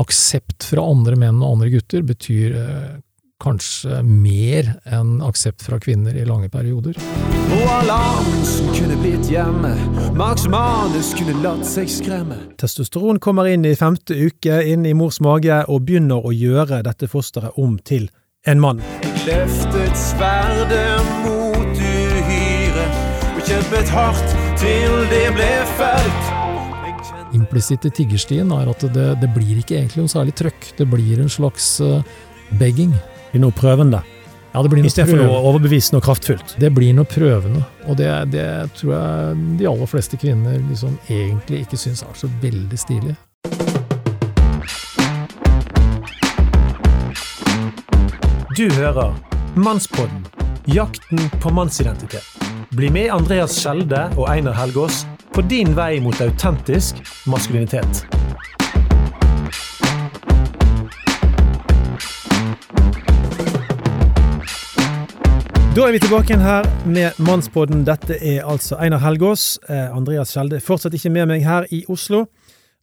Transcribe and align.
aksept 0.00 0.66
fra 0.70 0.84
andre 0.90 1.18
menn 1.18 1.42
og 1.42 1.56
andre 1.56 1.70
gutter 1.74 2.04
betyr 2.06 2.56
eh, 2.58 2.94
kanskje 3.44 4.00
mer 4.06 4.70
enn 4.94 5.18
aksept 5.24 5.64
fra 5.66 5.78
kvinner 5.82 6.16
i 6.16 6.24
lange 6.26 6.48
perioder. 6.52 6.96
Og 7.54 7.64
alarmen 7.76 8.44
som 8.48 8.70
kunne 8.74 8.96
blitt 9.02 9.28
hjemme, 9.30 9.74
Max 10.16 10.46
Manus 10.50 11.12
kunne 11.18 11.36
latt 11.44 11.66
seg 11.68 11.90
skremme. 11.92 12.38
Testosteron 12.60 13.20
kommer 13.22 13.50
inn 13.50 13.66
i 13.68 13.74
femte 13.78 14.16
uke 14.16 14.62
inn 14.70 14.86
i 14.88 14.94
mors 14.96 15.20
mage 15.24 15.62
og 15.68 15.84
begynner 15.88 16.24
å 16.24 16.32
gjøre 16.34 16.82
dette 16.86 17.10
fosteret 17.10 17.58
om 17.60 17.76
til 17.84 18.08
en 18.48 18.62
mann. 18.62 18.84
Løftet 19.24 19.98
sverdet 19.98 21.04
mot 21.24 21.80
uhyret, 21.80 23.02
og 23.34 23.44
kjempet 23.48 23.92
hardt 23.92 24.38
til 24.60 25.04
det 25.12 25.28
ble 25.36 25.52
felt. 25.78 26.33
Implisitt 27.34 27.84
i 27.88 27.90
tiggerstien 27.90 28.50
er 28.54 28.70
at 28.70 28.84
det, 28.94 29.06
det 29.20 29.30
blir 29.34 29.58
ikke 29.58 29.76
egentlig 29.80 30.04
noe 30.04 30.12
særlig 30.12 30.36
trøkk. 30.38 30.70
Det 30.78 30.86
blir 30.90 31.22
en 31.22 31.30
slags 31.32 31.68
eh, 31.82 32.02
begging. 32.60 32.92
Det 32.94 33.32
blir 33.34 33.42
noe 33.42 33.56
prøvende, 33.56 34.02
Ja, 34.54 34.62
det 34.62 34.70
blir 34.70 34.84
noe 34.84 34.90
istedenfor 34.92 35.18
noe 35.18 35.40
overbevisende 35.50 35.98
og 35.98 36.04
kraftfullt. 36.06 36.54
Det 36.62 36.70
blir 36.70 36.94
noe 36.94 37.08
prøvende, 37.10 37.64
og 37.90 37.98
det, 37.98 38.10
det 38.30 38.46
tror 38.78 38.92
jeg 38.94 39.40
de 39.58 39.66
aller 39.66 39.90
fleste 39.90 40.18
kvinner 40.22 40.60
liksom 40.68 40.94
egentlig 41.10 41.64
ikke 41.64 41.80
syns 41.82 42.04
er 42.06 42.14
så 42.14 42.30
veldig 42.44 42.78
stilig. 42.78 43.16
Du 48.54 48.68
hører 48.78 49.10
Mannspodden 49.58 50.22
jakten 50.70 51.18
på 51.42 51.50
mannsidentitet. 51.50 52.24
Bli 52.70 52.90
med 52.90 53.10
Andreas 53.12 53.58
Skjelde 53.58 54.06
og 54.16 54.28
Einar 54.30 54.56
Helgaas 54.56 55.02
på 55.34 55.42
din 55.42 55.74
vei 55.74 56.00
mot 56.00 56.20
autentisk 56.20 57.00
maskulinitet. 57.26 58.04
Da 65.74 65.88
er 65.88 65.92
vi 65.92 65.98
tilbake 65.98 66.30
igjen 66.30 66.44
her 66.44 66.68
med 66.86 67.18
Mannspodden. 67.18 67.82
Dette 67.82 68.14
er 68.14 68.44
altså 68.46 68.78
Einar 68.78 69.02
Helgaas. 69.02 69.56
Eh, 69.66 69.96
Andreas 69.96 70.30
Skjelde 70.30 70.60
er 70.60 70.62
fortsatt 70.62 70.94
ikke 70.94 71.10
med 71.10 71.26
meg 71.32 71.42
her 71.42 71.66
i 71.74 71.82
Oslo, 71.90 72.28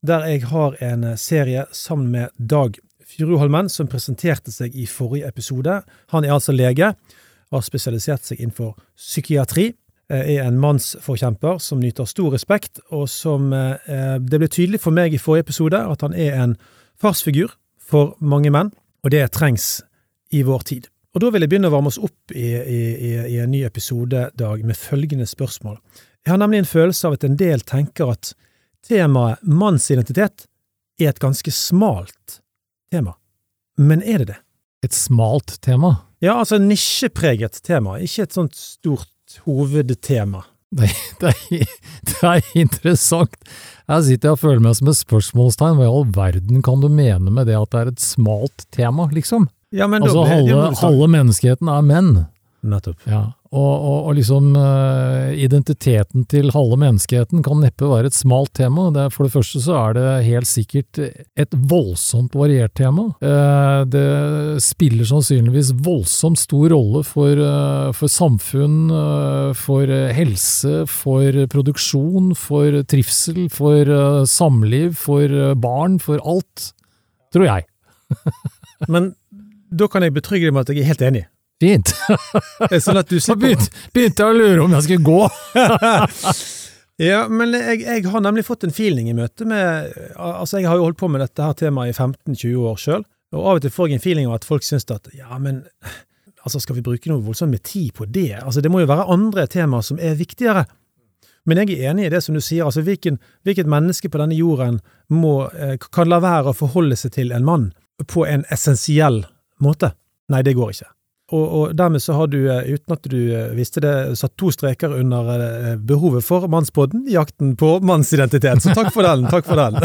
der 0.03 0.27
jeg 0.27 0.43
har 0.51 0.75
en 0.83 1.05
eh, 1.13 1.15
serie 1.15 1.63
sammen 1.71 2.11
med 2.11 2.35
Dag 2.35 2.75
Furuholmen, 3.07 3.71
som 3.71 3.87
presenterte 3.87 4.51
seg 4.51 4.75
i 4.75 4.89
forrige 4.91 5.31
episode. 5.31 5.79
Han 6.11 6.27
er 6.27 6.35
altså 6.35 6.51
lege, 6.51 6.91
har 7.51 7.63
spesialisert 7.63 8.27
seg 8.27 8.43
innenfor 8.43 8.75
psykiatri, 8.99 9.71
er 10.11 10.45
en 10.45 10.59
mannsforkjemper 10.59 11.59
som 11.63 11.79
nyter 11.81 12.07
stor 12.09 12.33
respekt, 12.35 12.81
og 12.91 13.07
som 13.09 13.53
eh, 13.53 14.17
Det 14.19 14.39
ble 14.39 14.49
tydelig 14.51 14.81
for 14.83 14.95
meg 14.95 15.13
i 15.13 15.21
forrige 15.21 15.47
episode 15.47 15.79
at 15.79 16.01
han 16.05 16.13
er 16.13 16.37
en 16.39 16.55
farsfigur 17.01 17.53
for 17.79 18.15
mange 18.19 18.51
menn, 18.53 18.71
og 19.03 19.11
det 19.11 19.31
trengs 19.31 19.81
i 20.31 20.43
vår 20.47 20.67
tid. 20.67 20.87
Og 21.11 21.23
da 21.23 21.31
vil 21.31 21.43
jeg 21.43 21.51
begynne 21.51 21.67
å 21.67 21.73
varme 21.73 21.91
oss 21.91 21.99
opp 21.99 22.31
i, 22.31 22.47
i, 22.55 22.81
i, 22.95 23.11
i 23.35 23.39
en 23.43 23.51
ny 23.51 23.65
episode, 23.67 24.29
Dag, 24.39 24.63
med 24.63 24.79
følgende 24.79 25.27
spørsmål. 25.27 25.79
Jeg 26.23 26.31
har 26.31 26.39
nemlig 26.39 26.61
en 26.61 26.69
følelse 26.69 27.09
av 27.09 27.17
at 27.17 27.25
en 27.27 27.35
del 27.39 27.63
tenker 27.67 28.13
at 28.13 28.31
temaet 28.87 29.41
mannsidentitet 29.43 30.45
er 31.01 31.11
et 31.11 31.19
ganske 31.21 31.51
smalt 31.51 32.39
tema. 32.93 33.17
Men 33.81 34.03
er 34.05 34.21
det 34.21 34.31
det? 34.31 34.39
Et 34.85 34.95
smalt 34.95 35.57
tema. 35.65 35.95
Ja, 36.21 36.37
altså 36.37 36.59
nisjepreget 36.61 37.59
tema, 37.65 37.97
ikke 37.99 38.27
et 38.27 38.37
sånt 38.37 38.55
stort 38.57 39.09
hovedtema. 39.45 40.45
Det, 40.71 40.87
det, 41.19 41.33
er, 41.35 41.65
det 42.07 42.19
er 42.23 42.51
interessant. 42.55 43.33
Jeg 43.91 44.05
sitter 44.07 44.35
og 44.35 44.39
føler 44.39 44.61
meg 44.63 44.77
som 44.77 44.87
et 44.91 44.99
spørsmålstegn. 45.01 45.75
Hva 45.79 45.87
i 45.87 45.91
all 45.91 46.05
verden 46.15 46.61
kan 46.63 46.79
du 46.83 46.87
mene 46.87 47.33
med 47.33 47.49
det 47.51 47.57
at 47.59 47.73
det 47.73 47.81
er 47.81 47.91
et 47.91 48.03
smalt 48.03 48.65
tema, 48.71 49.09
liksom? 49.11 49.49
Ja, 49.75 49.87
men 49.91 50.03
Altså, 50.03 50.23
halve, 50.27 50.71
halve 50.79 51.09
menneskeheten 51.11 51.67
er 51.71 51.83
menn. 51.83 52.13
Nettopp. 52.63 53.03
Ja, 53.09 53.31
og, 53.51 53.71
og, 53.83 53.97
og 54.07 54.13
liksom 54.15 54.53
uh, 54.55 55.33
identiteten 55.35 56.23
til 56.31 56.53
halve 56.55 56.77
menneskeheten 56.79 57.41
kan 57.43 57.59
neppe 57.59 57.89
være 57.89 58.07
et 58.07 58.15
smalt 58.15 58.53
tema. 58.55 58.85
Det, 58.95 59.09
for 59.11 59.27
det 59.27 59.33
første 59.33 59.59
så 59.65 59.75
er 59.75 59.97
det 59.97 60.05
helt 60.29 60.47
sikkert 60.47 61.01
et 61.03 61.57
voldsomt 61.71 62.37
variert 62.39 62.71
tema. 62.79 63.09
Uh, 63.19 63.83
det 63.91 64.63
spiller 64.63 65.09
sannsynligvis 65.09 65.73
voldsomt 65.83 66.39
stor 66.39 66.71
rolle 66.71 67.03
for, 67.07 67.43
uh, 67.43 67.91
for 67.97 68.11
samfunn, 68.11 68.79
for 69.57 69.91
helse, 70.15 70.85
for 70.87 71.43
produksjon, 71.51 72.31
for 72.39 72.79
trivsel, 72.87 73.43
for 73.51 74.23
samliv, 74.31 74.95
for 74.99 75.55
barn, 75.59 75.99
for 75.99 76.23
alt. 76.23 76.71
Tror 77.35 77.47
jeg. 77.49 77.67
Men 78.91 79.11
da 79.71 79.91
kan 79.91 80.07
jeg 80.07 80.15
betrygge 80.15 80.47
deg 80.47 80.55
med 80.55 80.65
at 80.65 80.73
jeg 80.75 80.85
er 80.85 80.91
helt 80.93 81.07
enig. 81.11 81.25
Fint. 81.61 81.93
Det 82.65 82.71
er 82.73 82.81
Sånn 82.81 82.99
at 83.01 83.11
du 83.11 83.19
begynte, 83.41 83.69
begynte 83.93 84.25
å 84.25 84.33
lure 84.33 84.65
om 84.65 84.75
jeg 84.77 84.89
skulle 84.89 85.05
gå. 85.05 85.21
Ja, 87.01 87.23
men 87.31 87.55
jeg, 87.55 87.79
jeg 87.81 88.03
har 88.13 88.21
nemlig 88.21 88.43
fått 88.45 88.67
en 88.67 88.73
feeling 88.75 89.07
i 89.09 89.15
møte 89.17 89.45
med 89.49 89.87
Altså, 90.19 90.59
jeg 90.59 90.67
har 90.69 90.77
jo 90.77 90.83
holdt 90.85 90.99
på 90.99 91.07
med 91.09 91.23
dette 91.23 91.41
her 91.41 91.55
temaet 91.57 91.95
i 91.95 91.95
15-20 91.97 92.67
år 92.69 92.77
sjøl, 92.77 93.05
og 93.33 93.47
av 93.47 93.57
og 93.57 93.63
til 93.63 93.73
får 93.73 93.89
jeg 93.89 93.97
en 93.97 94.03
feeling 94.03 94.27
av 94.29 94.35
at 94.37 94.45
folk 94.45 94.65
syns 94.67 94.85
at 94.93 95.09
ja, 95.17 95.31
men 95.41 95.63
altså, 96.43 96.61
skal 96.61 96.77
vi 96.77 96.83
bruke 96.85 97.09
noe 97.09 97.23
voldsomt 97.25 97.55
med 97.55 97.63
tid 97.65 97.95
på 97.97 98.05
det? 98.05 98.35
Altså, 98.43 98.61
det 98.61 98.69
må 98.69 98.83
jo 98.83 98.91
være 98.91 99.07
andre 99.15 99.47
temaer 99.49 99.87
som 99.87 99.97
er 100.03 100.19
viktigere. 100.19 100.67
Men 101.49 101.63
jeg 101.63 101.79
er 101.79 101.89
enig 101.89 102.05
i 102.05 102.13
det 102.13 102.21
som 102.21 102.37
du 102.37 102.41
sier, 102.43 102.67
altså 102.67 102.83
hvilken, 102.85 103.17
hvilket 103.47 103.69
menneske 103.71 104.11
på 104.11 104.21
denne 104.21 104.37
jorden 104.37 104.77
må, 105.09 105.47
eh, 105.57 105.77
kan 105.81 106.11
la 106.11 106.21
være 106.21 106.51
å 106.51 106.57
forholde 106.57 106.99
seg 106.99 107.15
til 107.17 107.33
en 107.33 107.47
mann 107.47 107.71
på 108.05 108.27
en 108.29 108.45
essensiell 108.53 109.23
måte? 109.63 109.95
Nei, 110.29 110.43
det 110.45 110.53
går 110.59 110.75
ikke. 110.75 110.91
Og, 111.31 111.45
og 111.57 111.75
dermed 111.79 112.03
så 112.03 112.17
har 112.19 112.27
du, 112.27 112.39
eh, 112.51 112.73
uten 112.75 112.95
at 112.95 113.07
du 113.07 113.19
eh, 113.31 113.53
visste 113.55 113.83
det, 113.83 113.93
satt 114.19 114.35
to 114.39 114.51
streker 114.51 114.91
under 114.97 115.31
eh, 115.37 115.73
behovet 115.79 116.25
for 116.27 116.47
Mannspodden, 116.51 117.05
jakten 117.11 117.55
på 117.59 117.77
mannsidentitet. 117.87 118.63
Så 118.63 118.75
takk 118.75 118.91
for 118.93 119.07
den, 119.07 119.29
takk 119.31 119.47
for 119.47 119.61
den. 119.61 119.79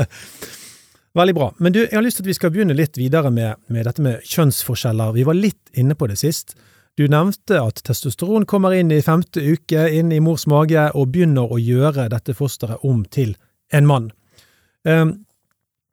Veldig 1.18 1.34
bra. 1.36 1.50
Men 1.60 1.74
du, 1.74 1.82
jeg 1.82 1.92
har 1.92 2.04
lyst 2.04 2.22
til 2.22 2.24
at 2.24 2.30
vi 2.30 2.38
skal 2.38 2.52
begynne 2.54 2.76
litt 2.76 2.96
videre 2.96 3.30
med, 3.30 3.60
med 3.68 3.84
dette 3.84 4.04
med 4.04 4.24
kjønnsforskjeller. 4.24 5.12
Vi 5.12 5.26
var 5.28 5.36
litt 5.36 5.76
inne 5.76 5.96
på 5.98 6.08
det 6.08 6.16
sist. 6.22 6.56
Du 6.96 7.04
nevnte 7.08 7.60
at 7.60 7.80
testosteron 7.84 8.44
kommer 8.48 8.72
inn 8.76 8.92
i 8.92 9.02
femte 9.04 9.40
uke 9.40 9.86
inn 9.92 10.12
i 10.12 10.20
mors 10.24 10.44
mage 10.48 10.88
og 10.96 11.12
begynner 11.12 11.52
å 11.52 11.60
gjøre 11.60 12.08
dette 12.12 12.36
fosteret 12.36 12.84
om 12.88 13.04
til 13.12 13.34
en 13.72 13.88
mann. 13.88 14.10
Um, 14.84 14.92
eh, 14.92 15.12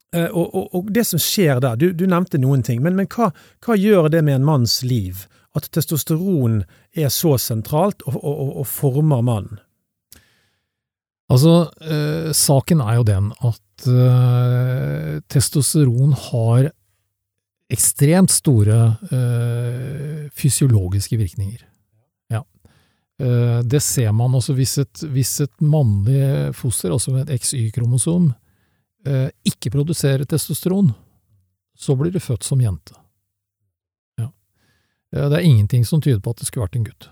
og, 0.09 0.55
og, 0.55 0.69
og 0.73 0.87
det 0.93 1.03
som 1.05 1.21
skjer 1.21 1.59
der, 1.61 1.75
du, 1.77 1.91
du 1.93 2.07
nevnte 2.09 2.39
noen 2.41 2.63
ting, 2.65 2.79
men, 2.81 2.95
men 2.97 3.05
hva, 3.13 3.29
hva 3.61 3.75
gjør 3.77 4.09
det 4.09 4.23
med 4.25 4.39
en 4.39 4.47
manns 4.47 4.79
liv 4.81 5.27
at 5.57 5.69
testosteron 5.73 6.63
er 6.97 7.11
så 7.13 7.35
sentralt 7.41 8.01
og, 8.09 8.17
og, 8.23 8.65
former 8.69 9.21
mannen? 9.25 9.61
Altså, 11.29 11.69
eh, 11.85 12.31
saken 12.33 12.81
er 12.81 12.97
jo 12.97 13.05
den 13.05 13.29
at 13.45 13.89
eh, 13.93 15.19
testosteron 15.29 16.15
har 16.17 16.71
ekstremt 17.69 18.33
store 18.33 18.79
eh, 19.13 20.29
fysiologiske 20.33 21.19
virkninger. 21.21 21.61
Ja. 22.33 22.41
Eh, 23.21 23.59
det 23.61 23.83
ser 23.85 24.11
man 24.17 24.33
også 24.33 24.57
hvis 24.57 24.79
et, 24.81 25.03
hvis 25.13 25.35
et 25.45 25.53
mannlig 25.61 26.55
foster, 26.57 26.95
altså 26.95 27.13
med 27.13 27.29
et 27.29 27.43
XY-kromosom, 27.43 28.31
eh, 28.31 28.38
ikke 29.47 29.71
produserer 29.71 30.25
testosteron, 30.27 30.89
så 31.79 31.95
blir 31.95 32.11
det 32.11 32.23
født 32.23 32.43
som 32.43 32.59
jente. 32.61 32.95
Ja. 34.19 34.27
Eh, 35.15 35.29
Det 35.29 35.37
er 35.39 35.47
ingenting 35.47 35.85
som 35.85 36.01
tyder 36.01 36.19
på 36.19 36.33
at 36.33 36.41
det 36.41 36.49
skulle 36.49 36.67
vært 36.67 36.75
en 36.75 36.87
gutt. 36.89 37.09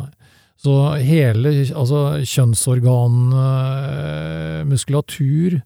Nei. 0.00 0.10
Så 0.56 0.72
hele 1.02 1.50
altså 1.74 2.00
kjønnsorgan, 2.24 3.16
eh, 3.36 4.64
muskulatur, 4.64 5.60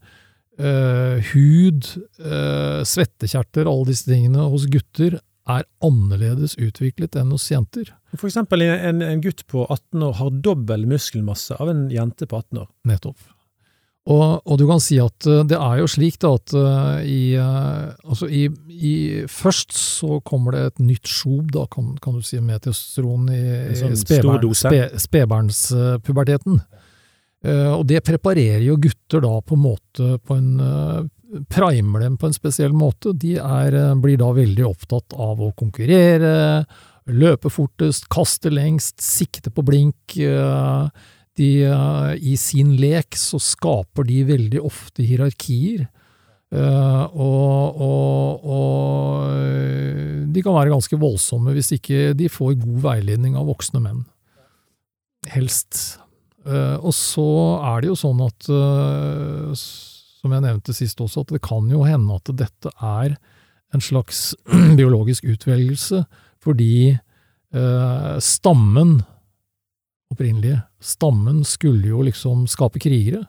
eh, 0.59 1.21
hud, 1.33 1.87
eh, 2.19 2.83
svettekjerter, 2.83 3.69
alle 3.69 3.87
disse 3.93 4.09
tingene 4.09 4.49
hos 4.51 4.67
gutter 4.67 5.21
er 5.49 5.65
annerledes 5.81 6.57
utviklet 6.59 7.17
enn 7.17 7.31
hos 7.31 7.47
jenter. 7.49 7.93
For 8.17 8.29
eksempel 8.29 8.63
en, 8.63 9.01
en 9.03 9.21
gutt 9.21 9.47
på 9.47 9.65
18 9.71 10.03
år 10.03 10.15
har 10.19 10.31
dobbel 10.31 10.87
muskelmasse 10.87 11.57
av 11.61 11.71
en 11.71 11.89
jente 11.91 12.27
på 12.27 12.37
18 12.37 12.65
år. 12.65 12.69
Nettopp. 12.85 13.17
Og, 14.09 14.41
og 14.49 14.57
du 14.57 14.65
kan 14.69 14.79
si 14.81 14.97
at 15.03 15.27
eh, 15.29 15.43
det 15.49 15.57
er 15.59 15.79
jo 15.83 15.89
slik 15.91 16.19
da 16.23 16.31
at 16.39 16.53
eh, 16.57 17.01
i, 17.05 17.35
eh, 17.37 17.89
altså 18.09 18.29
i, 18.33 18.49
i 18.73 19.25
Først 19.29 19.73
så 19.77 20.21
kommer 20.25 20.53
det 20.57 20.63
et 20.71 20.79
nytt 20.81 21.07
sjov, 21.11 21.51
da, 21.53 21.67
kan, 21.71 21.99
kan 22.03 22.15
du 22.17 22.23
si, 22.25 22.41
med 22.41 22.63
testosteron 22.65 23.29
i, 23.35 23.75
sånn 23.77 23.97
spedbarnspuberteten. 23.99 26.61
Uh, 27.39 27.71
og 27.77 27.87
det 27.87 28.01
preparerer 28.03 28.65
jo 28.67 28.75
gutter 28.83 29.23
da 29.23 29.39
på 29.47 29.55
en 29.55 29.63
måte 29.63 30.19
på 30.27 30.35
en 30.35 30.59
uh, 30.59 31.07
Primer 31.53 32.03
dem 32.03 32.17
på 32.19 32.27
en 32.27 32.35
spesiell 32.35 32.73
måte. 32.75 33.13
De 33.13 33.37
er, 33.37 33.95
blir 34.01 34.17
da 34.19 34.33
veldig 34.33 34.65
opptatt 34.65 35.13
av 35.13 35.41
å 35.45 35.53
konkurrere, 35.53 36.65
løpe 37.09 37.51
fortest, 37.53 38.09
kaste 38.13 38.51
lengst, 38.53 39.01
sikte 39.05 39.51
på 39.53 39.63
blink. 39.67 40.17
eh, 40.17 40.89
de, 41.39 41.51
eh, 41.69 42.11
I 42.19 42.35
sin 42.41 42.75
lek 42.81 43.17
så 43.19 43.41
skaper 43.43 44.07
de 44.09 44.23
veldig 44.29 44.61
ofte 44.67 45.07
hierarkier. 45.07 45.87
Eh, 46.49 47.05
og, 47.13 47.81
og, 47.85 48.45
og 48.49 50.31
de 50.33 50.45
kan 50.45 50.57
være 50.57 50.73
ganske 50.73 50.97
voldsomme 50.97 51.53
hvis 51.53 51.75
ikke 51.77 52.15
de 52.17 52.31
får 52.33 52.57
god 52.63 52.79
veiledning 52.87 53.37
av 53.39 53.49
voksne 53.51 53.83
menn. 53.85 54.05
Helst. 55.29 55.99
Eh, 56.49 56.77
og 56.79 56.95
så 56.97 57.29
er 57.75 57.83
det 57.83 57.93
jo 57.93 57.99
sånn 57.99 58.23
at, 58.25 58.49
som 59.59 60.35
jeg 60.35 60.45
nevnte 60.47 60.77
sist 60.77 61.01
også, 61.05 61.27
at 61.27 61.37
det 61.37 61.45
kan 61.45 61.69
jo 61.71 61.85
hende 61.87 62.17
at 62.17 62.33
dette 62.39 62.73
er 62.79 63.19
en 63.77 63.85
slags 63.85 64.33
biologisk 64.81 65.29
utvelgelse, 65.29 66.03
fordi 66.43 66.97
stammen, 68.21 68.99
opprinnelige, 70.13 70.61
stammen 70.81 71.43
skulle 71.45 71.91
jo 71.91 72.03
liksom 72.07 72.47
skape 72.51 72.81
krigere. 72.83 73.25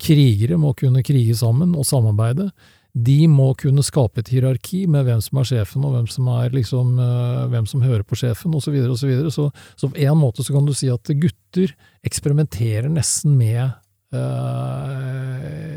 Krigere 0.00 0.58
må 0.58 0.72
kunne 0.76 1.04
krige 1.06 1.36
sammen 1.38 1.74
og 1.78 1.86
samarbeide. 1.86 2.50
De 2.94 3.24
må 3.26 3.48
kunne 3.58 3.82
skape 3.82 4.22
et 4.22 4.30
hierarki 4.30 4.84
med 4.90 5.06
hvem 5.08 5.22
som 5.22 5.40
er 5.40 5.48
sjefen, 5.48 5.84
og 5.86 5.96
hvem 5.96 6.06
som, 6.10 6.28
er 6.36 6.54
liksom, 6.54 6.92
uh, 7.00 7.46
hvem 7.50 7.66
som 7.66 7.82
hører 7.82 8.04
på 8.06 8.18
sjefen, 8.18 8.54
osv. 8.54 8.68
Så, 8.68 8.74
videre, 8.74 9.26
og 9.26 9.34
så, 9.34 9.48
så, 9.50 9.74
så 9.80 9.90
på 9.90 9.98
en 10.04 10.20
måte 10.20 10.46
så 10.46 10.54
kan 10.54 10.68
du 10.68 10.74
si 10.76 10.90
at 10.92 11.10
gutter 11.18 11.74
eksperimenterer 12.06 12.86
nesten 12.92 13.34
med 13.38 13.74
uh, 14.14 15.74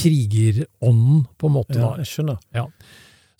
krigerånden, 0.00 1.26
på 1.36 1.50
en 1.50 1.56
måte. 1.58 1.76
Ja, 1.76 1.92
jeg 2.00 2.08
skjønner. 2.08 2.40
Ja. 2.56 2.64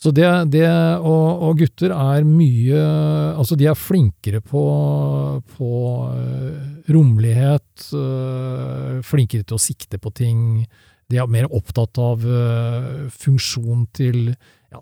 Så 0.00 0.12
det, 0.16 0.26
det 0.54 0.64
og, 0.64 1.42
og, 1.44 1.58
gutter 1.60 1.92
er 1.92 2.24
mye 2.24 2.84
Altså, 3.36 3.56
de 3.58 3.68
er 3.68 3.76
flinkere 3.76 4.40
på, 4.40 4.62
på 5.56 5.72
uh, 6.08 6.62
rommelighet, 6.88 7.90
uh, 7.92 9.00
flinkere 9.04 9.44
til 9.44 9.58
å 9.58 9.60
sikte 9.60 10.00
på 10.00 10.12
ting. 10.16 10.40
De 11.10 11.20
er 11.20 11.28
mer 11.28 11.50
opptatt 11.52 12.00
av 12.00 12.24
uh, 12.24 13.10
funksjon 13.12 13.86
til 13.96 14.30
ja, 14.30 14.80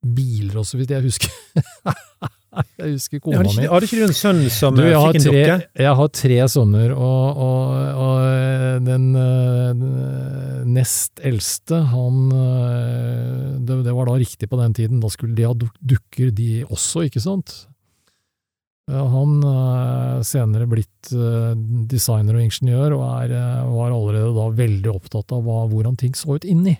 biler 0.00 0.62
og 0.62 0.68
så 0.68 0.80
vidt 0.80 0.96
jeg 0.96 1.04
husker. 1.04 1.36
jeg 2.80 2.94
husker 2.94 3.22
kona 3.22 3.44
mi. 3.44 3.66
Har 3.68 3.82
du 3.82 3.86
ikke 3.86 4.06
en 4.06 4.16
sønn 4.16 4.42
som 4.52 4.76
du, 4.76 4.82
fikk 4.86 5.20
en 5.20 5.26
dukke? 5.28 5.56
Jeg 5.82 5.98
har 6.00 6.10
tre 6.14 6.40
sønner, 6.52 6.94
og, 6.94 7.40
og, 7.46 8.00
og 8.06 8.82
den, 8.86 9.06
den, 9.16 9.84
nest 10.76 11.22
eldste, 11.24 11.80
han 11.92 12.26
det, 13.66 13.80
det, 13.86 13.94
var 13.96 14.10
da 14.10 14.18
riktig 14.20 14.50
på 14.50 14.60
den 14.60 14.76
tiden. 14.76 15.00
Da 15.02 15.10
skulle 15.12 15.36
de 15.36 15.46
ha 15.48 15.54
dukker, 15.56 16.32
de 16.36 16.50
også, 16.66 17.06
ikke 17.08 17.22
sant? 17.22 17.64
Han 18.86 19.40
er 19.42 20.20
senere 20.26 20.68
blitt 20.70 21.10
designer 21.90 22.38
og 22.38 22.44
ingeniør, 22.44 22.94
og 22.94 23.06
er, 23.24 23.32
var 23.66 23.90
allerede 23.90 24.34
da 24.36 24.50
veldig 24.62 24.92
opptatt 24.92 25.34
av 25.34 25.42
hva, 25.46 25.64
hvordan 25.72 25.98
ting 25.98 26.14
så 26.14 26.36
ut 26.36 26.46
inni. 26.46 26.76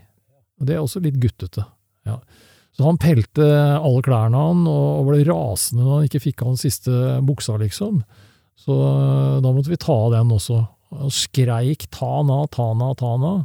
Og 0.61 0.69
Det 0.69 0.77
er 0.77 0.85
også 0.85 1.03
litt 1.05 1.19
guttete. 1.21 1.67
Ja. 2.07 2.21
Så 2.77 2.85
han 2.85 3.01
pelte 3.01 3.47
alle 3.81 4.05
klærne 4.05 4.37
han, 4.37 4.65
og 4.69 5.09
ble 5.09 5.23
rasende 5.25 5.83
når 5.83 5.95
han 5.95 6.09
ikke 6.11 6.25
fikk 6.29 6.45
av 6.45 6.53
den 6.53 6.61
siste 6.61 6.93
buksa, 7.25 7.57
liksom. 7.63 8.03
Så 8.61 8.77
da 9.41 9.53
måtte 9.53 9.73
vi 9.73 9.81
ta 9.81 9.97
av 9.97 10.13
den 10.13 10.35
også. 10.37 10.61
Han 10.97 11.13
skreik 11.13 11.89
'ta 11.89 11.99
Tana, 11.99 12.45
Tana'. 12.47 12.51
ta 12.53 12.67
han 12.69 12.97
ta 12.97 13.13
han 13.13 13.29
av'. 13.33 13.45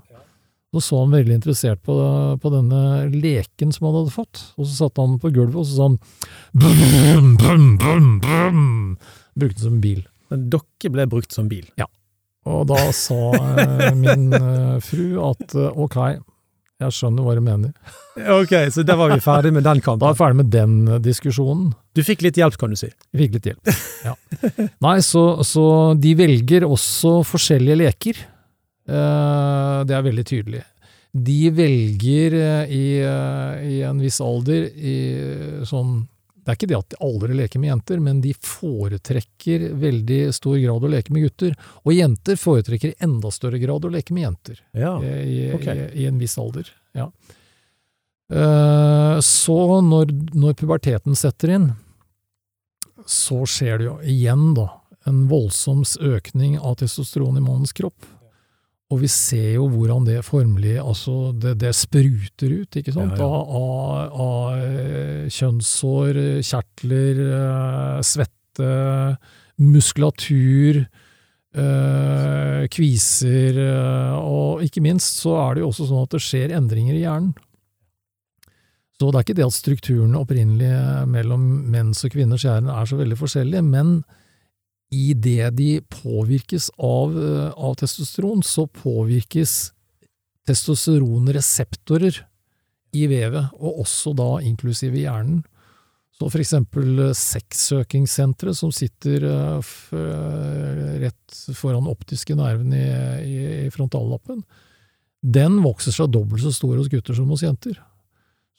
Så 0.72 0.81
så 0.81 1.00
han 1.01 1.12
veldig 1.12 1.33
interessert 1.36 1.81
på, 1.83 1.94
på, 2.39 2.50
denne 2.54 3.10
leken 3.12 3.74
som 3.75 3.89
han 3.89 3.98
hadde 3.98 4.13
fått, 4.13 4.44
og 4.56 4.63
så 4.69 4.86
satte 4.86 5.04
han 5.04 5.18
på 5.19 5.31
gulvet, 5.36 5.57
og 5.60 5.66
så 5.68 5.75
sa 5.75 5.88
han 5.89 5.98
brum, 6.56 7.34
brum, 7.42 7.66
brum, 7.81 8.12
brum. 8.24 8.62
Brukte 9.36 9.60
den 9.60 9.66
som 9.66 9.81
bil. 9.84 10.06
Men 10.31 10.45
dere 10.54 10.94
ble 10.94 11.07
brukt 11.12 11.36
som 11.36 11.50
bil? 11.51 11.66
Ja. 11.75 11.89
Og 12.48 12.63
da 12.72 12.80
sa 12.95 13.34
eh, 13.36 13.92
min 14.00 14.31
eh, 14.34 14.77
fru 14.81 15.19
at 15.27 15.51
eh, 15.60 15.75
ok, 15.75 15.98
jeg 16.81 16.95
skjønner 16.98 17.25
hva 17.28 17.36
du 17.38 17.44
mener. 17.45 17.75
Ok, 18.42 18.51
så 18.75 18.83
da 18.83 18.98
var 19.00 19.13
vi 19.13 19.22
ferdig 19.24 19.54
med 19.56 19.63
den 19.63 19.80
kampen? 19.80 20.01
Da 20.01 20.10
er 20.10 20.16
vi 20.18 20.19
ferdig 20.19 20.38
med 20.42 20.50
den 20.51 21.04
diskusjonen. 21.06 21.69
Du 21.95 22.01
fikk 22.04 22.25
litt 22.25 22.36
hjelp, 22.36 22.57
kan 22.60 22.74
du 22.74 22.75
si? 22.75 22.89
Jeg 22.92 23.22
fikk 23.22 23.38
litt 23.38 23.48
hjelp, 23.48 23.72
ja. 24.04 24.16
Nei, 24.86 24.98
så, 25.06 25.24
så 25.48 25.63
de 25.95 26.12
velger 26.19 26.66
også 26.68 27.22
forskjellige 27.30 27.80
leker. 27.80 28.19
Det 28.92 29.95
er 29.95 30.04
veldig 30.10 30.25
tydelig. 30.28 30.66
De 31.12 31.39
velger 31.56 32.36
i, 32.68 32.84
i 33.00 33.80
en 33.88 34.04
viss 34.04 34.19
alder 34.24 34.68
i 34.75 34.98
sånn 35.68 36.01
det 36.42 36.50
er 36.50 36.58
ikke 36.58 36.70
det 36.72 36.78
at 36.80 36.94
de 36.94 37.00
aldri 37.06 37.36
leker 37.38 37.62
med 37.62 37.70
jenter, 37.70 38.00
men 38.02 38.22
de 38.24 38.32
foretrekker 38.34 39.68
veldig 39.78 40.22
stor 40.34 40.58
grad 40.58 40.88
å 40.88 40.90
leke 40.90 41.14
med 41.14 41.28
gutter. 41.28 41.54
Og 41.86 41.94
jenter 41.94 42.40
foretrekker 42.42 42.94
i 42.94 42.98
enda 43.06 43.30
større 43.34 43.60
grad 43.62 43.86
å 43.86 43.92
leke 43.94 44.16
med 44.18 44.26
jenter. 44.26 44.64
Ja, 44.74 44.96
i, 45.04 45.52
okay. 45.54 45.86
i, 45.92 46.02
i, 46.02 46.08
en 46.10 46.18
viss 46.22 46.40
alder. 46.42 46.72
Ja. 46.98 47.12
Så 49.22 49.58
når, 49.86 50.16
når 50.34 50.58
puberteten 50.58 51.18
setter 51.20 51.54
inn, 51.60 51.70
så 53.06 53.44
skjer 53.46 53.78
det 53.78 53.90
jo 53.90 53.96
igjen, 54.02 54.54
da, 54.58 54.70
en 55.06 55.28
voldsom 55.30 55.84
økning 56.00 56.58
av 56.58 56.80
testosteron 56.82 57.38
i 57.38 57.44
mannens 57.44 57.76
kropp. 57.78 58.08
Og 58.92 59.00
vi 59.00 59.08
ser 59.12 59.54
jo 59.56 59.70
hvordan 59.72 60.04
det 60.08 60.18
formelig 60.28 60.76
altså 60.82 61.32
det, 61.32 61.56
det 61.64 61.72
spruter 61.78 62.56
ut, 62.60 62.76
ikke 62.76 62.92
sant, 62.92 63.16
ja, 63.16 63.24
ja. 63.24 63.28
Av, 63.28 64.18
av, 64.20 64.58
av, 65.32 66.42
kjertler, 66.44 67.22
svette, 68.04 68.72
muskulatur, 69.62 70.82
øh, 71.56 72.68
kviser 72.72 73.62
Og 74.20 74.66
ikke 74.66 74.84
minst 74.84 75.22
så 75.24 75.38
er 75.46 75.56
det 75.56 75.64
jo 75.64 75.72
også 75.72 75.88
sånn 75.88 76.04
at 76.04 76.18
det 76.18 76.24
skjer 76.26 76.56
endringer 76.60 76.98
i 76.98 77.06
hjernen. 77.06 77.32
Så 79.00 79.10
det 79.10 79.18
er 79.18 79.24
ikke 79.26 79.40
det 79.40 79.48
at 79.48 79.56
strukturen 79.56 80.18
opprinnelig 80.20 81.08
mellom 81.10 81.46
menns 81.74 82.04
og 82.06 82.12
kvinners 82.14 82.44
hjerne 82.46 82.76
er 82.76 82.86
så 82.86 83.00
veldig 83.00 83.18
forskjellige, 83.18 83.64
men 83.66 84.02
i 84.92 85.14
det 85.16 85.50
de 85.56 85.70
påvirkes 85.88 86.70
av, 86.78 87.16
av 87.56 87.78
testosteron, 87.80 88.44
så 88.44 88.68
påvirkes 88.68 89.72
testosteronreseptorer 90.50 92.20
i 92.92 93.06
vevet, 93.08 93.54
og 93.56 93.86
også 93.86 94.12
da 94.18 94.30
inklusive 94.44 95.00
hjernen. 95.00 95.40
Så 96.12 96.28
for 96.30 96.44
eksempel 96.44 97.00
sexsøkingssenteret 97.18 98.58
som 98.58 98.74
sitter 98.76 99.24
rett 101.02 101.38
foran 101.58 101.88
optiske 101.90 102.36
nerven 102.38 102.76
i, 102.76 102.84
i, 103.24 103.38
i 103.64 103.72
frontallappen, 103.74 104.44
den 105.22 105.62
vokser 105.64 105.96
seg 105.96 106.12
dobbelt 106.14 106.44
så 106.44 106.52
stor 106.54 106.76
hos 106.78 106.92
gutter 106.92 107.18
som 107.18 107.32
hos 107.32 107.46
jenter. 107.46 107.80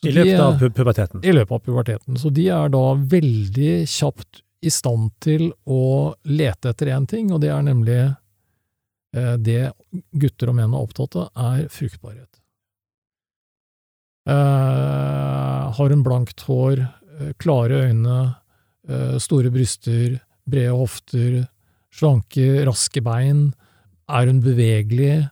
Så 0.01 0.11
I 0.11 0.15
løpet 0.17 0.41
av 0.43 0.57
puberteten? 0.75 1.23
I 1.23 1.35
løpet 1.35 1.55
av 1.55 1.63
puberteten. 1.67 2.19
Så 2.19 2.33
de 2.35 2.49
er 2.51 2.73
da 2.73 2.83
veldig 2.97 3.73
kjapt 3.91 4.43
i 4.63 4.71
stand 4.71 5.11
til 5.23 5.51
å 5.67 6.15
lete 6.31 6.71
etter 6.71 6.93
én 6.95 7.07
ting, 7.11 7.33
og 7.35 7.43
det 7.43 7.51
er 7.51 7.65
nemlig 7.67 7.99
eh, 8.03 9.35
det 9.39 9.73
gutter 10.15 10.53
og 10.53 10.59
menn 10.61 10.77
er 10.77 10.87
opptatt 10.87 11.19
av, 11.19 11.33
er 11.35 11.67
fruktbarhet. 11.73 12.31
Eh, 14.31 15.73
har 15.77 15.91
hun 15.91 16.05
blankt 16.07 16.45
hår, 16.47 16.85
eh, 17.19 17.33
klare 17.43 17.89
øyne, 17.89 18.37
eh, 18.89 19.19
store 19.19 19.51
bryster, 19.51 20.21
brede 20.47 20.77
hofter, 20.79 21.49
slanke, 21.91 22.65
raske 22.67 23.03
bein? 23.03 23.53
Er 24.09 24.27
hun 24.27 24.41
bevegelig? 24.41 25.29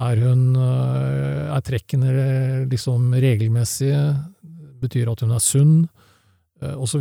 Er 0.00 0.16
hun 0.16 0.56
eh, 0.56 1.56
Er 1.56 1.60
trekkene 1.64 2.68
liksom 2.68 3.14
regelmessige? 3.14 4.28
Betyr 4.82 5.12
at 5.12 5.20
hun 5.20 5.32
er 5.32 5.40
sunn? 5.40 5.88
Og 6.60 6.88
så 6.88 6.98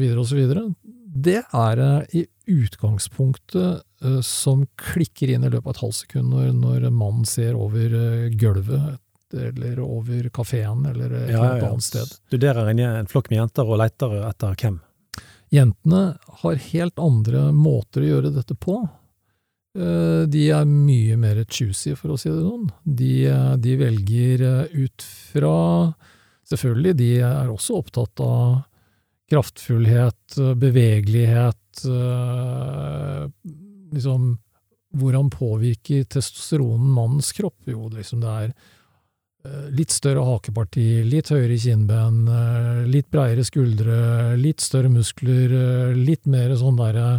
videre 1.15 1.45
er 1.55 1.79
det 1.79 1.87
er 1.87 2.05
i 2.19 2.25
utgangspunktet 2.55 3.83
uh, 4.05 4.21
som 4.21 4.65
klikker 4.79 5.31
inn 5.33 5.45
i 5.45 5.51
løpet 5.51 5.67
av 5.67 5.75
et 5.75 5.83
halvt 5.85 5.99
sekund 6.03 6.33
når, 6.33 6.51
når 6.59 6.89
mannen 6.91 7.25
ser 7.29 7.57
over 7.57 7.95
uh, 7.95 8.27
gulvet 8.35 9.01
eller 9.35 9.79
over 9.83 10.29
kafeen 10.31 10.85
eller 10.87 11.11
et 11.11 11.31
ja, 11.33 11.41
eller 11.41 11.65
annet 11.71 11.83
sted. 11.83 12.11
Studerer 12.29 12.69
en, 12.71 12.79
en 12.79 13.09
flokk 13.11 13.31
med 13.31 13.41
jenter 13.41 13.67
og 13.67 13.81
leter 13.81 14.13
etter 14.29 14.53
hvem? 14.61 14.77
Jentene 15.51 16.03
har 16.43 16.61
helt 16.69 17.01
andre 17.01 17.49
måter 17.55 18.05
å 18.05 18.11
gjøre 18.13 18.31
dette 18.35 18.55
på. 18.55 18.77
De 19.75 20.43
er 20.55 20.69
mye 20.69 21.17
mer 21.19 21.41
choosy, 21.51 21.97
for 21.99 22.13
å 22.13 22.19
si 22.19 22.29
det 22.31 22.45
sånn. 22.45 22.69
De, 22.87 23.11
de 23.59 23.75
velger 23.81 24.45
ut 24.71 25.03
fra 25.33 25.57
Selvfølgelig, 26.45 26.93
de 26.99 27.09
er 27.25 27.49
også 27.49 27.79
opptatt 27.81 28.21
av 28.21 28.59
kraftfullhet, 29.29 30.35
bevegelighet 30.55 31.85
eh, 31.85 33.29
Liksom 33.91 34.37
Hvordan 34.95 35.29
påvirker 35.29 36.03
testosteronen 36.03 36.87
mannens 36.95 37.33
kropp? 37.35 37.57
Jo, 37.67 37.89
liksom 37.91 38.21
det 38.23 38.31
er 38.31 38.51
eh, 39.43 39.65
litt 39.75 39.91
større 39.91 40.23
hakeparti, 40.23 41.03
litt 41.03 41.33
høyere 41.33 41.57
kinnben, 41.59 42.21
eh, 42.31 42.85
litt 42.87 43.09
breiere 43.11 43.43
skuldre, 43.43 43.97
litt 44.39 44.63
større 44.63 44.93
muskler, 44.93 45.51
litt 45.99 46.23
mer 46.31 46.55
sånn 46.55 46.79
derre 46.79 47.09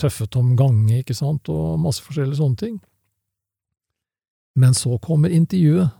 tøffet 0.00 0.40
om 0.40 0.54
gange, 0.56 1.02
ikke 1.02 1.18
sant, 1.18 1.52
og 1.52 1.76
masse 1.84 2.00
forskjellige 2.06 2.40
sånne 2.40 2.62
ting. 2.64 2.80
Men 4.56 4.72
så 4.74 4.96
kommer 5.02 5.28
intervjuet. 5.28 5.92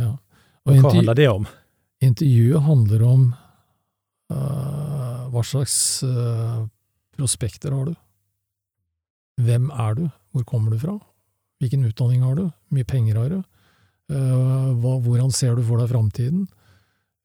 Ja. 0.00 0.18
Og 0.64 0.68
Hva 0.68 0.76
intervju 0.76 1.00
handler 1.00 1.22
det 1.22 1.32
om? 1.32 1.48
Intervjuet 2.06 2.64
handler 2.64 3.02
om 3.06 3.24
uh, 4.32 5.24
hva 5.32 5.42
slags 5.46 5.76
uh, 6.06 6.64
prospekter 7.16 7.74
har 7.74 7.90
du? 7.90 7.94
Hvem 9.44 9.70
er 9.70 9.98
du? 9.98 10.04
Hvor 10.34 10.46
kommer 10.48 10.74
du 10.74 10.80
fra? 10.82 10.98
Hvilken 11.62 11.86
utdanning 11.88 12.22
har 12.26 12.36
du? 12.38 12.46
Hvor 12.48 12.78
mye 12.78 12.88
penger 12.88 13.20
har 13.20 13.32
du? 13.32 13.40
Uh, 14.12 14.70
hva, 14.78 14.98
hvordan 15.02 15.32
ser 15.34 15.56
du 15.56 15.64
for 15.66 15.82
deg 15.82 15.90
framtiden? 15.92 16.46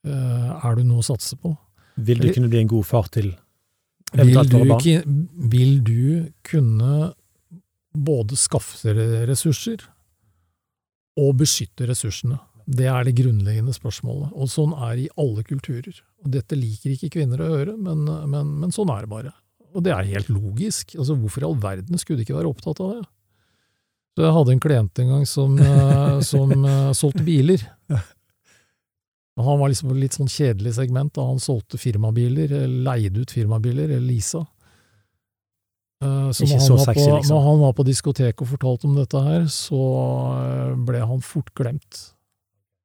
Er 0.10 0.78
du 0.78 0.86
noe 0.88 1.02
å 1.02 1.04
satse 1.04 1.36
på? 1.36 1.52
Vil 2.08 2.22
du 2.24 2.30
kunne 2.32 2.48
bli 2.48 2.62
en 2.62 2.70
god 2.72 2.86
far 2.88 3.10
til 3.12 3.34
eventuelt 4.14 4.54
våre 4.56 4.68
barn? 4.72 5.18
vil 5.52 5.74
du 5.84 6.30
kunne 6.48 7.10
både 7.92 8.38
skaffe 8.40 8.94
ressurser 9.28 9.84
og 11.20 11.36
beskytte 11.42 11.90
ressursene? 11.90 12.40
Det 12.70 12.86
er 12.86 13.06
det 13.08 13.16
grunnleggende 13.18 13.74
spørsmålet, 13.74 14.30
og 14.38 14.50
sånn 14.52 14.76
er 14.78 14.98
det 14.98 15.06
i 15.08 15.14
alle 15.18 15.42
kulturer. 15.48 15.96
Og 16.22 16.34
dette 16.36 16.58
liker 16.58 16.94
ikke 16.94 17.10
kvinner 17.16 17.42
å 17.42 17.48
høre, 17.50 17.74
men, 17.80 18.04
men, 18.30 18.52
men 18.62 18.74
sånn 18.76 18.92
er 18.94 19.06
det 19.08 19.10
bare. 19.10 19.32
Og 19.74 19.86
det 19.86 19.94
er 19.94 20.06
helt 20.12 20.30
logisk. 20.34 20.94
Altså, 20.98 21.16
hvorfor 21.18 21.44
i 21.44 21.48
all 21.50 21.58
verden 21.62 21.98
skulle 22.02 22.20
de 22.22 22.28
ikke 22.28 22.38
være 22.38 22.52
opptatt 22.52 22.82
av 22.86 22.92
det? 22.98 23.08
Så 24.18 24.26
jeg 24.26 24.36
hadde 24.36 24.54
en 24.56 24.62
klient 24.62 25.02
en 25.02 25.12
gang 25.16 25.26
som, 25.30 25.58
eh, 25.66 26.20
som 26.28 26.54
eh, 26.60 26.92
solgte 26.98 27.26
biler. 27.26 27.66
Og 29.40 29.46
Han 29.48 29.60
var 29.62 29.72
liksom 29.72 29.90
på 29.94 29.98
litt 29.98 30.18
sånn 30.18 30.30
kjedelig 30.30 30.74
segment, 30.76 31.14
da 31.16 31.26
han 31.30 31.40
solgte 31.42 31.80
firmabiler, 31.80 32.52
eller 32.52 32.82
leide 32.90 33.24
ut 33.24 33.32
firmabiler, 33.34 33.88
eller 33.88 34.04
leasa. 34.04 34.44
Eh, 36.04 36.30
Så 36.36 36.46
når 36.46 36.56
han, 36.58 36.66
så 36.68 36.78
sexy, 36.84 37.06
på, 37.08 37.18
liksom. 37.18 37.34
når 37.34 37.46
han 37.48 37.60
var 37.64 37.76
på 37.78 37.86
diskotek 37.88 38.44
og 38.44 38.52
fortalte 38.54 38.90
om 38.90 38.98
dette 39.00 39.26
her, 39.26 39.46
så 39.54 39.82
eh, 40.36 40.74
ble 40.90 41.02
han 41.14 41.24
fort 41.24 41.54
glemt. 41.58 42.02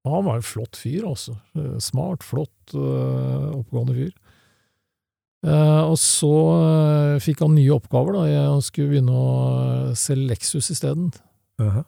Og 0.04 0.18
han 0.18 0.26
var 0.26 0.36
en 0.40 0.44
flott 0.44 0.76
fyr, 0.76 1.06
altså. 1.08 1.38
Eh, 1.56 1.78
Smart, 1.80 2.24
flott, 2.26 2.74
eh, 2.76 3.48
oppegående 3.56 3.96
fyr. 3.96 4.12
Eh, 5.44 5.82
og 5.84 5.96
så 6.00 6.30
fikk 7.24 7.42
han 7.44 7.56
nye 7.56 7.72
oppgaver, 7.72 8.16
da. 8.16 8.26
Jeg- 8.28 8.62
skulle 8.68 8.92
begynne 8.92 9.12
å 9.16 9.96
selge 9.96 10.28
Lexus 10.32 10.70
isteden. 10.70 11.12
Aha. 11.60 11.84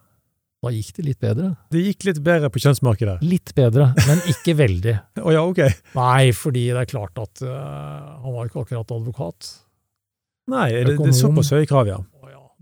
Da 0.65 0.73
gikk 0.73 0.95
det 0.97 1.05
litt 1.05 1.21
bedre. 1.21 1.51
Det 1.71 1.83
gikk 1.85 2.05
litt 2.09 2.23
bedre 2.25 2.49
på 2.51 2.59
kjønnsmarkedet. 2.59 3.21
Litt 3.23 3.53
bedre, 3.55 3.93
men 4.09 4.19
ikke 4.33 4.57
veldig. 4.57 4.97
Å 5.27 5.33
ja, 5.35 5.45
ok. 5.45 5.61
Nei, 5.95 6.33
fordi 6.35 6.65
det 6.73 6.81
er 6.81 6.91
klart 6.91 7.21
at 7.23 7.43
uh, 7.45 8.17
han 8.25 8.35
var 8.35 8.49
ikke 8.49 8.65
akkurat 8.65 8.91
advokat. 8.97 9.53
Nei, 10.51 10.71
det, 10.73 10.97
det 10.97 11.11
er 11.13 11.15
såpass 11.15 11.53
høye 11.55 11.69
krav, 11.69 11.87
ja. 11.91 12.01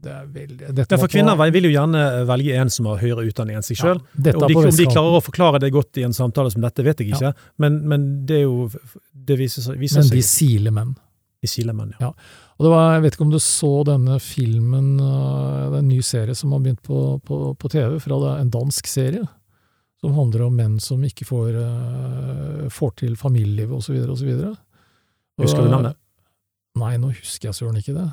Ja, 0.05 0.21
det 0.25 0.35
veldig 0.35 0.71
Dette 0.77 0.97
Ja, 0.97 1.01
for 1.01 1.11
kvinner 1.13 1.39
vil 1.55 1.69
jo 1.69 1.73
gjerne 1.75 2.03
velge 2.29 2.59
en 2.61 2.71
som 2.73 2.89
har 2.91 3.01
høyere 3.03 3.27
utdanning 3.29 3.59
enn 3.59 3.67
seg 3.67 3.81
sjøl. 3.81 4.03
Ja, 4.25 4.35
om, 4.37 4.57
om 4.61 4.71
de 4.71 4.87
klarer 4.91 5.19
å 5.19 5.25
forklare 5.25 5.61
det 5.63 5.73
godt 5.75 6.01
i 6.01 6.07
en 6.07 6.17
samtale 6.17 6.53
som 6.55 6.65
dette, 6.65 6.85
vet 6.87 7.03
jeg 7.03 7.15
ikke. 7.15 7.35
Men, 7.63 7.83
men 7.89 8.09
det 8.29 8.43
er 8.43 8.47
jo 8.47 8.69
Det 9.13 9.39
viser, 9.41 9.75
viser 9.81 10.03
Men 10.03 10.13
de 10.13 10.25
siler 10.27 10.75
menn. 10.75 10.97
De 11.45 11.51
siler 11.51 11.77
menn, 11.77 11.95
ja. 11.99 12.11
Ja. 12.11 12.43
Og 12.55 12.67
det 12.67 12.71
var, 12.71 12.93
Jeg 12.95 13.03
vet 13.05 13.17
ikke 13.17 13.27
om 13.27 13.33
du 13.33 13.41
så 13.43 13.73
denne 13.87 14.19
filmen, 14.23 14.93
øh, 15.03 15.71
det 15.73 15.79
er 15.79 15.81
en 15.83 15.91
ny 15.91 16.03
serie 16.07 16.37
som 16.39 16.53
har 16.55 16.63
begynt 16.63 16.85
på, 16.87 17.01
på, 17.27 17.41
på 17.59 17.71
TV, 17.73 17.99
fra 18.03 18.21
en 18.39 18.53
dansk 18.53 18.87
serie, 18.91 19.25
som 20.01 20.15
handler 20.15 20.47
om 20.47 20.55
menn 20.55 20.79
som 20.81 21.03
ikke 21.05 21.27
får, 21.27 21.59
øh, 21.59 22.69
får 22.71 22.95
til 23.03 23.17
familielivet 23.19 23.75
osv. 23.81 23.99
osv. 24.15 24.31
Husker 25.43 25.67
du 25.67 25.73
navnet? 25.73 25.99
Nei, 26.79 26.95
nå 26.99 27.11
husker 27.15 27.51
jeg 27.51 27.59
søren 27.59 27.79
ikke 27.79 27.95
det. 27.97 28.07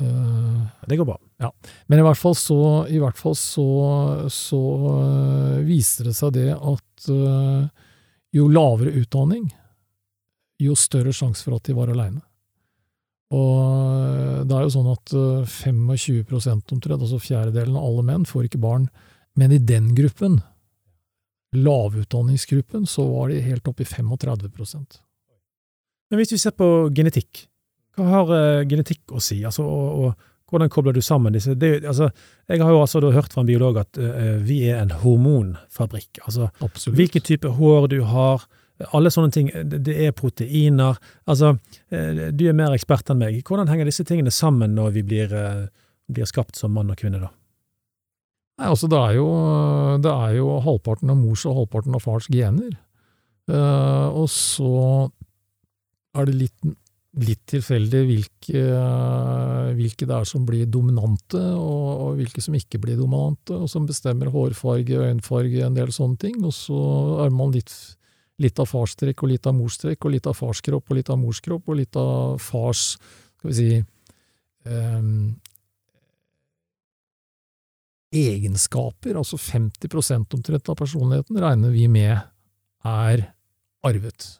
Eh, 0.00 0.62
Det 0.86 0.96
går 0.96 1.08
bra. 1.08 1.18
Men 1.86 1.98
i 1.98 2.02
hvert 2.06 2.18
fall 2.20 2.34
så, 2.38 2.58
i 2.88 2.98
hvert 3.02 3.18
fall 3.18 3.34
så, 3.36 3.66
så 4.32 4.60
øh, 4.92 5.64
viste 5.66 6.06
det 6.06 6.14
seg 6.16 6.32
det 6.36 6.50
at 6.54 7.08
øh, 7.12 7.66
jo 8.36 8.48
lavere 8.48 8.94
utdanning, 9.00 9.48
jo 10.62 10.74
større 10.78 11.12
sjanse 11.12 11.44
for 11.44 11.56
at 11.56 11.68
de 11.68 11.76
var 11.76 11.92
aleine. 11.92 12.22
Og 13.34 14.46
det 14.46 14.54
er 14.54 14.66
jo 14.66 14.74
sånn 14.76 14.92
at 14.92 15.14
øh, 15.18 15.42
25% 15.50 16.76
omtrent, 16.76 17.00
altså 17.02 17.18
fjerdedelen 17.22 17.76
av 17.76 17.88
alle 17.88 18.04
menn, 18.06 18.28
får 18.28 18.46
ikke 18.46 18.62
barn. 18.62 18.86
Men 19.36 19.52
i 19.52 19.58
den 19.58 19.90
gruppen, 19.96 20.38
lavutdanningsgruppen, 21.56 22.86
så 22.86 23.04
var 23.10 23.32
de 23.32 23.42
helt 23.44 23.66
oppe 23.68 23.84
i 23.84 23.88
35% 23.88 25.00
Men 26.10 26.20
hvis 26.20 26.32
vi 26.32 26.38
ser 26.38 26.54
på 26.54 26.88
genetikk, 26.94 27.46
hva 27.96 28.08
har 28.10 28.32
uh, 28.32 28.64
genetikk 28.68 29.14
å 29.14 29.22
si? 29.22 29.40
Altså, 29.46 29.64
og, 29.64 30.04
og 30.04 30.50
hvordan 30.50 30.70
kobler 30.72 30.94
du 30.94 31.02
sammen 31.02 31.34
disse? 31.34 31.56
Det, 31.58 31.80
altså, 31.84 32.10
jeg 32.48 32.62
har 32.62 32.74
jo 32.74 32.82
altså 32.82 33.02
hørt 33.10 33.32
fra 33.32 33.42
en 33.42 33.48
biolog 33.48 33.80
at 33.82 33.98
uh, 33.98 34.36
vi 34.44 34.62
er 34.68 34.82
en 34.82 34.94
hormonfabrikk. 35.02 36.22
Altså, 36.24 36.50
Absolutt. 36.60 36.96
hvilken 37.00 37.26
type 37.26 37.56
hår 37.58 37.90
du 37.94 38.00
har, 38.06 38.46
alle 38.92 39.08
sånne 39.08 39.32
ting. 39.32 39.48
Det, 39.72 39.94
er 40.04 40.12
proteiner. 40.12 40.98
Altså, 41.24 41.54
du 41.88 42.42
er 42.44 42.56
mer 42.58 42.74
ekspert 42.76 43.08
enn 43.08 43.22
meg. 43.22 43.38
Hvordan 43.48 43.70
henger 43.72 43.88
disse 43.88 44.04
tingene 44.04 44.28
sammen 44.28 44.74
når 44.76 44.90
vi 44.98 45.04
blir, 45.14 45.32
blir 46.12 46.28
skapt 46.28 46.60
som 46.60 46.76
mann 46.76 46.92
og 46.92 47.00
kvinne, 47.00 47.22
da? 47.22 47.30
Nei, 48.56 48.70
altså 48.72 48.88
det 48.88 48.98
er, 49.00 49.14
jo, 49.18 49.28
det 50.00 50.12
er 50.12 50.36
jo 50.38 50.54
halvparten 50.64 51.12
av 51.12 51.18
mors 51.20 51.42
og 51.48 51.58
halvparten 51.58 51.96
av 51.96 52.04
fars 52.04 52.28
gener. 52.32 52.76
Uh, 53.46 54.08
og 54.16 54.30
så 54.32 54.70
er 56.16 56.26
det 56.26 56.36
litt, 56.40 56.70
litt 57.16 57.46
tilfeldig 57.48 58.00
hvilke, 58.10 58.62
hvilke 59.78 60.08
det 60.08 60.16
er 60.18 60.26
som 60.28 60.44
blir 60.48 60.68
dominante, 60.68 61.40
og, 61.56 61.86
og 62.04 62.20
hvilke 62.20 62.44
som 62.44 62.56
ikke 62.58 62.80
blir 62.82 62.98
dominante, 62.98 63.56
og 63.56 63.70
som 63.72 63.86
bestemmer 63.88 64.28
hårfarge, 64.34 65.00
øyenfarge, 65.00 65.64
en 65.64 65.78
del 65.78 65.92
sånne 65.94 66.20
ting. 66.26 66.38
Og 66.44 66.52
så 66.56 66.78
er 67.24 67.32
man 67.32 67.54
litt, 67.56 67.72
litt 68.42 68.60
av 68.60 68.68
farstrekk 68.68 69.24
og 69.24 69.32
litt 69.32 69.48
av 69.48 69.56
morstrekk, 69.56 70.04
og 70.04 70.16
litt 70.16 70.28
av 70.28 70.36
farskropp 70.36 70.92
og 70.92 71.00
litt 71.00 71.12
av 71.12 71.20
morskropp, 71.22 71.72
og 71.72 71.80
litt 71.80 72.00
av 72.00 72.36
fars, 72.44 72.84
skal 73.38 73.52
vi 73.52 73.58
si, 73.62 73.70
um, 74.68 75.36
egenskaper, 78.16 79.16
altså 79.16 79.40
50% 79.40 80.36
omtrent 80.36 80.68
av 80.68 80.76
personligheten, 80.78 81.40
regner 81.42 81.72
vi 81.72 81.88
med 81.90 82.18
er 82.86 83.30
arvet. 83.86 84.36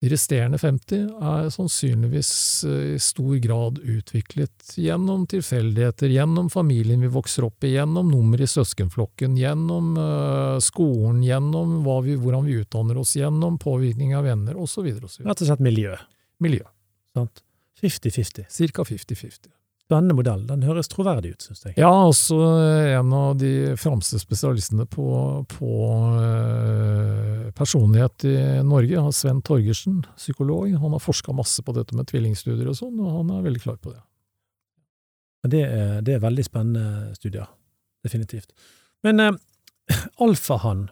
De 0.00 0.08
resterende 0.08 0.56
50 0.56 1.10
er 1.20 1.50
sannsynligvis 1.52 2.30
eh, 2.64 2.94
i 2.94 3.00
stor 3.04 3.34
grad 3.44 3.82
utviklet 3.84 4.72
gjennom 4.80 5.26
tilfeldigheter, 5.28 6.08
gjennom 6.08 6.48
familien 6.48 7.04
vi 7.04 7.10
vokser 7.12 7.44
opp 7.44 7.66
i, 7.68 7.74
gjennom 7.74 8.08
nummer 8.08 8.40
i 8.40 8.48
søskenflokken, 8.48 9.36
gjennom 9.36 9.92
eh, 10.00 10.56
skolen, 10.64 11.20
gjennom 11.26 11.82
vi, 12.06 12.16
hvordan 12.16 12.48
vi 12.48 12.56
utdanner 12.62 13.02
oss, 13.02 13.12
gjennom 13.20 13.60
påvirkning 13.60 14.16
av 14.16 14.24
venner, 14.30 14.56
osv. 14.56 14.88
Rett 14.88 15.30
og 15.36 15.44
slett 15.44 15.64
miljø. 15.68 15.92
Miljø. 16.40 16.64
sant? 17.12 17.44
50-50. 17.84 18.48
Cirka 18.48 18.88
50-50. 18.88 19.52
Spennende 19.90 20.14
modell. 20.14 20.44
Den 20.46 20.62
høres 20.62 20.86
troverdig 20.86 21.32
ut, 21.34 21.42
syns 21.42 21.64
jeg. 21.66 21.74
Ja, 21.82 21.90
også 21.90 22.36
en 22.94 23.10
av 23.16 23.32
de 23.40 23.74
fremste 23.80 24.20
spesialistene 24.22 24.84
på, 24.86 25.06
på 25.50 25.70
eh, 26.22 27.48
personlighet 27.58 28.26
i 28.30 28.36
Norge, 28.66 29.02
Sven 29.18 29.42
Torgersen, 29.42 30.04
psykolog. 30.14 30.70
Han 30.78 30.94
har 30.94 31.02
forska 31.02 31.34
masse 31.34 31.64
på 31.66 31.74
dette 31.74 31.98
med 31.98 32.06
tvillingstudier 32.06 32.70
og 32.70 32.78
sånn, 32.78 33.02
og 33.02 33.16
han 33.18 33.34
er 33.34 33.42
veldig 33.48 33.64
klar 33.66 33.80
på 33.82 33.90
det. 33.96 33.98
Det 35.50 35.64
er, 35.66 36.00
det 36.06 36.14
er 36.14 36.22
veldig 36.22 36.44
spennende 36.46 37.16
studier. 37.18 37.50
Definitivt. 38.06 38.54
Men 39.02 39.20
eh, 39.26 39.36
alfahann 40.22 40.86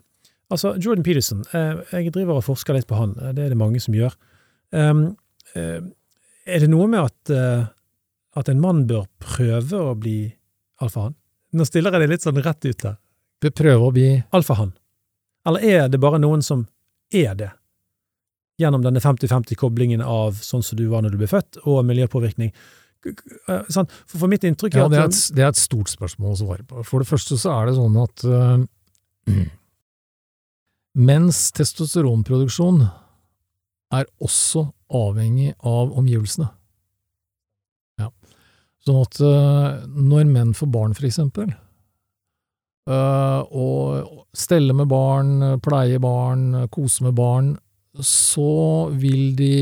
Altså, 0.48 0.70
Jordan 0.80 1.04
Peterson, 1.04 1.42
eh, 1.52 1.76
jeg 1.92 2.12
driver 2.14 2.38
og 2.40 2.46
forsker 2.46 2.72
litt 2.72 2.86
på 2.88 2.96
han. 2.96 3.10
Eh, 3.20 3.34
Det 3.36 3.44
er 3.44 3.50
det 3.52 3.58
mange 3.60 3.80
som 3.84 3.92
gjør. 3.92 4.14
Um, 4.72 5.02
eh, 5.54 5.82
er 6.48 6.62
det 6.64 6.70
noe 6.72 6.86
med 6.88 7.04
at, 7.04 7.30
eh, 7.30 7.66
at 8.36 8.48
en 8.48 8.60
mann 8.60 8.84
bør 8.90 9.06
prøve 9.22 9.80
å 9.80 9.94
bli 9.98 10.18
alfahann? 10.82 11.16
Nå 11.56 11.64
stiller 11.64 11.94
jeg 11.94 12.04
det 12.04 12.10
litt 12.12 12.26
sånn 12.26 12.40
rett 12.44 12.66
ut 12.66 12.82
der. 12.82 12.98
Bør 13.42 13.54
prøve 13.54 13.86
å 13.86 13.94
bli 13.94 14.08
Alfahann. 14.34 14.74
Eller 15.48 15.64
er 15.64 15.86
det 15.88 16.00
bare 16.02 16.18
noen 16.20 16.42
som 16.44 16.66
er 17.14 17.36
det? 17.38 17.52
Gjennom 18.58 18.82
denne 18.82 19.00
50-50-koblingen 19.00 20.02
av 20.02 20.40
sånn 20.42 20.64
som 20.66 20.78
du 20.78 20.88
var 20.90 21.04
når 21.04 21.14
du 21.14 21.20
ble 21.20 21.30
født, 21.30 21.60
og 21.62 21.84
miljøpåvirkning. 21.86 22.50
Eh? 23.06 23.62
For, 23.70 23.86
for 24.10 24.30
mitt 24.30 24.44
inntrykk 24.44 24.74
er 24.74 24.82
Ja, 24.82 24.88
det 24.90 24.98
er, 24.98 25.12
et, 25.12 25.20
det 25.36 25.46
er 25.46 25.52
et 25.54 25.60
stort 25.60 25.92
spørsmål 25.92 26.34
å 26.34 26.40
svare 26.40 26.66
på. 26.66 26.82
For 26.88 27.04
det 27.04 27.08
første 27.08 27.38
så 27.38 27.54
er 27.54 27.70
det 27.70 27.76
sånn 27.78 28.00
at 28.02 28.26
uh, 28.26 28.66
mens 31.08 31.44
testosteronproduksjon 31.56 32.82
er 33.94 34.10
også 34.20 34.66
avhengig 34.98 35.54
av 35.62 35.94
omgivelsene. 35.96 36.50
Ja. 38.88 38.88
Sånn 38.88 39.02
at 39.04 39.18
øh, 39.20 39.88
når 40.08 40.28
menn 40.30 40.54
får 40.56 40.70
barn, 40.72 40.94
for 40.96 41.04
eksempel, 41.08 41.50
øh, 42.88 43.40
og 43.52 44.24
steller 44.32 44.76
med 44.78 44.88
barn, 44.88 45.60
pleie 45.64 46.00
barn, 46.00 46.68
kose 46.72 47.04
med 47.04 47.16
barn, 47.18 47.56
så 48.00 48.88
vil 48.96 49.34
de 49.36 49.54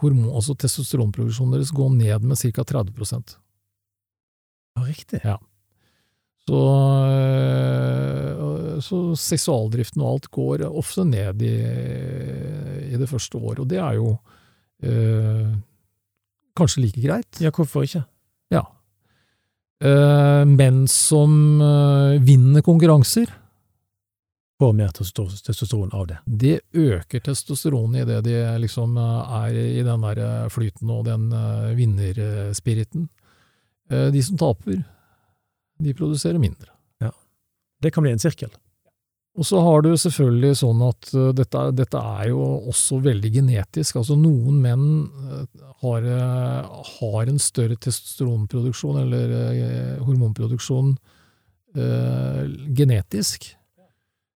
hormon, 0.00 0.30
altså 0.32 0.54
testosteronproduksjonen 0.56 1.56
deres 1.58 1.72
gå 1.74 1.88
ned 1.92 2.24
med 2.24 2.38
ca. 2.40 2.64
30% 2.64 3.36
Ja, 4.72 4.82
riktig. 4.86 5.20
Så, 6.48 6.60
øh, 7.12 8.78
så 8.80 9.02
seksualdriften 9.18 10.00
og 10.02 10.14
alt 10.14 10.30
går 10.32 10.64
ofte 10.70 11.04
ned 11.04 11.42
i, 11.44 11.52
i 12.88 12.96
det 12.96 13.08
første 13.10 13.36
året, 13.38 13.60
og 13.60 13.68
det 13.68 13.78
er 13.82 14.00
jo 14.00 14.16
kanskje 16.58 16.82
like 16.84 17.00
greit. 17.00 17.40
Ja, 17.40 17.50
hvorfor 17.54 17.84
ikke? 17.86 18.04
Ja. 18.52 18.64
Eh, 19.82 20.44
menn 20.46 20.84
som 20.88 21.60
eh, 21.60 22.18
vinner 22.22 22.62
konkurranser, 22.66 23.38
Får 24.62 24.76
mer 24.78 24.92
testosteron 24.94 25.90
av 25.92 26.04
det. 26.06 26.16
det 26.24 26.60
øker 26.78 27.18
testosteronet 27.26 28.04
i 28.04 28.04
det 28.06 28.20
de 28.28 28.34
liksom 28.62 28.94
eh, 29.00 29.32
er 29.40 29.56
i 29.58 29.82
den 29.82 30.04
der 30.06 30.48
flyten 30.54 30.90
og 30.94 31.04
den 31.08 31.24
vinnerspiriten. 31.74 33.08
Eh, 33.90 34.10
De 34.14 34.22
som 34.22 34.38
taper, 34.38 34.84
de 35.82 35.94
produserer 35.98 36.38
mindre. 36.38 36.70
Ja. 37.02 37.10
Det 37.82 37.90
kan 37.92 38.04
bli 38.06 38.12
en 38.12 38.22
sirkel. 38.22 38.52
Og 39.32 39.46
så 39.48 39.62
har 39.64 39.80
du 39.80 39.94
selvfølgelig 39.96 40.58
sånn 40.60 40.82
at 40.84 41.08
eh, 41.16 41.30
dette, 41.36 41.62
dette 41.78 42.02
er 42.18 42.28
jo 42.34 42.42
også 42.68 43.00
veldig 43.04 43.30
genetisk. 43.38 43.96
Altså 44.02 44.18
noen 44.20 44.60
menn 44.60 44.84
eh, 45.08 45.64
har, 45.84 46.04
eh, 46.04 46.84
har 46.98 47.32
en 47.32 47.40
større 47.40 47.78
testosteronproduksjon 47.80 49.00
eller 49.06 49.34
hormonproduksjon 50.04 50.92
eh, 51.76 52.44
genetisk. 52.76 53.48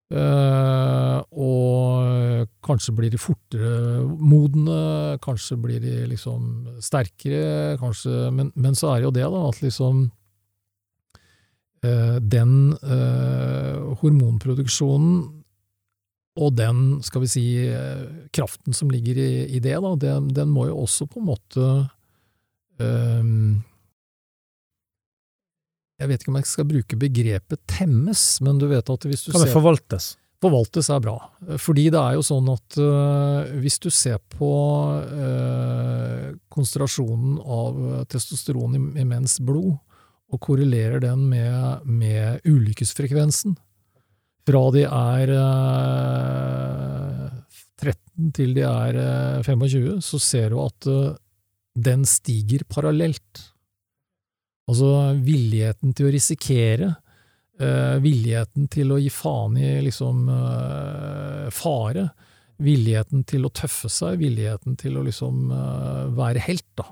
Eh, 0.07 1.21
og 1.35 2.47
kanskje 2.63 2.93
blir 2.95 3.11
de 3.11 3.19
fortere 3.19 4.05
modne, 4.07 5.19
kanskje 5.25 5.59
blir 5.59 5.81
de 5.83 6.05
liksom 6.13 6.79
sterkere, 6.79 7.75
kanskje 7.81 8.31
Men, 8.31 8.53
men 8.55 8.79
så 8.79 8.95
er 8.95 9.03
det 9.03 9.09
jo 9.09 9.17
det, 9.19 9.27
da, 9.35 9.49
at 9.51 9.63
liksom 9.65 10.07
den 12.21 12.53
eh, 12.83 13.97
hormonproduksjonen 14.03 15.37
og 16.37 16.53
den, 16.57 16.83
skal 17.05 17.25
vi 17.25 17.31
si, 17.31 17.45
eh, 17.73 18.05
kraften 18.35 18.77
som 18.77 18.91
ligger 18.93 19.17
i, 19.17 19.31
i 19.57 19.63
det, 19.63 19.79
da, 19.81 19.95
den, 19.97 20.29
den 20.37 20.53
må 20.53 20.69
jo 20.69 20.83
også 20.85 21.09
på 21.09 21.23
en 21.23 21.31
måte 21.31 21.65
um, 22.83 23.63
Jeg 25.97 26.11
vet 26.11 26.21
ikke 26.21 26.33
om 26.35 26.39
jeg 26.43 26.51
skal 26.51 26.69
bruke 26.69 26.99
begrepet 27.01 27.63
temmes, 27.73 28.29
men 28.45 28.61
du 28.61 28.69
vet 28.69 28.93
at 28.93 29.09
hvis 29.09 29.25
du 29.25 29.33
Kan 29.33 29.47
det 29.47 29.55
forvaltes? 29.55 30.13
Forvaltes 30.45 30.91
er 30.93 31.01
bra. 31.01 31.15
Fordi 31.57 31.87
det 31.89 31.97
er 31.97 32.19
jo 32.19 32.27
sånn 32.29 32.51
at 32.53 32.77
uh, 32.85 33.49
hvis 33.63 33.81
du 33.81 33.89
ser 33.89 34.21
på 34.37 34.53
uh, 34.93 36.37
konsentrasjonen 36.53 37.41
av 37.41 37.81
testosteron 38.13 38.77
i, 38.77 38.83
i 39.01 39.09
menns 39.09 39.39
blod, 39.41 39.79
og 40.33 40.43
korrelerer 40.43 41.01
den 41.05 41.29
med, 41.31 41.87
med 41.87 42.43
ulykkesfrekvensen 42.49 43.55
fra 44.47 44.63
de 44.75 44.85
er 44.87 45.33
eh, 45.35 47.23
13 47.83 48.33
til 48.37 48.55
de 48.57 48.63
er 48.67 48.99
eh, 49.01 49.41
25, 49.43 49.99
så 50.05 50.21
ser 50.23 50.53
du 50.55 50.61
at 50.63 50.87
eh, 50.91 51.17
den 51.87 52.07
stiger 52.09 52.63
parallelt. 52.71 53.43
Altså 54.71 54.93
villigheten 55.23 55.95
til 55.95 56.09
å 56.09 56.15
risikere, 56.15 56.93
eh, 57.59 57.97
villigheten 58.03 58.71
til 58.71 58.95
å 58.95 59.01
gi 59.03 59.11
faen 59.15 59.59
i 59.59 59.73
liksom 59.89 60.31
eh, 60.31 61.51
fare, 61.55 62.09
villigheten 62.63 63.27
til 63.29 63.45
å 63.47 63.53
tøffe 63.53 63.91
seg, 63.93 64.21
villigheten 64.23 64.79
til 64.81 64.97
å 64.97 65.05
liksom 65.07 65.51
eh, 65.51 66.05
være 66.17 66.47
helt, 66.47 66.69
da. 66.79 66.87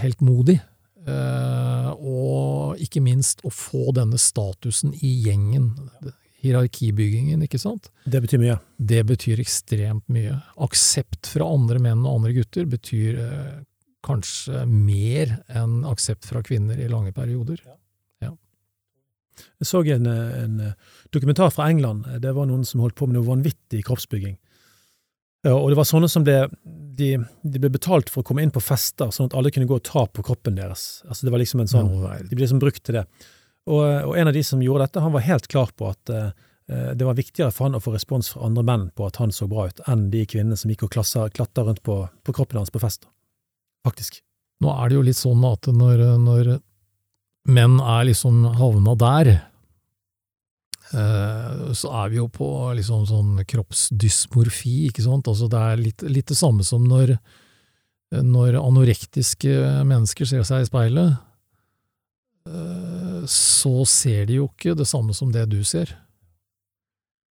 Heltmodig. 0.00 0.58
Eh, 1.06 1.90
og 1.94 2.80
ikke 2.82 3.02
minst 3.04 3.44
å 3.46 3.52
få 3.54 3.92
denne 3.96 4.18
statusen 4.20 4.94
i 4.96 5.12
gjengen. 5.26 5.70
Hierarkibyggingen, 6.42 7.42
ikke 7.46 7.60
sant? 7.60 7.90
Det 8.06 8.22
betyr 8.24 8.42
mye. 8.42 8.58
Det 8.78 9.02
betyr 9.06 9.42
ekstremt 9.42 10.06
mye. 10.12 10.36
Aksept 10.64 11.30
fra 11.34 11.48
andre 11.50 11.82
menn 11.82 12.04
og 12.04 12.20
andre 12.20 12.34
gutter 12.38 12.68
betyr 12.70 13.22
eh, 13.24 13.56
kanskje 14.06 14.64
mer 14.70 15.40
enn 15.48 15.82
aksept 15.88 16.28
fra 16.28 16.42
kvinner 16.46 16.78
i 16.78 16.90
lange 16.90 17.14
perioder. 17.16 17.62
Jeg 19.58 19.68
så 19.70 19.82
en, 19.94 20.06
en 20.06 20.54
dokumentar 21.14 21.52
fra 21.54 21.68
England. 21.70 22.06
Det 22.22 22.32
var 22.34 22.48
noen 22.48 22.64
som 22.66 22.82
holdt 22.82 22.96
på 22.98 23.06
med 23.06 23.18
noe 23.18 23.28
vanvittig 23.28 23.84
kroppsbygging. 23.86 24.34
Og 25.46 25.68
det 25.70 25.76
var 25.78 25.86
sånne 25.86 26.08
som 26.10 26.24
ble, 26.26 26.48
de, 26.98 27.12
de 27.46 27.60
ble 27.62 27.70
betalt 27.70 28.10
for 28.10 28.24
å 28.24 28.26
komme 28.26 28.42
inn 28.42 28.50
på 28.50 28.62
fester, 28.64 29.12
sånn 29.14 29.28
at 29.30 29.36
alle 29.38 29.52
kunne 29.54 29.68
gå 29.70 29.76
og 29.78 29.84
ta 29.86 30.02
på 30.10 30.24
kroppen 30.26 30.58
deres. 30.58 31.04
Altså 31.06 31.28
Det 31.28 31.34
var 31.34 31.42
liksom 31.42 31.62
en 31.62 31.70
sånn, 31.70 31.92
no. 31.94 32.10
De 32.18 32.34
ble 32.34 32.42
liksom 32.42 32.62
brukt 32.62 32.82
til 32.82 32.98
det. 32.98 33.04
Og, 33.68 33.82
og 33.84 34.16
en 34.18 34.30
av 34.30 34.34
de 34.34 34.42
som 34.46 34.62
gjorde 34.64 34.88
dette, 34.88 35.04
han 35.04 35.14
var 35.14 35.26
helt 35.28 35.46
klar 35.52 35.70
på 35.78 35.92
at 35.92 36.10
uh, 36.10 36.30
det 36.68 37.06
var 37.06 37.16
viktigere 37.16 37.52
for 37.54 37.68
han 37.68 37.78
å 37.78 37.82
få 37.84 37.94
respons 37.94 38.32
fra 38.32 38.48
andre 38.48 38.64
menn 38.66 38.88
på 38.96 39.06
at 39.06 39.20
han 39.22 39.30
så 39.32 39.46
bra 39.48 39.68
ut, 39.70 39.82
enn 39.88 40.08
de 40.12 40.24
kvinnene 40.28 40.58
som 40.58 40.72
gikk 40.72 40.88
og 40.88 40.96
klatra 40.96 41.64
rundt 41.64 41.84
på, 41.86 42.00
på 42.26 42.34
kroppen 42.34 42.60
hans 42.60 42.74
på 42.74 42.82
fest. 42.82 43.06
Faktisk. 43.86 44.20
Nå 44.64 44.72
er 44.74 44.90
det 44.90 44.98
jo 44.98 45.04
litt 45.06 45.20
sånn 45.20 45.44
at 45.46 45.68
når, 45.70 46.02
når 46.20 46.50
menn 47.48 47.78
er 47.80 48.08
liksom 48.10 48.42
havna 48.58 48.96
der, 48.98 49.32
så 50.90 51.90
er 52.02 52.08
vi 52.08 52.16
jo 52.16 52.28
på 52.32 52.46
liksom 52.78 53.02
sånn 53.10 53.42
kroppsdysmorfi, 53.44 54.86
ikke 54.88 55.04
sant? 55.04 55.28
Altså 55.28 55.48
det 55.52 55.60
er 55.60 55.82
litt, 55.82 56.02
litt 56.08 56.30
det 56.32 56.38
samme 56.38 56.64
som 56.64 56.86
når, 56.88 57.16
når 58.24 58.56
anorektiske 58.62 59.52
mennesker 59.84 60.24
ser 60.30 60.46
seg 60.48 60.64
i 60.64 60.68
speilet, 60.70 61.18
eh, 62.48 63.22
så 63.28 63.74
ser 63.84 64.26
de 64.30 64.38
jo 64.40 64.48
ikke 64.48 64.76
det 64.78 64.88
samme 64.88 65.12
som 65.16 65.32
det 65.34 65.44
du 65.52 65.60
ser. 65.68 65.92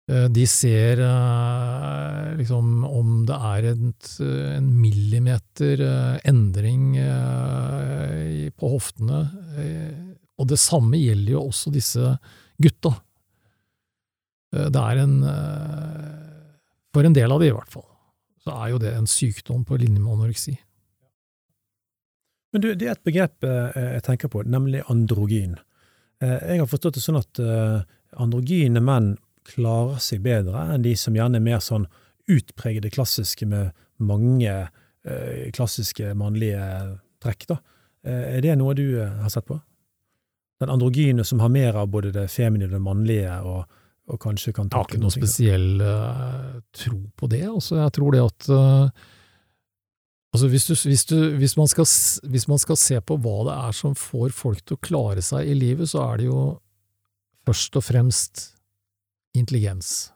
Eh, 0.10 0.28
De 0.30 0.46
ser 0.50 1.02
eh, 1.06 2.30
liksom 2.38 2.84
om 2.86 3.26
det 3.30 3.42
er 3.50 3.68
et, 3.74 4.14
en 4.60 4.70
millimeter 4.78 5.82
eh, 5.90 6.16
endring 6.30 6.96
eh, 7.02 8.50
på 8.54 8.72
hoftene. 8.78 9.26
eh, 9.58 9.94
Og 10.40 10.48
det 10.54 10.60
samme 10.62 10.98
gjelder 11.02 11.34
jo 11.34 11.48
også 11.50 11.74
disse 11.74 12.14
gutta. 12.62 12.94
Eh, 14.56 14.70
Det 14.70 14.82
er 14.82 15.04
en 15.04 15.24
eh, 15.24 16.08
For 16.94 17.06
en 17.06 17.14
del 17.14 17.32
av 17.32 17.40
det, 17.40 17.52
i 17.52 17.54
hvert 17.54 17.70
fall, 17.70 17.86
så 18.42 18.56
er 18.64 18.72
jo 18.72 18.80
det 18.82 18.96
en 18.98 19.08
sykdom 19.08 19.66
på 19.66 19.78
linje 19.78 20.02
med 20.02 20.14
anoreksi. 20.16 20.56
Men 22.50 22.64
du, 22.64 22.72
det 22.74 22.88
er 22.88 22.96
et 22.96 23.06
begrep 23.06 23.46
eh, 23.46 23.78
jeg 24.00 24.06
tenker 24.08 24.32
på, 24.34 24.42
nemlig 24.44 24.82
androgyn. 24.90 25.58
Jeg 26.20 26.58
har 26.60 26.68
forstått 26.68 26.98
det 26.98 27.02
sånn 27.06 27.16
at 27.22 27.40
androgyne 28.20 28.82
menn 28.84 29.14
klarer 29.48 30.02
seg 30.04 30.20
bedre 30.26 30.66
enn 30.74 30.84
de 30.84 30.92
som 31.00 31.16
gjerne 31.16 31.40
er 31.40 31.46
mer 31.46 31.62
sånn 31.64 31.86
utpregede 32.28 32.92
klassiske 32.92 33.48
med 33.48 33.70
mange 34.04 34.52
klassiske 35.56 36.12
mannlige 36.20 36.66
trekk, 37.24 37.46
da. 37.54 37.58
Er 38.04 38.44
det 38.44 38.58
noe 38.60 38.76
du 38.76 39.00
har 39.00 39.32
sett 39.32 39.48
på? 39.48 39.62
Den 40.60 40.74
androgyne 40.76 41.24
som 41.24 41.40
har 41.40 41.54
mer 41.56 41.80
av 41.80 41.88
både 41.88 42.12
det 42.12 42.28
feminine 42.34 42.68
og 42.68 42.76
det 42.76 42.84
mannlige, 42.84 43.38
og, 43.48 43.79
og 44.10 44.20
kanskje 44.24 44.54
kan 44.56 44.70
Jeg 44.70 44.78
har 44.78 44.90
ikke 44.90 45.02
noe 45.04 45.14
spesiell 45.14 45.82
eh, 45.86 46.60
tro 46.76 47.00
på 47.16 47.30
det. 47.32 47.46
Altså, 47.50 47.80
jeg 47.80 47.96
tror 47.96 48.16
det 48.16 48.24
at 48.26 48.50
eh, 48.56 49.08
altså 50.36 50.50
hvis, 50.52 50.66
du, 50.70 50.74
hvis, 50.90 51.06
du, 51.10 51.18
hvis, 51.42 51.58
man 51.60 51.70
skal, 51.72 51.90
hvis 52.34 52.48
man 52.50 52.62
skal 52.62 52.80
se 52.82 53.00
på 53.02 53.20
hva 53.22 53.38
det 53.50 53.58
er 53.70 53.78
som 53.78 53.98
får 53.98 54.34
folk 54.36 54.64
til 54.64 54.80
å 54.80 54.84
klare 54.90 55.26
seg 55.26 55.50
i 55.50 55.58
livet, 55.58 55.92
så 55.92 56.04
er 56.08 56.22
det 56.22 56.30
jo 56.30 56.42
først 57.48 57.78
og 57.80 57.86
fremst 57.86 58.48
intelligens. 59.38 60.10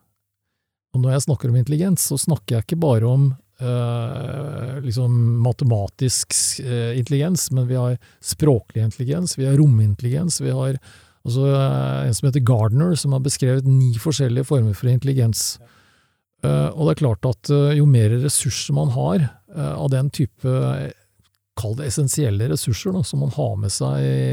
Og 0.94 1.02
når 1.02 1.16
jeg 1.16 1.26
snakker 1.26 1.50
om 1.50 1.56
intelligens, 1.58 2.04
så 2.10 2.18
snakker 2.20 2.56
jeg 2.56 2.66
ikke 2.68 2.82
bare 2.84 3.08
om 3.08 3.30
eh, 3.58 4.74
liksom 4.84 5.16
matematisk 5.42 6.34
eh, 6.62 6.98
intelligens, 6.98 7.48
men 7.54 7.66
vi 7.70 7.78
har 7.78 7.96
språklig 8.22 8.84
intelligens, 8.84 9.38
vi 9.38 9.48
har 9.48 9.58
romintelligens, 9.58 10.40
vi 10.42 10.54
har 10.54 10.78
altså, 11.26 11.46
eh, 11.52 12.00
en 12.08 12.14
som 12.16 12.28
heter 12.28 12.44
Gardner, 12.46 12.94
som 13.00 13.12
har 13.16 13.24
beskrevet 13.24 13.68
ni 13.68 13.94
forskjellige 14.00 14.48
former 14.50 14.76
for 14.76 14.92
intelligens. 14.92 15.58
Eh, 16.44 16.68
og 16.74 16.86
det 16.88 16.96
er 16.96 17.00
klart 17.04 17.30
at 17.30 17.50
eh, 17.52 17.78
jo 17.78 17.86
mer 17.88 18.12
ressurser 18.24 18.76
man 18.76 18.92
har 18.96 19.30
av 19.54 19.86
den 19.92 20.08
type 20.10 20.50
Kall 21.54 21.76
det 21.78 21.84
essensielle 21.86 22.48
ressurser 22.50 22.90
da, 22.90 23.04
som 23.06 23.20
man 23.22 23.30
har 23.36 23.52
med 23.62 23.70
seg 23.70 24.02
i, 24.02 24.24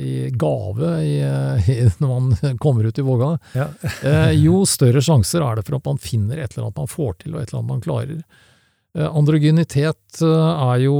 i 0.00 0.30
gave 0.32 0.94
i, 1.04 1.18
i, 1.74 1.76
når 2.00 2.08
man 2.14 2.56
kommer 2.62 2.88
ut 2.88 2.96
i 2.96 3.04
våga, 3.04 3.34
Ja. 3.52 3.66
eh, 4.08 4.30
jo 4.40 4.62
større 4.64 5.02
sjanser 5.04 5.44
er 5.44 5.58
det 5.58 5.66
for 5.68 5.76
at 5.76 5.90
man 5.90 6.00
finner 6.00 6.40
et 6.40 6.56
eller 6.56 6.70
annet 6.70 6.80
man 6.80 6.88
får 6.88 7.18
til, 7.20 7.34
og 7.34 7.42
et 7.42 7.52
eller 7.52 7.60
annet 7.60 7.74
man 7.74 7.84
klarer. 7.84 8.22
Androgynitet 8.96 10.22
er 10.24 10.78
jo, 10.80 10.96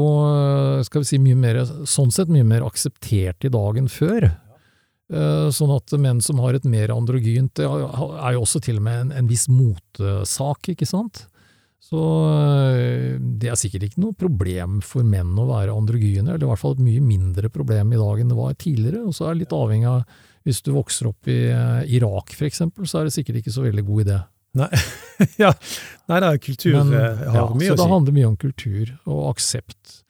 skal 0.85 1.01
vi 1.01 1.09
si, 1.09 1.23
mye 1.25 1.39
mer, 1.41 1.63
sånn 1.89 2.13
sett 2.13 2.29
mye 2.29 2.45
mer 2.45 2.67
akseptert 2.67 3.49
i 3.49 3.53
dag 3.57 3.81
enn 3.81 3.89
før. 3.89 4.29
Eh, 5.13 5.49
Sånn 5.55 5.71
at 5.71 5.95
menn 6.03 6.21
som 6.25 6.41
har 6.43 6.57
et 6.59 6.67
mer 6.67 6.91
androgynt, 6.95 7.55
det 7.59 7.67
er 7.67 8.35
jo 8.35 8.43
også 8.43 8.63
til 8.65 8.81
og 8.81 8.87
med 8.89 9.05
en, 9.05 9.17
en 9.21 9.31
viss 9.31 9.47
motesak, 9.53 10.73
ikke 10.75 10.89
sant? 10.89 11.27
Så 11.87 12.01
eh, 12.27 13.19
det 13.21 13.53
er 13.53 13.59
sikkert 13.61 13.87
ikke 13.87 14.03
noe 14.03 14.17
problem 14.19 14.81
for 14.83 15.07
menn 15.07 15.37
å 15.39 15.47
være 15.53 15.75
androgyne, 15.75 16.33
eller 16.33 16.47
i 16.49 16.51
hvert 16.51 16.63
fall 16.63 16.75
et 16.75 16.87
mye 16.87 17.03
mindre 17.05 17.51
problem 17.55 17.95
i 17.95 18.01
dag 18.01 18.23
enn 18.23 18.33
det 18.33 18.39
var 18.39 18.57
tidligere, 18.59 19.05
og 19.07 19.15
så 19.15 19.29
er 19.29 19.37
det 19.37 19.45
litt 19.45 19.55
avhengig 19.55 19.93
av 19.93 20.25
Hvis 20.47 20.63
du 20.63 20.73
vokser 20.75 21.09
opp 21.11 21.27
i 21.31 21.39
eh, 21.51 21.95
Irak, 21.99 22.35
for 22.35 22.47
eksempel, 22.47 22.87
så 22.87 23.01
er 23.01 23.07
det 23.07 23.15
sikkert 23.15 23.41
ikke 23.41 23.55
så 23.55 23.65
veldig 23.65 23.87
god 23.87 24.03
idé. 24.07 24.19
Nei, 24.57 24.69
ja. 25.43 25.53
Nei 26.11 26.19
da, 26.23 26.33
kultur 26.39 26.77
Men, 26.81 26.93
har 26.97 27.39
ja, 27.39 27.47
mye 27.51 27.71
så 27.71 27.79
det 27.79 27.89
handler 27.93 28.15
mye 28.19 28.29
om 28.31 28.37
kultur 28.41 28.93
og 29.05 29.23
aksept. 29.35 30.03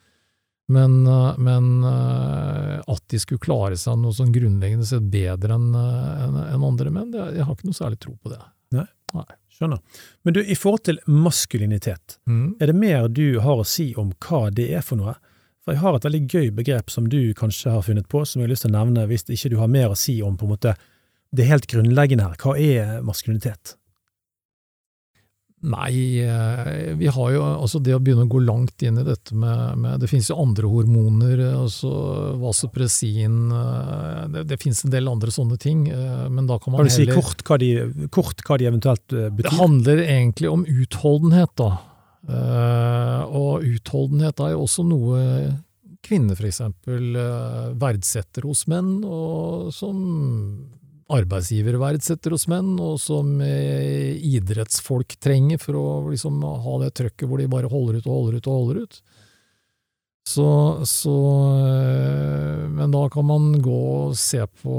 Men, 0.69 1.07
eh, 1.07 1.35
men 1.39 1.85
eh, 1.87 2.81
at 2.91 3.03
de 3.13 3.19
skulle 3.23 3.39
klare 3.43 3.77
seg 3.79 4.01
noe 4.03 4.15
sånn 4.17 4.33
grunnleggende 4.35 4.87
sett 4.89 5.05
bedre 5.13 5.55
enn 5.55 5.69
en 5.79 6.25
enn- 6.27 6.49
enn 6.57 6.65
andre 6.67 6.91
menn, 6.91 7.13
det, 7.15 7.23
jeg 7.37 7.47
har 7.47 7.55
ikke 7.55 7.69
noe 7.71 7.79
særlig 7.79 8.01
tro 8.03 8.17
på 8.19 8.33
det. 8.35 8.41
Nei. 8.75 8.87
Nei. 9.15 9.27
Skjønner. 9.57 9.79
Men 10.27 10.35
du, 10.37 10.41
i 10.43 10.57
forhold 10.59 10.83
til 10.85 10.99
maskulinitet, 11.09 12.19
er 12.61 12.67
det 12.67 12.75
mer 12.77 13.07
du 13.09 13.39
har 13.41 13.63
å 13.63 13.65
si 13.65 13.95
om 13.97 14.11
hva 14.27 14.51
det 14.53 14.67
er 14.75 14.83
for 14.85 14.97
noe? 15.01 15.15
For 15.65 15.73
jeg 15.73 15.81
har 15.81 15.97
et 15.97 16.05
veldig 16.05 16.21
gøy 16.29 16.51
begrep 16.59 16.91
som 16.93 17.07
du 17.09 17.33
kanskje 17.35 17.71
har 17.73 17.83
funnet 17.87 18.07
på, 18.11 18.21
som 18.27 18.41
jeg 18.43 18.47
har 18.49 18.53
lyst 18.53 18.67
til 18.67 18.75
å 18.75 18.77
nevne 18.85 19.07
hvis 19.09 19.25
ikke 19.31 19.51
du 19.55 19.57
har 19.63 19.71
mer 19.73 19.89
å 19.95 19.97
si 19.97 20.19
om 20.23 20.37
på 20.37 20.45
en 20.45 20.53
måte 20.53 20.75
det 21.35 21.47
helt 21.49 21.67
grunnleggende 21.71 22.27
her. 22.29 22.37
Hva 22.43 22.53
er 22.61 23.01
maskulinitet? 23.07 23.77
Nei, 25.67 26.23
eh, 26.23 26.95
vi 26.95 27.09
har 27.11 27.33
jo 27.35 27.43
altså 27.43 27.81
det 27.83 27.97
å 27.97 27.99
begynne 28.03 28.27
å 28.29 28.31
gå 28.31 28.39
langt 28.45 28.85
inn 28.87 29.01
i 29.01 29.07
dette 29.07 29.35
med, 29.35 29.81
med 29.83 29.99
Det 30.03 30.11
finnes 30.11 30.29
jo 30.31 30.39
andre 30.39 30.71
hormoner, 30.71 31.43
eh, 31.43 31.57
altså 31.59 31.91
vasopressin 32.39 33.51
eh, 33.51 34.23
Det, 34.31 34.45
det 34.53 34.61
finnes 34.63 34.85
en 34.87 34.95
del 34.95 35.11
andre 35.11 35.35
sånne 35.35 35.59
ting, 35.59 35.89
men 35.91 36.47
da 36.47 36.61
kan 36.63 36.75
man 36.75 36.85
Kan 36.85 36.93
du 36.93 36.95
si 36.95 37.09
kort 37.11 37.43
hva 37.49 37.59
de, 37.59 37.73
kort 38.15 38.47
hva 38.47 38.61
de 38.61 38.71
eventuelt 38.71 39.07
betyr? 39.11 39.43
Det 39.43 39.57
handler 39.59 40.05
egentlig 40.07 40.53
om 40.53 40.65
utholdenhet, 40.67 41.53
da. 41.59 41.71
Og 43.27 43.63
utholdenhet 43.67 44.41
er 44.43 44.55
jo 44.55 44.65
også 44.67 44.85
noe 44.87 45.21
kvinner 46.07 46.39
eh, 46.39 47.69
verdsetter 47.83 48.47
hos 48.47 48.67
menn, 48.71 48.99
og 49.05 49.73
som 49.75 49.99
arbeidsgivere 51.13 51.79
verdsetter 51.79 52.35
hos 52.35 52.49
menn, 52.51 52.73
og 52.83 52.99
som 52.99 53.37
eh, 53.45 54.17
idrettsfolk 54.27 55.17
trenger 55.23 55.61
for 55.63 55.79
å 55.79 55.87
liksom 56.11 56.41
ha 56.43 56.79
det 56.83 56.95
trøkket 56.99 57.29
hvor 57.31 57.43
de 57.43 57.51
bare 57.51 57.71
holder 57.71 58.01
ut 58.01 58.09
og 58.09 58.17
holder 58.17 58.39
ut 58.39 58.49
og 58.51 58.59
holder 58.61 58.81
ut. 58.83 58.99
Så, 60.27 60.47
så 60.91 61.17
eh, 61.63 62.65
Men 62.75 62.91
da 62.91 63.05
kan 63.15 63.29
man 63.29 63.53
gå 63.63 63.77
og 64.09 64.17
se 64.19 64.41
på 64.59 64.79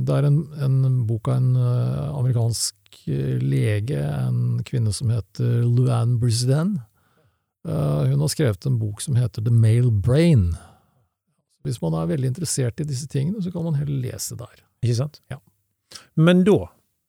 Det 0.00 0.14
er 0.16 0.28
en, 0.30 0.38
en 0.56 1.02
bok 1.04 1.28
av 1.28 1.36
en 1.36 1.50
eh, 1.60 2.06
amerikansk 2.16 3.02
eh, 3.12 3.36
lege, 3.44 4.00
en 4.00 4.62
kvinne 4.64 4.94
som 4.96 5.12
heter 5.12 5.66
Luann 5.68 6.16
Brisden. 6.22 6.78
Eh, 7.68 8.08
Hun 8.08 8.24
har 8.24 8.32
skrevet 8.32 8.64
en 8.66 8.80
bok 8.80 9.04
som 9.04 9.20
heter 9.20 9.44
The 9.44 9.52
Male 9.52 9.92
Brain. 9.92 10.54
Hvis 11.60 11.82
man 11.84 11.92
er 12.00 12.08
veldig 12.14 12.32
interessert 12.32 12.80
i 12.80 12.88
disse 12.88 13.04
tingene, 13.12 13.44
så 13.44 13.52
kan 13.52 13.68
man 13.68 13.76
heller 13.76 14.00
lese 14.08 14.32
der. 14.40 14.64
Ikke 14.80 14.96
sant? 15.02 15.20
Ja. 15.28 15.36
Men 16.16 16.44
da 16.46 16.68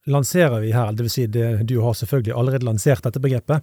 lanserer 0.10 0.62
vi 0.63 0.72
her, 0.74 0.91
det 0.98 1.06
vil 1.06 1.13
si 1.13 1.26
det, 1.30 1.65
du 1.70 1.80
har 1.84 1.94
selvfølgelig 1.98 2.34
allerede 2.38 2.65
lansert 2.67 3.04
dette 3.06 3.22
begrepet, 3.22 3.62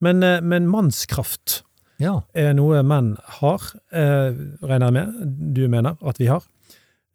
men, 0.00 0.22
eh, 0.22 0.40
men 0.40 0.68
mannskraft 0.68 1.62
Ja. 2.00 2.22
er 2.34 2.52
noe 2.54 2.82
menn 2.84 3.14
har, 3.40 3.60
eh, 3.92 4.32
regner 4.62 4.86
jeg 4.90 4.92
med, 4.92 5.52
du 5.54 5.68
mener 5.68 5.96
at 6.02 6.18
vi 6.18 6.26
har. 6.32 6.42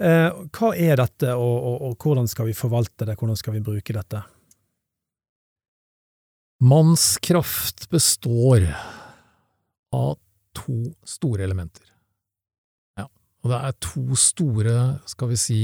Eh, 0.02 0.30
hva 0.58 0.72
er 0.78 0.98
dette, 0.98 1.34
og, 1.38 1.58
og, 1.64 1.82
og 1.90 1.98
hvordan 2.02 2.28
skal 2.30 2.48
vi 2.50 2.54
forvalte 2.58 3.06
det, 3.06 3.18
hvordan 3.20 3.38
skal 3.38 3.54
vi 3.54 3.62
bruke 3.66 3.94
dette? 3.94 4.24
Mannskraft 6.62 7.90
består 7.90 8.68
av 9.94 10.18
to 10.54 10.94
store 11.06 11.44
elementer. 11.48 11.86
Ja. 13.00 13.08
Og 13.42 13.50
det 13.50 13.60
er 13.66 13.78
to 13.82 14.18
store, 14.20 14.76
skal 15.10 15.32
vi 15.32 15.40
si, 15.42 15.62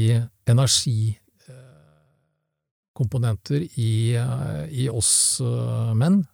energikomponenter 2.97 3.67
i, 3.79 4.15
eh, 4.15 4.69
i 4.69 4.89
oss 4.89 5.39
eh, 5.41 5.93
menn. 5.93 6.25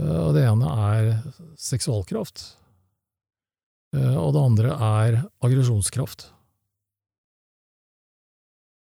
Eh, 0.00 0.28
Og 0.28 0.34
det 0.34 0.46
ene 0.46 0.66
er 0.66 1.22
seksualkraft. 1.58 2.56
Og 3.92 4.32
det 4.32 4.40
andre 4.40 4.70
er 4.70 5.16
aggresjonskraft. 5.42 6.30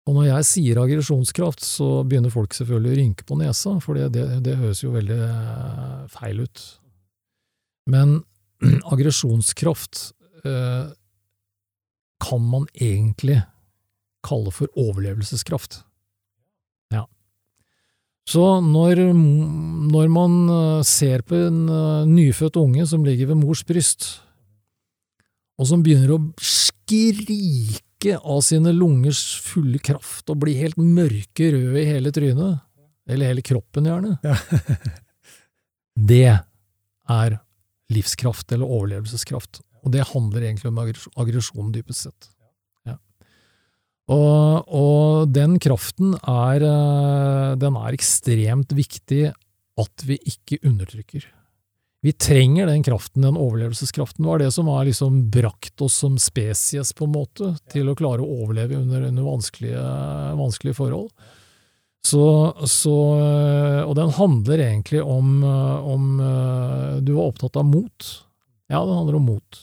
Og 0.05 0.15
når 0.15 0.27
jeg 0.27 0.45
sier 0.45 0.77
aggresjonskraft, 0.83 1.63
så 1.65 2.05
begynner 2.05 2.29
folk 2.29 2.53
selvfølgelig 2.53 2.93
å 2.93 2.99
rynke 2.99 3.25
på 3.25 3.39
nesa, 3.41 3.81
for 3.81 3.95
det, 3.95 4.11
det, 4.13 4.43
det 4.45 4.59
høres 4.61 4.83
jo 4.83 4.93
veldig 4.93 5.17
feil 6.13 6.43
ut. 6.45 6.65
Men 7.89 8.19
aggresjonskraft 8.93 10.13
kan 12.21 12.45
man 12.45 12.69
egentlig 12.75 13.41
kalle 14.29 14.53
for 14.53 14.69
overlevelseskraft. 14.77 15.81
Så 18.29 18.43
når, 18.63 19.01
når 19.91 20.11
man 20.13 20.35
eh, 20.55 20.83
ser 20.87 21.25
på 21.27 21.39
en 21.49 21.63
eh, 21.67 22.05
nyfødt 22.07 22.59
unge 22.61 22.87
som 22.87 23.05
ligger 23.07 23.33
ved 23.33 23.41
mors 23.41 23.65
bryst, 23.67 24.07
og 25.59 25.69
som 25.69 25.83
begynner 25.85 26.15
å 26.15 26.21
skrike 26.43 28.17
av 28.19 28.41
sine 28.47 28.73
lungers 28.75 29.21
fulle 29.45 29.79
kraft 29.83 30.31
og 30.33 30.41
bli 30.43 30.57
helt 30.59 30.79
mørke 30.79 31.51
røde 31.55 31.83
i 31.83 31.89
hele 31.91 32.13
trynet, 32.15 32.63
eller 33.11 33.33
hele 33.33 33.45
kroppen 33.47 33.91
gjerne, 33.91 34.17
Ja. 34.23 34.37
det 36.13 36.39
er 37.11 37.39
livskraft 37.93 38.55
eller 38.55 38.71
overlevelseskraft. 38.71 39.61
Og 39.83 39.93
det 39.93 40.07
handler 40.13 40.47
egentlig 40.47 40.71
om 40.71 40.79
aggresjon, 40.81 41.73
dypest 41.75 42.07
sett. 42.07 42.31
Og, 44.11 44.67
og 44.67 45.31
den 45.31 45.59
kraften 45.63 46.17
er, 46.19 46.65
eh, 46.67 47.53
den 47.61 47.79
er 47.79 47.95
ekstremt 47.95 48.75
viktig 48.75 49.29
at 49.79 50.05
vi 50.07 50.19
ikke 50.27 50.59
undertrykker. 50.67 51.29
Vi 52.03 52.11
trenger 52.19 52.67
den 52.67 52.83
kraften, 52.83 53.23
den 53.23 53.39
overlevelseskraften, 53.39 54.27
var 54.27 54.41
det 54.43 54.51
som 54.57 54.67
har 54.73 54.89
liksom 54.89 55.21
brakt 55.31 55.85
oss 55.87 56.01
som 56.03 56.17
species, 56.19 56.91
på 56.99 57.07
en 57.07 57.15
måte, 57.15 57.53
til 57.71 57.93
å 57.93 57.95
klare 57.95 58.25
å 58.25 58.41
overleve 58.43 58.81
under, 58.81 59.07
under 59.07 59.29
vanskelige, 59.29 59.85
vanskelige 60.41 60.81
forhold. 60.81 61.13
Så, 62.03 62.25
så, 62.67 62.97
øh, 63.23 63.83
og 63.87 63.95
den 63.95 64.11
handler 64.17 64.65
egentlig 64.65 65.05
om, 65.07 65.37
øh, 65.47 65.91
om 65.95 66.09
Du 67.07 67.13
var 67.15 67.29
opptatt 67.31 67.61
av 67.63 67.71
mot. 67.71 68.09
Ja, 68.67 68.83
den 68.83 68.97
handler 68.99 69.21
om 69.21 69.31
mot. 69.31 69.63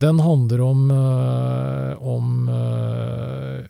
Den 0.00 0.20
handler 0.20 0.60
om, 0.60 0.90
øh, 0.90 2.02
om 2.08 2.48
øh, 2.48 3.64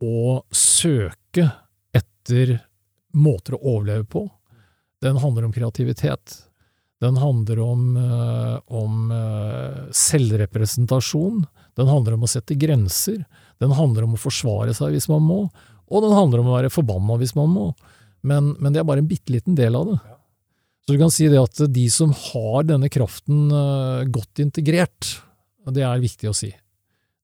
å 0.00 0.20
søke 0.48 1.50
etter 1.92 2.54
måter 3.12 3.58
å 3.58 3.74
overleve 3.74 4.06
på. 4.08 4.22
Den 5.04 5.18
handler 5.20 5.44
om 5.44 5.52
kreativitet. 5.52 6.38
Den 7.04 7.18
handler 7.20 7.60
om, 7.60 7.82
øh, 8.00 8.56
om 8.72 9.12
selvrepresentasjon. 9.92 11.44
Den 11.76 11.92
handler 11.92 12.16
om 12.16 12.24
å 12.24 12.30
sette 12.30 12.56
grenser. 12.56 13.26
Den 13.60 13.76
handler 13.76 14.08
om 14.08 14.16
å 14.16 14.22
forsvare 14.22 14.72
seg 14.72 14.96
hvis 14.96 15.10
man 15.12 15.28
må. 15.28 15.42
Og 15.92 16.06
den 16.06 16.16
handler 16.16 16.40
om 16.40 16.48
å 16.48 16.56
være 16.56 16.72
forbanna 16.72 17.18
hvis 17.20 17.36
man 17.36 17.52
må. 17.52 17.66
Men, 18.24 18.54
men 18.56 18.72
det 18.72 18.80
er 18.80 18.88
bare 18.88 19.04
en 19.04 19.12
bitte 19.12 19.36
liten 19.36 19.60
del 19.60 19.76
av 19.76 19.92
det. 19.92 20.00
Så 20.86 20.96
du 20.96 21.04
kan 21.04 21.12
si 21.12 21.28
det 21.28 21.42
at 21.42 21.60
de 21.68 21.84
som 21.92 22.16
har 22.30 22.64
denne 22.64 22.88
kraften 22.92 23.52
godt 24.12 24.40
integrert, 24.40 25.12
det 25.72 25.84
er 25.86 26.02
viktig 26.02 26.28
å 26.28 26.36
si. 26.36 26.50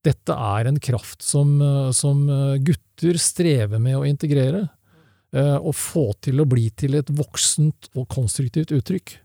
Dette 0.01 0.33
er 0.33 0.71
en 0.71 0.81
kraft 0.81 1.21
som, 1.23 1.59
øh, 1.61 1.91
som 1.93 2.23
øh, 2.29 2.61
gutter 2.65 3.19
strever 3.21 3.83
med 3.83 3.99
å 3.99 4.07
integrere, 4.09 4.69
øh, 5.37 5.59
og 5.59 5.75
få 5.77 6.07
til 6.25 6.41
å 6.41 6.49
bli 6.49 6.71
til 6.73 6.97
et 6.97 7.13
voksent 7.13 7.91
og 7.95 8.09
konstruktivt 8.09 8.73
uttrykk. 8.73 9.19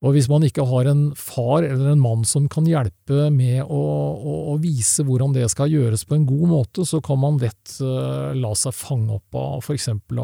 Og 0.00 0.14
hvis 0.16 0.30
man 0.32 0.44
ikke 0.46 0.64
har 0.64 0.88
en 0.88 1.10
far 1.18 1.60
eller 1.66 1.92
en 1.92 2.00
mann 2.00 2.22
som 2.24 2.46
kan 2.48 2.64
hjelpe 2.68 3.26
med 3.34 3.60
å, 3.66 3.80
å, 4.16 4.36
å 4.52 4.54
vise 4.60 5.04
hvordan 5.04 5.34
det 5.36 5.44
skal 5.52 5.68
gjøres 5.68 6.06
på 6.08 6.16
en 6.16 6.24
god 6.28 6.46
måte, 6.48 6.86
så 6.88 7.02
kan 7.04 7.20
man 7.20 7.36
lett 7.42 7.74
eh, 7.84 8.30
la 8.32 8.54
seg 8.56 8.76
fange 8.76 9.18
opp 9.18 9.36
av 9.36 9.60
for 9.66 9.76
eksempel 9.76 10.22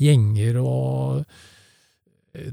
gjenger 0.00 0.56
og 0.62 1.20
eh, 2.32 2.48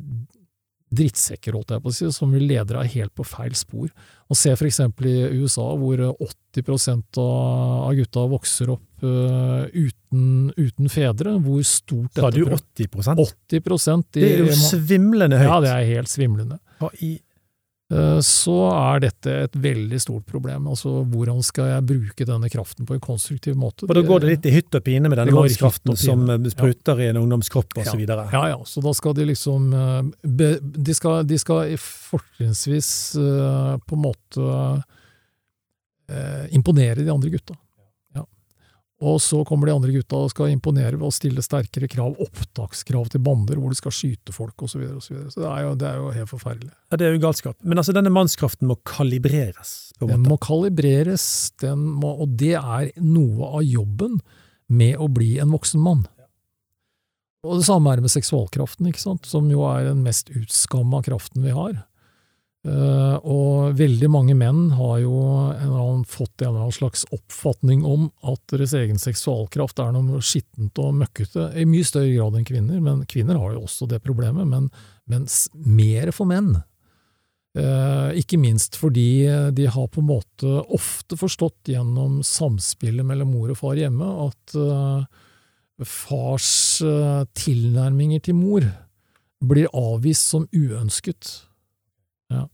drittsekker, 0.92 1.56
holdt 1.56 1.72
jeg 1.72 1.86
på 1.86 1.94
å 1.94 1.96
si, 1.96 2.12
som 2.12 2.36
vil 2.36 2.50
lede 2.50 2.76
deg 2.76 2.98
helt 2.98 3.16
på 3.16 3.24
feil 3.24 3.56
spor. 3.56 3.88
Og 4.32 4.38
se 4.40 4.54
for 4.56 4.70
eksempel 4.70 5.10
i 5.12 5.42
USA, 5.42 5.66
hvor 5.76 6.00
80 6.24 7.02
av, 7.20 7.90
gutta 7.98 8.24
vokser 8.32 8.72
opp 8.72 9.04
eh, 9.04 9.66
uten, 9.76 10.52
uten 10.56 10.92
fedre, 10.92 11.36
hvor 11.44 11.66
stort 11.68 12.16
dette 12.16 12.24
Sa 12.24 12.32
du 12.32 12.46
80% 12.48 13.26
80 13.26 13.60
i, 13.60 14.22
Det 14.22 14.30
er 14.30 14.46
jo 14.46 14.56
svimlende 14.56 15.42
høyt. 15.42 15.50
Ja, 15.50 15.60
det 15.66 15.74
er 15.74 15.90
helt 15.98 16.12
svimlende. 16.12 16.62
Hva 16.80 16.94
i 17.04 17.18
Så 18.24 18.54
er 18.72 19.02
dette 19.04 19.34
et 19.50 19.56
veldig 19.60 19.98
stort 20.00 20.24
problem. 20.30 20.70
Altså, 20.72 21.02
hvordan 21.12 21.42
skal 21.44 21.74
jeg 21.74 21.86
bruke 21.90 22.28
denne 22.28 22.48
kraften 22.54 22.88
på 22.88 22.96
en 22.96 23.04
konstruktiv 23.04 23.58
måte? 23.60 23.84
Og 23.90 23.98
da 23.98 24.04
går 24.06 24.24
det 24.24 24.30
litt 24.30 24.48
i 24.48 24.54
hytt 24.56 24.78
og 24.78 24.86
pine 24.86 25.12
med 25.12 25.20
denne 25.20 25.34
kraften 25.34 25.62
mannskraften 25.62 25.98
som 25.98 26.52
sprutter 26.52 27.00
ja. 27.00 27.06
i 27.06 27.12
en 27.12 27.18
ungdomskropp 27.22 27.76
og 27.78 27.84
Ja. 27.86 27.92
så. 27.92 28.00
Ja, 28.32 28.48
ja, 28.50 28.60
så 28.66 28.82
da 28.82 28.94
skal 28.94 29.14
de 29.18 29.26
liksom 29.26 29.74
eh, 29.74 30.02
de, 30.24 30.94
skal, 30.94 31.26
de 31.28 31.38
skal 31.38 31.76
fortrinnsvis 31.78 33.16
eh, 33.16 33.78
på 33.86 33.98
en 33.98 34.06
måte 34.06 34.48
eh, 36.10 36.46
imponere 36.56 37.02
de 37.02 37.12
andre 37.12 37.30
gutta. 37.30 37.58
Og 39.02 39.18
så 39.24 39.40
kommer 39.48 39.66
de 39.66 39.74
andre 39.74 39.94
gutta 39.96 40.20
og 40.22 40.30
skal 40.30 40.52
imponere 40.54 40.94
ved 40.94 41.08
å 41.08 41.14
stille 41.14 41.42
sterkere 41.42 41.90
krav, 41.90 42.20
opptakskrav 42.22 43.10
til 43.10 43.24
bander 43.26 43.58
hvor 43.58 43.74
de 43.74 43.80
skal 43.80 43.96
skyte 43.98 44.36
folk 44.36 44.62
osv. 44.62 44.76
Så, 44.76 44.82
videre, 44.82 45.00
og 45.00 45.06
så, 45.06 45.14
videre. 45.16 45.34
så 45.34 45.42
det 45.42 45.50
er, 45.50 45.64
jo, 45.66 45.74
det 45.82 45.88
er 45.90 45.98
jo 45.98 46.12
helt 46.20 46.32
forferdelig. 46.32 46.72
Ja, 46.92 47.00
Det 47.02 47.08
er 47.08 47.16
jo 47.16 47.24
galskap. 47.24 47.58
Men 47.66 47.82
altså, 47.82 47.96
denne 47.98 48.14
mannskraften 48.14 48.70
må 48.70 48.78
kalibreres, 48.86 49.74
på 49.98 50.06
en 50.06 50.14
Den 50.14 50.22
måte. 50.22 50.34
må 50.36 50.40
kalibreres, 50.46 51.26
den 51.64 51.86
må, 51.98 52.14
og 52.22 52.38
det 52.38 52.54
er 52.60 52.92
noe 53.02 53.52
av 53.58 53.66
jobben 53.66 54.20
med 54.72 55.02
å 55.02 55.10
bli 55.12 55.34
en 55.42 55.54
voksen 55.56 55.82
mann. 55.82 56.06
Og 57.42 57.58
det 57.58 57.66
samme 57.66 57.90
er 57.90 57.98
det 57.98 58.06
med 58.06 58.14
seksualkraften, 58.14 58.92
ikke 58.92 59.02
sant? 59.02 59.26
som 59.26 59.50
jo 59.50 59.66
er 59.66 59.90
den 59.90 60.04
mest 60.06 60.30
utskamma 60.30 61.02
kraften 61.08 61.42
vi 61.42 61.56
har. 61.58 61.82
Eh, 62.62 63.16
og 63.26 63.74
veldig 63.74 64.08
mange 64.14 64.36
menn 64.38 64.68
har 64.78 65.00
jo 65.02 65.16
en 65.18 65.64
eller 65.66 65.80
annen, 65.82 66.04
fått 66.06 66.44
en 66.44 66.52
eller 66.52 66.68
annen 66.68 66.76
slags 66.76 67.08
oppfatning 67.10 67.82
om 67.90 68.12
at 68.30 68.42
deres 68.54 68.76
egen 68.78 69.02
seksualkraft 69.02 69.82
er 69.82 69.96
noe 69.96 70.22
skittent 70.22 70.78
og 70.82 71.00
møkkete, 71.00 71.48
i 71.58 71.66
mye 71.66 71.88
større 71.88 72.12
grad 72.14 72.38
enn 72.38 72.46
kvinner. 72.46 72.84
Men 72.84 73.02
kvinner 73.10 73.42
har 73.42 73.56
jo 73.56 73.66
også 73.66 73.90
det 73.90 74.04
problemet, 74.06 74.46
men, 74.46 74.70
men 75.10 75.26
mer 75.66 76.14
for 76.14 76.30
menn. 76.30 76.54
Eh, 77.58 78.22
ikke 78.22 78.40
minst 78.40 78.78
fordi 78.80 79.26
de 79.58 79.66
har 79.68 79.90
på 79.92 80.04
en 80.04 80.12
måte 80.14 80.54
ofte 80.72 81.18
forstått 81.20 81.74
gjennom 81.74 82.22
samspillet 82.24 83.04
mellom 83.04 83.34
mor 83.34 83.52
og 83.52 83.60
far 83.60 83.82
hjemme 83.82 84.08
at 84.30 84.56
eh, 84.56 85.26
fars 85.82 86.52
tilnærminger 87.42 88.22
til 88.22 88.38
mor 88.38 88.70
blir 89.42 89.66
avvist 89.74 90.30
som 90.30 90.46
uønsket. 90.54 91.40
Ja. 92.32 92.46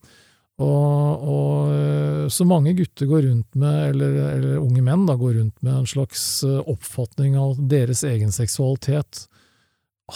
Og, 0.57 1.21
og 1.21 1.73
eh, 1.73 2.27
så 2.33 2.45
mange 2.49 2.73
gutter 2.73 3.05
går 3.05 3.27
rundt 3.27 3.57
med, 3.61 3.75
eller, 3.91 4.15
eller 4.33 4.61
unge 4.63 4.81
menn 4.81 5.05
da, 5.05 5.13
går 5.17 5.35
rundt 5.37 5.61
med 5.61 5.83
en 5.83 5.89
slags 5.89 6.23
eh, 6.47 6.63
oppfatning 6.65 7.35
av 7.37 7.53
at 7.53 7.67
deres 7.69 8.01
egen 8.07 8.33
seksualitet 8.33 9.27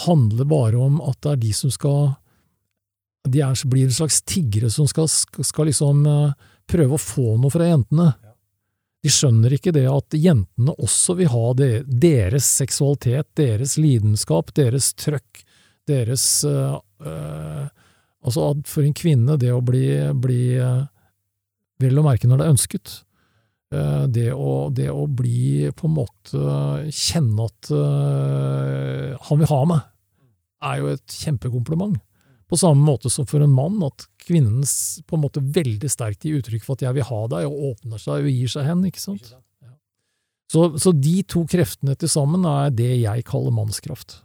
handler 0.07 0.47
bare 0.49 0.81
om 0.81 0.97
at 1.05 1.19
det 1.21 1.35
er 1.35 1.43
de 1.43 1.51
som 1.53 1.73
skal 1.73 2.15
De 3.29 3.43
er, 3.45 3.53
blir 3.69 3.85
en 3.85 3.93
slags 3.93 4.21
tiggere 4.25 4.71
som 4.73 4.87
skal, 4.89 5.05
skal, 5.07 5.69
liksom 5.69 6.05
eh, 6.09 6.33
prøve 6.65 6.97
å 6.97 7.03
få 7.03 7.35
noe 7.37 7.53
fra 7.53 7.67
jentene. 7.69 8.09
De 9.05 9.13
skjønner 9.13 9.53
ikke 9.53 9.75
det 9.75 9.85
at 9.89 10.17
jentene 10.17 10.73
også 10.73 11.19
vil 11.19 11.29
ha 11.29 11.53
det, 11.53 11.71
deres 11.85 12.49
seksualitet, 12.49 13.29
deres 13.37 13.77
lidenskap, 13.77 14.49
deres 14.57 14.89
trøkk, 14.97 15.43
deres 15.89 16.25
øh, 16.49 17.69
Altså 18.21 18.51
at 18.51 18.67
for 18.69 18.85
en 18.85 18.97
kvinne, 18.97 19.37
det 19.41 19.51
å 19.53 19.63
bli, 19.65 19.85
bli 20.21 20.41
Vel 21.81 21.97
å 21.97 22.03
merke 22.05 22.29
når 22.29 22.37
det 22.37 22.45
er 22.45 22.53
ønsket. 22.53 22.91
øh, 23.73 24.05
Det 24.13 24.27
å, 24.35 24.69
det 24.69 24.91
å 24.93 25.07
bli 25.09 25.71
på 25.73 25.89
en 25.89 25.95
måte 25.95 26.43
Kjenne 26.93 27.47
at 27.49 27.71
øh, 27.73 29.17
han 29.29 29.41
vil 29.41 29.49
ha 29.49 29.59
meg, 29.73 29.89
er 30.61 30.77
jo 30.77 30.91
et 30.93 31.17
kjempekompliment. 31.23 31.97
På 32.51 32.59
samme 32.59 32.83
måte 32.83 33.09
som 33.09 33.25
for 33.25 33.41
en 33.41 33.53
mann, 33.55 33.79
at 33.87 34.05
kvinnen 34.21 34.61
på 35.07 35.17
en 35.17 35.23
måte 35.23 35.41
veldig 35.41 35.89
sterkt 35.89 36.27
gir 36.27 36.41
uttrykk 36.41 36.65
for 36.67 36.75
at 36.75 36.83
'jeg 36.83 36.97
vil 36.99 37.07
ha 37.07 37.21
deg', 37.31 37.47
og 37.47 37.63
åpner 37.71 37.97
seg 37.97 38.27
og 38.27 38.29
gir 38.29 38.51
seg 38.51 38.67
hen. 38.67 38.83
ikke 38.85 38.99
sant? 38.99 39.31
Så, 40.51 40.77
så 40.77 40.91
de 40.91 41.23
to 41.23 41.45
kreftene 41.47 41.95
til 41.95 42.11
sammen 42.11 42.43
er 42.43 42.69
det 42.75 42.91
jeg 42.99 43.23
kaller 43.23 43.55
mannskraft. 43.55 44.19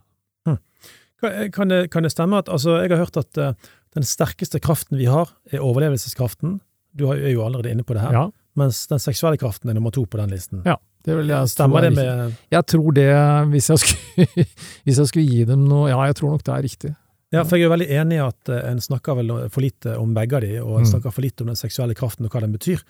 Kan, 1.17 1.51
kan, 1.51 1.71
det, 1.71 1.89
kan 1.89 2.03
det 2.05 2.11
stemme 2.13 2.37
at 2.37 2.49
altså, 2.49 2.75
Jeg 2.77 2.91
har 2.91 2.99
hørt 3.01 3.17
at 3.17 3.37
eh, 3.41 3.53
den 3.95 4.03
sterkeste 4.03 4.59
kraften 4.59 4.97
vi 4.97 5.05
har, 5.05 5.29
er 5.51 5.59
overlevelseskraften. 5.63 6.59
Du 6.97 7.07
er 7.11 7.29
jo 7.31 7.43
allerede 7.45 7.71
inne 7.71 7.83
på 7.83 7.93
det 7.93 8.01
her. 8.01 8.11
Ja, 8.13 8.27
Mens 8.57 8.87
den 8.89 8.97
seksuelle 8.97 9.37
kraften 9.37 9.69
er 9.69 9.75
nummer 9.77 9.91
to 9.93 10.01
på 10.09 10.17
den 10.17 10.31
listen. 10.33 10.63
Ja, 10.65 10.75
det 11.05 11.13
vil 11.19 11.27
jeg 11.29 11.49
Stemmer 11.51 11.77
er 11.77 11.89
det 11.91 11.95
med 11.95 12.37
Jeg 12.51 12.65
tror 12.65 12.91
det, 12.97 13.05
hvis 13.51 13.67
jeg, 13.69 13.77
skulle, 13.83 14.47
hvis 14.83 14.97
jeg 14.97 15.07
skulle 15.11 15.27
gi 15.29 15.43
dem 15.45 15.67
noe 15.69 15.91
Ja, 15.91 15.99
jeg 16.09 16.15
tror 16.17 16.31
nok 16.33 16.41
det 16.47 16.53
er 16.55 16.63
riktig. 16.65 16.95
Ja, 17.35 17.43
for 17.43 17.57
jeg 17.59 17.67
er 17.67 17.73
veldig 17.75 17.87
enig 17.99 18.17
i 18.17 18.23
at 18.23 18.49
eh, 18.49 18.63
en 18.71 18.81
snakker 18.81 19.19
vel 19.19 19.29
for 19.53 19.61
lite 19.61 19.93
om 19.99 20.13
begge 20.15 20.39
av 20.39 20.41
de, 20.47 20.55
og 20.63 20.79
en 20.79 20.87
Mm. 20.87 20.89
snakker 20.93 21.11
for 21.13 21.21
lite 21.21 21.43
om 21.45 21.51
den 21.51 21.59
seksuelle 21.59 21.93
kraften 21.93 22.25
og 22.25 22.31
hva 22.33 22.41
den 22.41 22.55
betyr. 22.55 22.81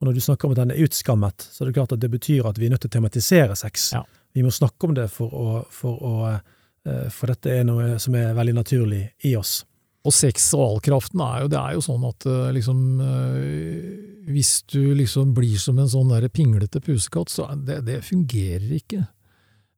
Og 0.00 0.06
når 0.08 0.14
du 0.16 0.20
snakker 0.24 0.46
om 0.48 0.52
at 0.56 0.60
den 0.62 0.70
er 0.72 0.80
utskammet, 0.86 1.44
så 1.52 1.62
er 1.62 1.66
det 1.68 1.74
klart 1.76 1.92
at 1.92 2.00
det 2.00 2.10
betyr 2.10 2.46
at 2.48 2.56
vi 2.58 2.66
er 2.66 2.70
nødt 2.72 2.80
til 2.86 2.88
å 2.90 2.96
tematisere 2.96 3.56
sex. 3.58 3.90
Ja. 3.92 4.00
Vi 4.34 4.42
må 4.42 4.50
snakke 4.54 4.86
om 4.88 4.94
det 4.96 5.10
for 5.12 5.28
å, 5.28 5.66
for 5.70 5.98
å 6.08 6.14
eh, 6.32 7.08
For 7.12 7.26
dette 7.30 7.52
er 7.52 7.64
noe 7.68 7.98
som 8.02 8.14
er 8.16 8.32
veldig 8.34 8.54
naturlig 8.62 9.02
i 9.28 9.36
oss. 9.36 9.60
Og 10.02 10.14
seksualkraften 10.14 11.22
er 11.22 11.44
jo, 11.44 11.50
det 11.52 11.60
er 11.60 11.76
jo 11.76 11.82
sånn 11.84 12.04
at 12.08 12.26
eh, 12.26 12.50
liksom 12.56 12.78
eh, 13.06 14.30
Hvis 14.32 14.54
du 14.72 14.94
liksom 14.98 15.34
blir 15.36 15.58
som 15.62 15.78
en 15.78 15.90
sånn 15.90 16.10
der 16.10 16.26
pinglete 16.32 16.82
pusekatt, 16.82 17.30
så 17.30 17.48
det, 17.58 17.82
det 17.86 18.00
fungerer 18.06 18.70
ikke. 18.78 19.04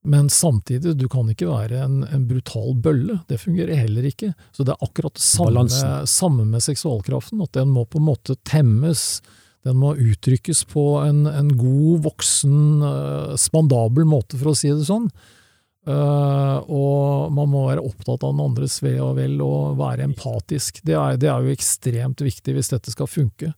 Men 0.04 0.28
samtidig, 0.28 0.98
du 1.00 1.06
kan 1.08 1.30
ikke 1.32 1.48
være 1.48 1.78
en, 1.86 2.02
en 2.12 2.26
brutal 2.28 2.74
bølle. 2.84 3.22
Det 3.28 3.38
fungerer 3.40 3.78
heller 3.86 4.04
ikke. 4.04 4.34
Så 4.52 4.66
det 4.66 4.74
er 4.74 4.84
akkurat 4.84 5.16
det 5.16 5.24
samme, 5.24 5.64
samme 6.10 6.44
med 6.44 6.64
seksualkraften, 6.64 7.40
at 7.40 7.56
den 7.56 7.72
må 7.72 7.86
på 7.88 8.02
en 8.02 8.10
måte 8.10 8.36
temmes. 8.44 9.22
Den 9.64 9.80
må 9.80 9.94
uttrykkes 9.96 10.66
på 10.68 10.84
en, 11.06 11.24
en 11.30 11.48
god, 11.56 12.04
voksen, 12.04 12.58
eh, 12.84 13.32
spandabel 13.40 14.04
måte, 14.08 14.36
for 14.36 14.52
å 14.52 14.58
si 14.60 14.74
det 14.74 14.84
sånn. 14.84 15.08
Eh, 15.84 16.58
og 16.72 17.32
man 17.36 17.50
må 17.52 17.66
være 17.68 17.84
opptatt 17.84 18.24
av 18.24 18.32
den 18.32 18.44
andres 18.44 18.78
ve 18.84 18.94
og 19.04 19.18
vel 19.18 19.36
og 19.44 19.76
være 19.80 20.06
empatisk. 20.08 20.80
Det 20.86 20.96
er, 20.96 21.18
det 21.20 21.28
er 21.28 21.44
jo 21.44 21.52
ekstremt 21.54 22.24
viktig 22.24 22.56
hvis 22.56 22.72
dette 22.72 22.94
skal 22.94 23.10
funke. 23.10 23.52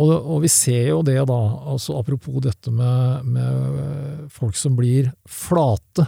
Og, 0.00 0.08
og 0.08 0.38
vi 0.44 0.48
ser 0.48 0.88
jo 0.94 1.02
det 1.04 1.18
da, 1.28 1.40
altså 1.68 1.98
apropos 1.98 2.40
dette 2.44 2.72
med, 2.72 3.28
med 3.28 4.30
folk 4.32 4.56
som 4.56 4.78
blir 4.78 5.10
flate. 5.28 6.06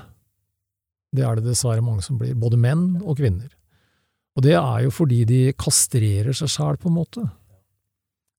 Det 1.14 1.24
er 1.24 1.36
det 1.36 1.50
dessverre 1.50 1.84
mange 1.84 2.02
som 2.02 2.16
blir, 2.18 2.32
både 2.38 2.58
menn 2.60 2.94
og 3.02 3.18
kvinner. 3.20 3.52
Og 4.34 4.42
det 4.46 4.56
er 4.56 4.86
jo 4.86 4.94
fordi 4.94 5.20
de 5.28 5.40
kastrerer 5.60 6.34
seg 6.34 6.50
sjæl, 6.50 6.80
på 6.80 6.88
en 6.90 6.96
måte. 6.96 7.26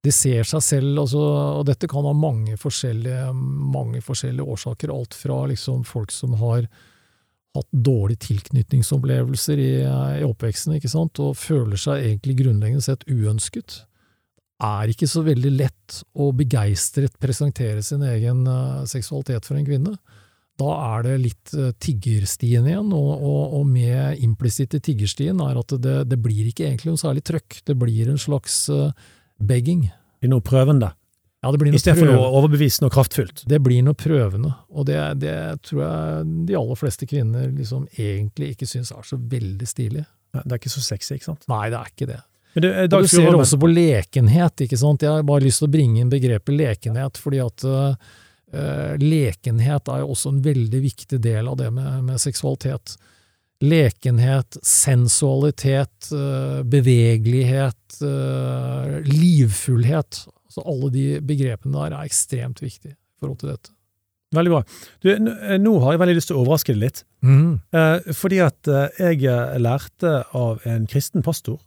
De 0.04 0.12
ser 0.14 0.44
seg 0.46 0.64
selv, 0.66 0.98
altså, 1.06 1.22
og 1.62 1.64
dette 1.70 1.88
kan 1.90 2.06
ha 2.06 2.12
mange 2.18 2.58
forskjellige, 2.60 3.30
mange 3.74 4.02
forskjellige 4.06 4.58
årsaker, 4.58 4.92
alt 4.94 5.16
fra 5.18 5.40
liksom 5.54 5.86
folk 5.88 6.12
som 6.14 6.36
har 6.42 6.68
hatt 7.56 7.70
dårlige 7.72 8.26
tilknytningsopplevelser 8.28 9.62
i, 9.62 9.72
i 10.20 10.26
oppveksten, 10.28 10.78
ikke 10.78 10.92
sant, 10.92 11.22
og 11.24 11.38
føler 11.40 11.80
seg 11.80 12.04
egentlig 12.04 12.38
grunnleggende 12.44 12.86
sett 12.86 13.06
uønsket. 13.10 13.82
Er 14.64 14.92
ikke 14.92 15.08
så 15.12 15.24
veldig 15.26 15.52
lett 15.58 15.98
å 16.16 16.30
begeistret 16.36 17.18
presentere 17.20 17.84
sin 17.84 18.06
egen 18.08 18.46
eh, 18.48 18.86
seksualitet 18.88 19.48
for 19.48 19.60
en 19.60 19.68
kvinne. 19.68 19.96
Da 20.56 20.72
er 20.96 21.02
det 21.04 21.16
litt 21.20 21.52
uh, 21.60 21.74
tiggerstien 21.84 22.64
igjen, 22.70 22.94
og, 22.96 23.10
og, 23.20 23.58
og 23.58 23.66
med 23.68 24.22
implisitt 24.24 24.78
i 24.78 24.80
tiggerstien 24.80 25.42
er 25.44 25.58
at 25.60 25.74
det, 25.84 25.98
det 26.08 26.20
blir 26.24 26.48
ikke 26.48 26.70
egentlig 26.70 26.94
noe 26.94 27.02
særlig 27.02 27.26
trøkk. 27.28 27.58
Det 27.68 27.76
blir 27.76 28.08
en 28.08 28.22
slags 28.22 28.62
begging. 29.36 29.90
Er 30.24 30.32
noe 30.32 30.46
prøvende, 30.46 30.94
Ja, 31.46 31.52
det 31.54 31.60
blir 31.62 31.70
noe 31.70 31.78
istedenfor 31.78 32.10
noe 32.10 32.30
overbevisende 32.40 32.88
og 32.90 32.96
kraftfullt. 32.96 33.44
det 33.46 33.60
blir 33.62 33.84
noe 33.86 33.94
prøvende, 33.94 34.56
og 34.74 34.88
det, 34.90 34.98
det 35.22 35.36
tror 35.68 35.84
jeg 35.84 36.30
de 36.50 36.56
aller 36.58 36.80
fleste 36.80 37.06
kvinner 37.06 37.52
liksom 37.54 37.84
egentlig 37.94 38.56
ikke 38.56 38.70
syns 38.70 38.90
er 38.96 39.06
så 39.06 39.20
veldig 39.22 39.68
stilig. 39.70 40.08
Det 40.34 40.50
er 40.50 40.58
ikke 40.58 40.74
så 40.74 40.82
sexy, 40.82 41.20
ikke 41.20 41.30
sant? 41.30 41.46
Nei, 41.52 41.68
det 41.70 41.78
er 41.78 41.92
ikke 41.94 42.10
det. 42.10 42.22
Men 42.56 42.68
eh, 42.72 42.84
Og 42.90 43.06
du 43.06 43.12
ser 43.12 43.30
også 43.30 43.60
på 43.62 43.70
lekenhet, 43.70 44.66
ikke 44.66 44.80
sant. 44.80 45.06
Jeg 45.06 45.14
har 45.14 45.26
bare 45.28 45.46
lyst 45.46 45.62
til 45.62 45.70
å 45.70 45.74
bringe 45.76 46.02
inn 46.02 46.12
begrepet 46.12 46.56
lekenhet, 46.56 47.20
fordi 47.22 47.42
at 47.44 47.66
uh, 47.68 48.16
lekenhet 49.02 49.92
er 49.92 50.04
jo 50.04 50.14
også 50.16 50.34
en 50.34 50.42
veldig 50.46 50.82
viktig 50.86 51.20
del 51.24 51.52
av 51.52 51.60
det 51.62 51.70
med, 51.76 52.08
med 52.10 52.22
seksualitet. 52.22 52.98
Lekenhet, 53.64 54.58
sensualitet, 54.68 56.10
eh, 56.12 56.60
bevegelighet, 56.68 58.00
livfullhet. 59.08 60.26
Altså 60.56 60.72
alle 60.72 60.90
de 60.94 61.06
begrepene 61.28 61.76
der 61.76 61.98
er 61.98 62.08
ekstremt 62.08 62.62
viktige 62.64 62.94
i 62.96 63.20
forhold 63.20 63.42
til 63.42 63.50
dette. 63.52 63.72
Veldig 64.36 64.52
bra. 64.52 64.62
Du, 65.04 65.10
eh, 65.12 65.58
nå 65.60 65.74
har 65.84 65.94
jeg 65.94 66.02
veldig 66.02 66.16
lyst 66.16 66.30
til 66.32 66.38
å 66.38 66.44
overraske 66.46 66.74
deg 66.74 66.82
litt. 66.82 67.04
Mm. 67.28 67.60
Eh, 67.76 68.08
fordi 68.16 68.40
at 68.44 68.68
eh, 68.72 69.00
jeg 69.04 69.28
eh, 69.28 69.56
lærte 69.60 70.16
av 70.36 70.64
en 70.68 70.88
kristen 70.88 71.24
pastor 71.26 71.60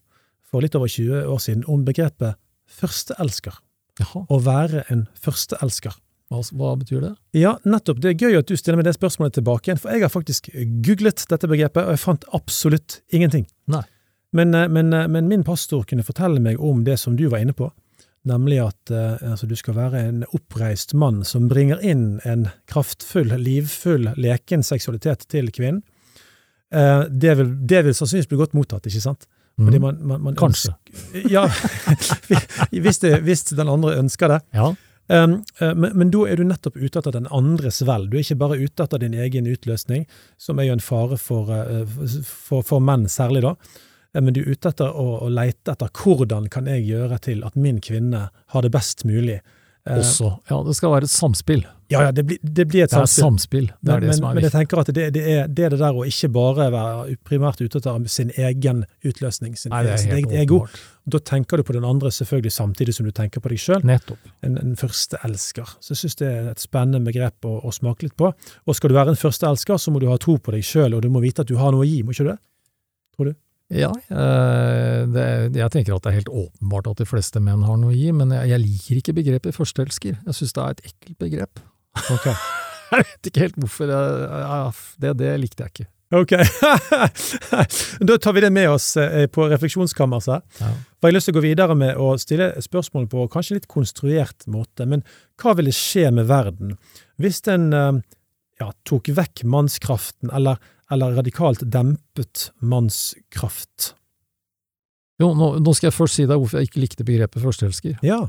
for 0.48 0.64
litt 0.64 0.76
over 0.78 0.88
20 0.88 1.28
år 1.28 1.40
siden 1.44 1.64
om 1.68 1.84
begrepet 1.84 2.38
førsteelsker. 2.78 3.60
Jaha, 4.00 4.24
Å 4.30 4.38
være 4.40 4.84
en 4.92 5.06
førsteelsker. 5.20 5.96
hva, 6.32 6.42
hva 6.56 6.72
betyr 6.80 7.04
det? 7.04 7.12
Ja, 7.36 7.56
nettopp. 7.68 8.00
Det 8.00 8.14
er 8.14 8.24
gøy 8.28 8.38
at 8.40 8.48
du 8.48 8.56
stiller 8.56 8.80
meg 8.80 8.88
det 8.88 8.96
spørsmålet 8.96 9.36
tilbake 9.38 9.68
igjen, 9.68 9.80
for 9.82 9.92
jeg 9.92 10.04
har 10.04 10.12
faktisk 10.12 10.48
googlet 10.86 11.24
dette 11.28 11.50
begrepet, 11.50 11.84
og 11.84 11.96
jeg 11.96 12.02
fant 12.04 12.24
absolutt 12.36 13.00
ingenting. 13.12 13.44
Nei. 13.68 13.84
Men, 14.36 14.52
men, 14.72 14.92
men 15.08 15.28
min 15.28 15.44
pastor 15.44 15.86
kunne 15.88 16.04
fortelle 16.04 16.40
meg 16.40 16.60
om 16.60 16.82
det 16.84 16.98
som 17.00 17.16
du 17.16 17.26
var 17.32 17.40
inne 17.40 17.56
på, 17.56 17.70
nemlig 18.26 18.58
at 18.66 18.90
eh, 18.90 19.30
altså, 19.30 19.46
du 19.46 19.54
skal 19.56 19.74
være 19.76 20.00
en 20.08 20.24
oppreist 20.34 20.94
mann 20.94 21.22
som 21.24 21.46
bringer 21.48 21.78
inn 21.84 22.20
en 22.24 22.48
kraftfull, 22.66 23.30
livfull, 23.38 24.10
leken 24.16 24.62
seksualitet 24.66 25.26
til 25.28 25.50
kvinnen. 25.54 25.82
Eh, 26.74 27.04
det, 27.10 27.36
vil, 27.38 27.54
det 27.66 27.84
vil 27.86 27.94
sannsynligvis 27.96 28.28
bli 28.28 28.40
godt 28.42 28.54
mottatt, 28.58 28.86
ikke 28.90 29.00
sant? 29.04 29.28
Fordi 29.58 29.78
Mm. 29.78 29.82
man, 29.82 29.96
man, 30.06 30.20
man 30.22 30.36
Kanskje. 30.38 30.70
ønsker- 30.70 31.30
Ja, 31.32 31.46
hvis, 32.70 32.98
det, 33.02 33.14
hvis 33.26 33.42
den 33.56 33.68
andre 33.68 33.96
ønsker 33.98 34.28
det. 34.28 34.40
Ja. 34.54 34.68
Um, 35.08 35.38
men, 35.58 35.94
men 35.96 36.10
da 36.12 36.26
er 36.28 36.36
du 36.36 36.44
nettopp 36.44 36.76
ute 36.76 37.00
etter 37.00 37.14
den 37.16 37.26
andres 37.32 37.80
vel. 37.88 38.04
Du 38.12 38.18
er 38.18 38.20
ikke 38.26 38.36
bare 38.42 38.58
ute 38.60 38.84
etter 38.84 39.00
din 39.00 39.14
egen 39.16 39.46
utløsning, 39.48 40.04
som 40.36 40.58
er 40.60 40.68
jo 40.68 40.74
en 40.76 40.84
fare 40.84 41.16
for, 41.18 41.48
eh, 41.54 41.86
for, 42.28 42.60
for 42.62 42.84
menn 42.84 43.06
særlig, 43.08 43.40
da. 43.46 43.54
Men 44.20 44.34
du 44.36 44.42
er 44.42 44.50
ute 44.54 44.72
etter 44.72 44.90
å, 44.90 45.06
å 45.24 45.30
leite 45.32 45.72
etter 45.74 45.88
hvordan 45.94 46.48
kan 46.52 46.66
jeg 46.70 46.86
gjøre 46.88 47.18
til 47.28 47.44
at 47.46 47.56
min 47.56 47.80
kvinne 47.84 48.28
har 48.54 48.62
det 48.66 48.70
best 48.74 49.04
mulig. 49.08 49.40
Eh, 49.88 49.98
Også. 50.02 50.34
Ja, 50.50 50.62
det 50.66 50.74
skal 50.76 50.90
være 50.92 51.06
et 51.08 51.12
samspill. 51.14 51.62
Ja, 51.88 52.02
ja, 52.04 52.12
det 52.12 52.26
blir, 52.28 52.36
det 52.42 52.66
blir 52.68 52.82
et 52.84 52.90
Det 52.90 52.98
samspill. 52.98 53.24
samspill. 53.24 53.66
Det 53.80 53.88
er 53.88 53.94
Men, 53.94 54.00
det 54.02 54.08
men, 54.10 54.16
som 54.18 54.24
er 54.28 54.34
men 54.36 54.44
jeg 54.44 54.52
tenker 54.52 54.80
at 54.82 54.90
det, 54.92 55.04
det, 55.14 55.22
er, 55.24 55.46
det 55.48 55.64
er 55.64 55.70
det 55.72 55.78
der 55.80 55.96
å 55.96 56.02
ikke 56.04 56.28
bare 56.34 56.66
være 56.74 57.14
primært 57.24 57.62
ute 57.62 57.80
etter 57.80 58.04
sin 58.12 58.32
egen 58.36 58.82
utløsning, 59.08 59.54
sin, 59.56 59.72
Nei, 59.72 59.96
sin 59.96 60.12
eget 60.12 60.34
ego. 60.42 60.58
Da 61.08 61.22
tenker 61.24 61.56
du 61.56 61.64
på 61.64 61.72
den 61.72 61.86
andre 61.88 62.12
selvfølgelig 62.12 62.52
samtidig 62.52 62.92
som 62.98 63.08
du 63.08 63.12
tenker 63.16 63.40
på 63.40 63.48
deg 63.54 63.62
sjøl. 63.64 63.80
En, 64.44 64.58
en 64.60 64.76
førsteelsker. 64.76 65.72
Så 65.80 65.94
jeg 65.94 66.02
syns 66.02 66.20
det 66.20 66.28
er 66.28 66.50
et 66.52 66.60
spennende 66.60 67.00
begrep 67.08 67.48
å, 67.48 67.54
å 67.64 67.72
smake 67.72 68.04
litt 68.04 68.16
på. 68.20 68.28
Og 68.68 68.76
skal 68.76 68.92
du 68.92 68.98
være 68.98 69.14
en 69.16 69.22
førsteelsker, 69.24 69.80
så 69.80 69.94
må 69.94 70.04
du 70.04 70.10
ha 70.12 70.18
tro 70.20 70.36
på 70.36 70.52
deg 70.52 70.68
sjøl, 70.68 70.98
og 70.98 71.06
du 71.06 71.08
må 71.08 71.24
vite 71.24 71.46
at 71.46 71.48
du 71.48 71.56
har 71.56 71.72
noe 71.72 71.86
å 71.86 71.88
gi, 71.88 72.02
må 72.04 72.12
ikke 72.12 72.28
du 72.28 72.34
det? 72.34 72.40
Ja, 73.68 73.90
eh, 73.92 75.02
det, 75.12 75.26
jeg 75.58 75.72
tenker 75.74 75.96
at 75.96 76.06
det 76.06 76.12
er 76.12 76.20
helt 76.22 76.30
åpenbart 76.32 76.88
at 76.88 77.02
de 77.02 77.08
fleste 77.08 77.42
menn 77.44 77.66
har 77.68 77.76
noe 77.80 77.92
å 77.92 77.96
gi, 77.96 78.08
men 78.16 78.32
jeg, 78.32 78.48
jeg 78.54 78.64
liker 78.64 79.02
ikke 79.02 79.16
begrepet 79.18 79.56
førsteelsker. 79.56 80.16
Jeg 80.24 80.38
syns 80.38 80.56
det 80.56 80.64
er 80.64 80.76
et 80.76 80.88
ekkelt 80.88 81.18
begrep. 81.26 81.62
Okay. 81.98 82.34
Jeg 82.88 83.04
vet 83.04 83.28
ikke 83.28 83.42
helt 83.42 83.56
hvorfor. 83.60 83.90
Jeg, 83.92 84.68
det, 85.04 85.10
det 85.20 85.32
likte 85.42 85.64
jeg 85.66 85.72
ikke. 85.74 85.84
Ok. 86.16 86.30
da 88.08 88.16
tar 88.16 88.32
vi 88.32 88.40
det 88.40 88.50
med 88.56 88.70
oss 88.72 88.86
eh, 88.96 89.26
på 89.28 89.44
refleksjonskammerset. 89.50 90.46
Ja. 90.62 90.70
For 90.96 91.08
jeg 91.08 91.12
har 91.12 91.16
lyst 91.18 91.28
til 91.28 91.34
å 91.34 91.36
gå 91.36 91.42
videre 91.44 91.76
med 91.76 92.00
å 92.00 92.14
stille 92.20 92.46
spørsmål 92.64 93.10
på 93.12 93.26
kanskje 93.34 93.58
litt 93.58 93.68
konstruert 93.68 94.46
måte. 94.48 94.86
Men 94.88 95.04
hva 95.36 95.52
ville 95.58 95.74
skje 95.76 96.08
med 96.16 96.30
verden 96.30 96.78
hvis 97.20 97.42
en 97.52 97.68
eh, 97.76 98.00
ja, 98.62 98.70
tok 98.88 99.12
vekk 99.18 99.44
mannskraften, 99.52 100.32
eller, 100.32 100.56
eller 100.92 101.16
radikalt 101.18 101.62
dempet 101.68 102.48
mannskraft? 102.64 103.92
Jo, 105.18 105.32
nå, 105.34 105.54
nå 105.62 105.74
skal 105.74 105.90
jeg 105.90 105.96
først 105.96 106.18
si 106.18 106.26
deg 106.28 106.38
hvorfor 106.38 106.60
jeg 106.60 106.70
ikke 106.70 106.82
likte 106.82 107.06
begrepet 107.06 107.42
førsteelsker. 107.42 107.96
Ja. 108.06 108.20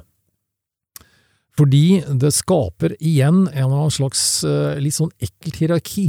Fordi 1.60 2.00
det 2.22 2.32
skaper 2.34 2.96
igjen 2.98 3.44
en 3.50 3.66
eller 3.68 3.84
annen 3.84 3.94
slags 3.94 4.24
eh, 4.48 4.80
litt 4.82 4.98
sånn 4.98 5.14
ekkelt 5.22 5.60
hierarki. 5.62 6.08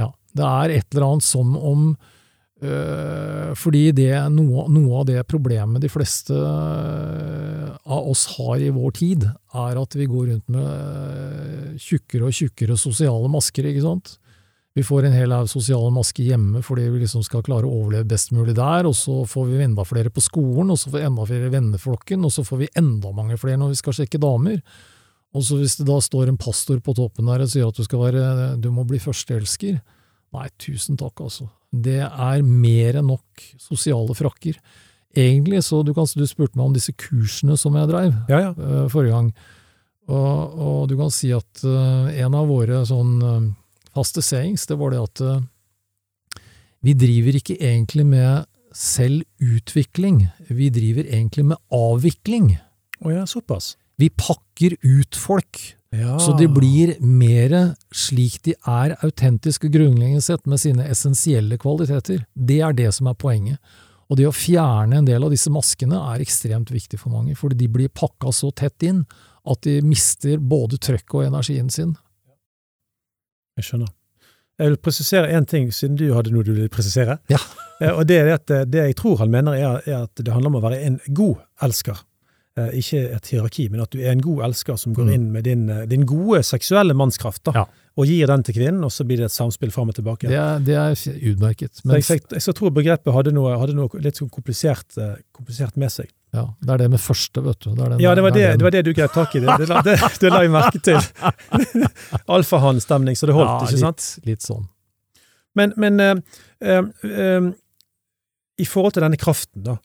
Ja, 0.00 0.10
det 0.34 0.50
er 0.50 0.74
et 0.80 0.88
eller 0.94 1.12
annet 1.12 1.26
som 1.28 1.54
om 1.58 1.92
Fordi 3.58 3.84
det, 3.96 4.12
noe, 4.34 4.66
noe 4.72 5.00
av 5.00 5.06
det 5.08 5.22
problemet 5.30 5.82
de 5.84 5.90
fleste 5.92 6.34
øh, 6.34 7.70
av 7.84 8.10
oss 8.10 8.26
har 8.36 8.62
i 8.62 8.72
vår 8.74 8.94
tid, 8.98 9.26
er 9.54 9.80
at 9.80 9.96
vi 9.98 10.08
går 10.10 10.28
rundt 10.32 10.52
med 10.52 10.66
øh, 10.66 11.72
tjukkere 11.80 12.28
og 12.28 12.36
tjukkere 12.36 12.78
sosiale 12.80 13.30
masker, 13.32 13.68
ikke 13.70 13.84
sant? 13.84 14.16
Vi 14.74 14.82
får 14.82 15.06
en 15.06 15.14
hel 15.14 15.30
haug 15.30 15.46
sosiale 15.46 15.92
masker 15.94 16.26
hjemme 16.26 16.58
fordi 16.66 16.88
vi 16.90 17.04
liksom 17.04 17.22
skal 17.22 17.44
klare 17.46 17.68
å 17.68 17.76
overleve 17.76 18.08
best 18.10 18.32
mulig 18.34 18.56
der, 18.58 18.88
og 18.88 18.96
så 18.98 19.20
får 19.30 19.52
vi 19.52 19.62
enda 19.68 19.84
flere 19.86 20.10
på 20.10 20.24
skolen, 20.24 20.72
og 20.74 20.80
så 20.80 20.90
får 20.90 20.98
vi 20.98 21.06
enda 21.06 21.26
flere 21.28 21.46
i 21.46 21.54
venneflokken, 21.54 22.26
og 22.26 22.34
så 22.34 22.42
får 22.46 22.64
vi 22.64 22.72
enda 22.80 23.12
mange 23.14 23.38
flere 23.38 23.60
når 23.60 23.76
vi 23.76 23.80
skal 23.84 23.98
sjekke 24.00 24.22
damer. 24.22 24.58
Og 25.34 25.46
så 25.46 25.58
hvis 25.60 25.78
det 25.78 25.86
da 25.86 25.98
står 26.02 26.30
en 26.30 26.38
pastor 26.38 26.80
på 26.82 26.94
toppen 26.94 27.30
der 27.30 27.44
og 27.44 27.50
sier 27.50 27.70
at 27.70 27.78
du 27.78 27.86
skal 27.86 28.02
være, 28.02 28.24
du 28.62 28.70
må 28.74 28.86
bli 28.86 28.98
førsteelsker, 29.02 29.78
nei, 30.34 30.48
tusen 30.62 30.98
takk, 30.98 31.22
altså. 31.22 31.48
Det 31.74 32.00
er 32.04 32.44
mer 32.46 33.00
enn 33.00 33.10
nok 33.10 33.44
sosiale 33.58 34.14
frakker. 34.16 34.58
Egentlig, 35.14 35.62
så 35.66 35.82
du, 35.86 35.92
kan, 35.94 36.06
du 36.06 36.26
spurte 36.26 36.58
meg 36.58 36.68
om 36.68 36.74
disse 36.74 36.94
kursene 36.98 37.56
som 37.60 37.76
jeg 37.78 37.90
dreiv 37.90 38.14
Ja, 38.30 38.40
ja. 38.48 38.54
uh, 38.54 38.86
forrige 38.90 39.14
gang. 39.14 39.28
Og, 40.10 40.56
og 40.58 40.80
du 40.90 40.96
kan 40.98 41.12
si 41.14 41.30
at 41.34 41.62
uh, 41.64 42.10
en 42.10 42.34
av 42.36 42.50
våre 42.50 42.82
sånn 42.88 43.12
uh, 43.22 43.46
faste 43.94 44.24
sayings, 44.26 44.66
det 44.66 44.78
var 44.80 44.94
det 44.94 45.02
at 45.04 45.22
vi 46.84 46.92
driver 46.98 47.38
ikke 47.38 47.54
egentlig 47.62 48.04
med 48.04 48.44
selvutvikling, 48.74 50.26
vi 50.50 50.68
driver 50.74 51.06
egentlig 51.06 51.46
med 51.52 51.62
avvikling. 51.72 52.50
Å 53.06 53.14
ja, 53.14 53.22
såpass. 53.28 53.74
Vi 54.02 54.10
pakker 54.10 54.74
ut 54.82 55.16
folk, 55.16 55.60
Ja. 55.94 56.18
så 56.18 56.34
de 56.38 56.48
blir 56.50 56.94
mer 57.00 57.74
slik 57.94 58.40
de 58.46 58.54
er 58.66 58.96
autentiske 59.04 59.68
grunnleggende 59.72 60.22
sett 60.24 60.46
med 60.50 60.60
sine 60.62 60.86
essensielle 60.90 61.58
kvaliteter. 61.60 62.24
Det 62.34 62.60
er 62.66 62.72
det 62.76 62.90
som 62.96 63.10
er 63.10 63.18
poenget. 63.18 63.58
Og 64.10 64.18
det 64.20 64.26
å 64.28 64.34
fjerne 64.36 64.98
en 65.00 65.06
del 65.08 65.24
av 65.24 65.32
disse 65.32 65.50
maskene 65.52 65.96
er 66.12 66.22
ekstremt 66.24 66.70
viktig 66.74 66.98
for 67.00 67.14
mange, 67.14 67.36
fordi 67.38 67.56
de 67.62 67.68
blir 67.72 67.88
pakka 67.88 68.32
så 68.36 68.50
tett 68.52 68.82
inn 68.84 69.04
at 69.48 69.62
de 69.64 69.78
mister 69.84 70.38
både 70.40 70.78
trøkket 70.80 71.14
og 71.20 71.26
energien 71.28 71.70
sin. 71.72 71.94
Jeg 73.58 73.68
skjønner. 73.68 73.92
Jeg 74.60 74.70
vil 74.70 74.78
presisere 74.86 75.30
én 75.34 75.46
ting, 75.50 75.70
siden 75.74 75.96
du 75.98 76.06
hadde 76.14 76.30
noe 76.34 76.44
du 76.46 76.52
ville 76.54 76.70
presisere. 76.70 77.18
Ja. 77.32 77.40
Eh, 77.82 77.90
Og 77.90 78.06
det 78.06 78.20
er 78.20 78.28
at 78.36 78.50
eh, 78.54 78.62
det 78.70 78.84
jeg 78.84 78.96
tror 79.00 79.18
han 79.18 79.32
mener, 79.32 79.56
er, 79.58 79.80
er 79.88 80.04
at 80.04 80.14
det 80.20 80.30
handler 80.30 80.52
om 80.52 80.58
å 80.60 80.62
være 80.62 80.78
en 80.86 81.00
god 81.10 81.40
elsker. 81.66 81.98
Eh, 82.56 82.68
Ikke 82.78 83.00
et 83.16 83.26
hierarki, 83.32 83.64
men 83.68 83.80
at 83.82 83.90
du 83.90 83.98
er 83.98 84.12
en 84.12 84.20
god 84.22 84.44
elsker 84.46 84.76
som 84.78 84.92
går 84.94 85.08
Mm. 85.08 85.14
inn 85.14 85.32
med 85.32 85.42
din, 85.44 85.68
eh, 85.68 85.86
din 85.90 86.04
gode 86.06 86.38
seksuelle 86.46 86.94
mannskraft, 86.94 87.42
da, 87.42 87.50
Ja. 87.52 87.64
og 87.98 88.06
gir 88.06 88.26
den 88.30 88.44
til 88.44 88.54
kvinnen, 88.54 88.84
og 88.84 88.92
så 88.94 89.02
blir 89.04 89.16
det 89.16 89.24
et 89.26 89.32
samspill 89.34 89.72
fram 89.72 89.88
og 89.88 89.96
tilbake. 89.96 90.28
Det 90.28 90.38
er, 90.38 90.60
det 90.60 90.76
er 90.76 90.94
utmerket. 91.32 91.72
så 91.82 91.82
jeg, 91.98 92.04
jeg, 92.06 92.20
jeg 92.46 92.54
tror 92.54 92.70
begrepet 92.70 93.12
hadde 93.12 93.32
noe, 93.34 93.58
hadde 93.58 93.74
noe 93.74 93.88
litt 93.98 94.14
sånn 94.14 94.30
komplisert, 94.30 94.86
eh, 94.98 95.16
komplisert 95.34 95.76
med 95.76 95.90
seg. 95.90 96.06
ja, 96.32 96.46
det 96.62 96.70
er 96.70 96.76
det 96.78 96.90
med 96.90 97.00
første, 97.00 97.42
vet 97.42 97.58
du. 97.58 97.74
Det 97.74 97.80
er 97.84 97.88
den, 97.90 97.98
Ja, 98.00 98.14
det 98.14 98.22
var 98.22 98.30
det, 98.30 98.58
det 98.58 98.62
var 98.62 98.70
det 98.70 98.84
du 98.84 98.92
grep 98.94 99.12
tak 99.12 99.34
i. 99.34 99.40
Det, 99.40 99.58
det, 99.58 99.68
det, 99.84 100.18
det 100.20 100.30
la 100.30 100.40
jeg 100.42 100.50
merke 100.50 100.80
til. 100.82 100.98
Alfahann-stemning, 102.28 103.16
så 103.16 103.26
det 103.26 103.34
holdt, 103.34 103.50
ja, 103.50 103.66
ikke 103.66 103.82
sant? 103.82 104.06
Litt, 104.22 104.26
litt 104.26 104.42
sånn. 104.46 104.68
Men, 105.54 105.72
men 105.76 106.00
uh, 106.00 106.14
uh, 106.64 106.82
uh, 107.02 107.50
i 108.58 108.64
forhold 108.66 108.94
til 108.94 109.02
denne 109.06 109.18
kraften, 109.18 109.62
da, 109.66 109.76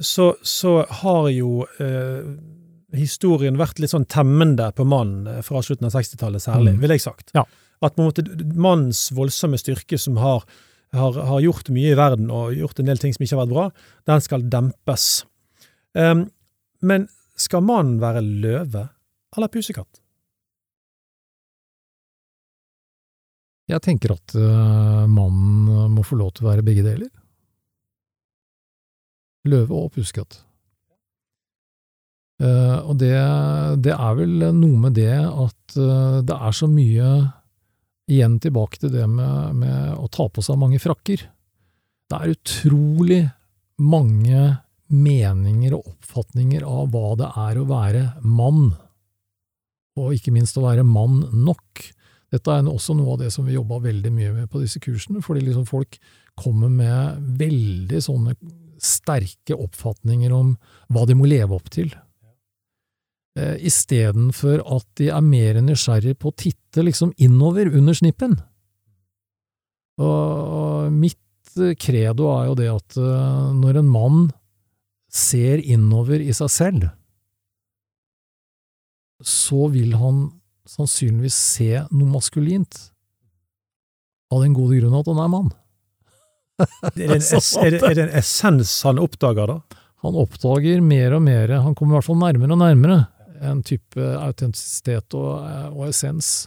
så, 0.00 0.34
så 0.42 0.82
har 1.02 1.28
jo 1.30 1.66
eh, 1.78 2.26
historien 2.98 3.58
vært 3.58 3.78
litt 3.82 3.92
sånn 3.92 4.06
temmende 4.10 4.70
på 4.74 4.86
mannen 4.88 5.28
eh, 5.30 5.42
fra 5.46 5.62
slutten 5.62 5.86
av 5.88 5.94
60-tallet 5.94 6.42
særlig, 6.42 6.74
Mm. 6.74 6.80
ville 6.82 6.96
jeg 6.98 7.04
sagt. 7.06 7.30
Ja. 7.34 7.44
At 7.84 7.98
måte 8.00 8.24
mannens 8.54 9.10
voldsomme 9.14 9.58
styrke 9.60 9.98
som 10.00 10.16
har, 10.22 10.44
har, 10.94 11.12
har 11.12 11.40
gjort 11.44 11.68
mye 11.74 11.92
i 11.92 11.98
verden 11.98 12.30
og 12.30 12.54
gjort 12.56 12.80
en 12.80 12.86
del 12.90 12.98
ting 13.02 13.12
som 13.14 13.24
ikke 13.24 13.36
har 13.36 13.44
vært 13.44 13.54
bra, 13.54 13.66
den 14.10 14.24
skal 14.24 14.46
dempes. 14.50 15.08
Um, 15.94 16.28
men 16.82 17.08
skal 17.36 17.62
mannen 17.66 18.00
være 18.02 18.22
løve 18.22 18.88
eller 19.36 19.50
pusekatt? 19.50 20.00
Jeg 23.70 23.80
tenker 23.80 24.12
at 24.12 24.34
uh, 24.36 25.04
mannen 25.08 25.92
må 25.94 26.02
få 26.04 26.18
lov 26.20 26.34
til 26.36 26.44
å 26.44 26.50
være 26.50 26.64
begge 26.66 26.84
deler. 26.84 27.08
Løve 29.48 29.76
og 29.76 29.92
pusekatt. 29.94 30.40
Uh, 32.42 32.80
og 32.90 32.96
det, 32.98 33.14
det 33.84 33.94
er 33.94 34.14
vel 34.18 34.48
noe 34.56 34.80
med 34.86 34.96
det 34.98 35.14
at 35.22 35.76
uh, 35.78 36.18
det 36.26 36.34
er 36.34 36.56
så 36.56 36.66
mye 36.70 37.10
Igjen 38.04 38.34
tilbake 38.36 38.76
til 38.82 38.90
det 38.92 39.06
med, 39.08 39.54
med 39.62 39.94
å 39.96 40.10
ta 40.12 40.26
på 40.28 40.42
seg 40.44 40.58
mange 40.60 40.76
frakker. 40.76 41.22
Det 42.04 42.18
er 42.18 42.34
utrolig 42.34 43.20
mange 43.80 44.42
meninger 44.92 45.72
og 45.72 45.88
oppfatninger 45.94 46.66
av 46.68 46.90
hva 46.92 47.14
det 47.16 47.30
er 47.46 47.60
å 47.60 47.68
være 47.70 48.02
mann, 48.28 48.74
og 49.96 50.12
ikke 50.12 50.34
minst 50.34 50.58
å 50.60 50.66
være 50.66 50.84
mann 50.84 51.22
nok. 51.46 51.86
Dette 52.34 52.52
er 52.52 52.68
også 52.68 52.96
noe 52.98 53.14
av 53.14 53.22
det 53.22 53.30
som 53.32 53.48
vi 53.48 53.56
jobba 53.56 53.80
veldig 53.86 54.12
mye 54.12 54.34
med 54.36 54.50
på 54.52 54.60
disse 54.60 54.82
kursene, 54.84 55.22
fordi 55.24 55.46
liksom 55.46 55.64
folk 55.70 55.96
kommer 56.36 56.68
med 56.68 57.24
veldig 57.40 58.00
sånne 58.04 58.36
sterke 58.84 59.56
oppfatninger 59.56 60.32
om 60.34 60.54
hva 60.92 61.04
de 61.08 61.16
må 61.18 61.28
leve 61.30 61.56
opp 61.56 61.70
til. 61.74 61.90
Eh, 63.38 63.56
Istedenfor 63.66 64.62
at 64.62 64.86
de 65.00 65.10
er 65.10 65.24
mer 65.26 65.58
nysgjerrig 65.64 66.14
på 66.20 66.30
å 66.30 66.36
titte 66.38 66.84
liksom 66.86 67.14
innover 67.18 67.72
under 67.72 67.96
snippen. 67.96 68.36
Og, 69.98 70.92
mitt 70.94 71.58
eh, 71.58 71.74
credo 71.78 72.30
er 72.34 72.48
jo 72.50 72.56
det 72.58 72.70
at 72.70 72.98
eh, 73.00 73.50
når 73.58 73.80
en 73.82 73.90
mann 73.90 74.22
ser 75.14 75.62
innover 75.62 76.22
i 76.22 76.34
seg 76.34 76.50
selv, 76.50 76.86
så 79.24 79.66
vil 79.72 79.94
han 79.98 80.26
sannsynligvis 80.68 81.36
se 81.36 81.84
noe 81.90 82.10
maskulint, 82.10 82.90
av 84.32 84.42
den 84.42 84.54
gode 84.56 84.80
grunn 84.80 84.96
at 84.98 85.06
han 85.10 85.20
er 85.22 85.30
mann. 85.30 85.52
Er 86.84 86.92
det, 86.94 87.06
en, 87.10 87.22
er, 87.64 87.76
er 87.80 87.94
det 87.96 88.02
en 88.04 88.16
essens 88.20 88.70
han 88.86 89.00
oppdager, 89.02 89.50
da? 89.50 89.80
Han 90.04 90.18
oppdager 90.20 90.82
mer 90.84 91.16
og 91.16 91.24
mer, 91.24 91.56
han 91.64 91.74
kommer 91.74 91.94
i 91.94 91.98
hvert 91.98 92.06
fall 92.06 92.20
nærmere 92.20 92.54
og 92.54 92.60
nærmere, 92.60 92.98
en 93.44 93.62
type 93.66 94.10
autentisitet 94.20 95.16
og, 95.18 95.40
og 95.72 95.88
essens. 95.88 96.46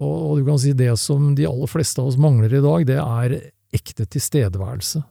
Og, 0.00 0.10
og 0.10 0.40
du 0.40 0.44
kan 0.48 0.60
si 0.60 0.74
det 0.76 0.92
som 1.00 1.32
de 1.38 1.46
aller 1.48 1.70
fleste 1.70 2.02
av 2.02 2.10
oss 2.10 2.18
mangler 2.20 2.52
i 2.58 2.62
dag, 2.64 2.86
det 2.88 2.98
er 3.00 3.36
ekte 3.76 4.06
tilstedeværelse. 4.10 5.02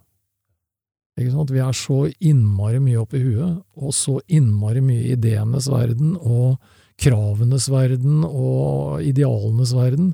Ikke 1.19 1.33
sant? 1.33 1.53
Vi 1.53 1.61
er 1.63 1.75
så 1.75 2.01
innmari 2.23 2.79
mye 2.83 3.01
oppi 3.01 3.21
huet, 3.23 3.61
og 3.79 3.95
så 3.95 4.19
innmari 4.31 4.83
mye 4.83 5.07
i 5.07 5.15
ideenes 5.17 5.67
verden 5.71 6.15
og 6.19 6.59
kravenes 6.99 7.69
verden 7.71 8.23
og 8.27 9.03
idealenes 9.07 9.73
verden, 9.75 10.13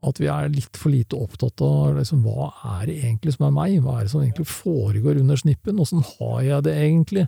at 0.00 0.20
vi 0.20 0.28
er 0.32 0.48
litt 0.52 0.78
for 0.80 0.92
lite 0.92 1.18
opptatt 1.18 1.60
av 1.64 1.98
liksom, 1.98 2.22
hva 2.24 2.48
er 2.78 2.86
det 2.88 2.96
egentlig 3.02 3.34
som 3.34 3.46
er 3.48 3.56
meg, 3.56 3.76
hva 3.84 3.98
er 3.98 4.06
det 4.06 4.12
som 4.14 4.22
egentlig 4.22 4.48
foregår 4.48 5.20
under 5.20 5.40
snippen, 5.40 5.80
åssen 5.82 6.04
har 6.16 6.40
jeg 6.46 6.66
det 6.66 6.76
egentlig, 6.86 7.26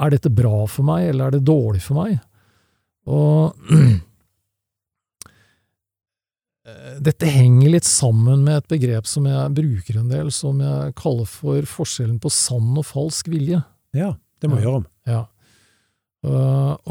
er 0.00 0.12
dette 0.12 0.32
bra 0.32 0.66
for 0.68 0.86
meg, 0.88 1.08
eller 1.10 1.28
er 1.28 1.36
det 1.36 1.48
dårlig 1.48 1.82
for 1.84 2.00
meg? 2.00 2.18
Og 3.10 3.56
dette 7.08 7.32
henger 7.32 7.72
litt 7.72 7.88
sammen 7.88 8.44
med 8.44 8.60
et 8.60 8.70
begrep 8.70 9.08
som 9.08 9.26
jeg 9.28 9.56
bruker 9.56 10.00
en 10.00 10.12
del, 10.12 10.28
som 10.34 10.60
jeg 10.60 10.96
kaller 11.00 11.28
for 11.28 11.72
forskjellen 11.78 12.20
på 12.22 12.32
sann 12.32 12.76
og 12.76 12.86
falsk 12.88 13.32
vilje. 13.32 13.62
Ja, 13.96 14.12
det 14.40 14.50
må 14.50 14.60
vi 14.60 14.66
gjøre 14.66 14.82
om. 14.82 14.88
Ja. 15.08 15.24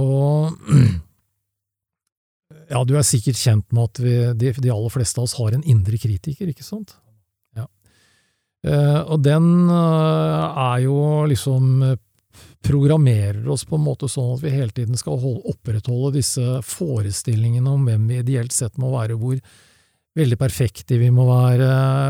Og 0.01 0.57
ja, 2.69 2.83
du 2.85 2.95
er 2.97 3.05
sikkert 3.07 3.39
kjent 3.39 3.71
med 3.73 3.89
at 3.89 4.01
vi, 4.03 4.15
de, 4.37 4.51
de 4.61 4.73
aller 4.73 4.93
fleste 4.93 5.19
av 5.19 5.25
oss 5.25 5.37
har 5.39 5.55
en 5.55 5.65
indre 5.65 5.97
kritiker, 6.01 6.51
ikke 6.51 6.65
sant? 6.65 6.93
Ja. 7.57 7.65
Eh, 8.67 8.99
og 9.09 9.23
den 9.25 9.71
uh, 9.71 10.53
er 10.69 10.83
jo 10.85 10.99
liksom 11.29 11.71
uh, 11.81 11.95
programmerer 12.65 13.47
oss 13.49 13.65
på 13.65 13.79
en 13.79 13.87
måte 13.87 14.09
sånn 14.11 14.35
at 14.35 14.43
vi 14.43 14.53
hele 14.53 14.75
tiden 14.75 14.99
skal 14.99 15.17
holde, 15.21 15.41
opprettholde 15.49 16.19
disse 16.19 16.59
forestillingene 16.67 17.73
om 17.73 17.89
hvem 17.89 18.05
vi 18.11 18.21
ideelt 18.21 18.53
sett 18.53 18.77
må 18.77 18.93
være, 18.93 19.17
hvor 19.17 19.39
veldig 20.19 20.37
perfekte 20.41 20.97
vi 20.99 21.09
må 21.13 21.25
være, 21.29 21.67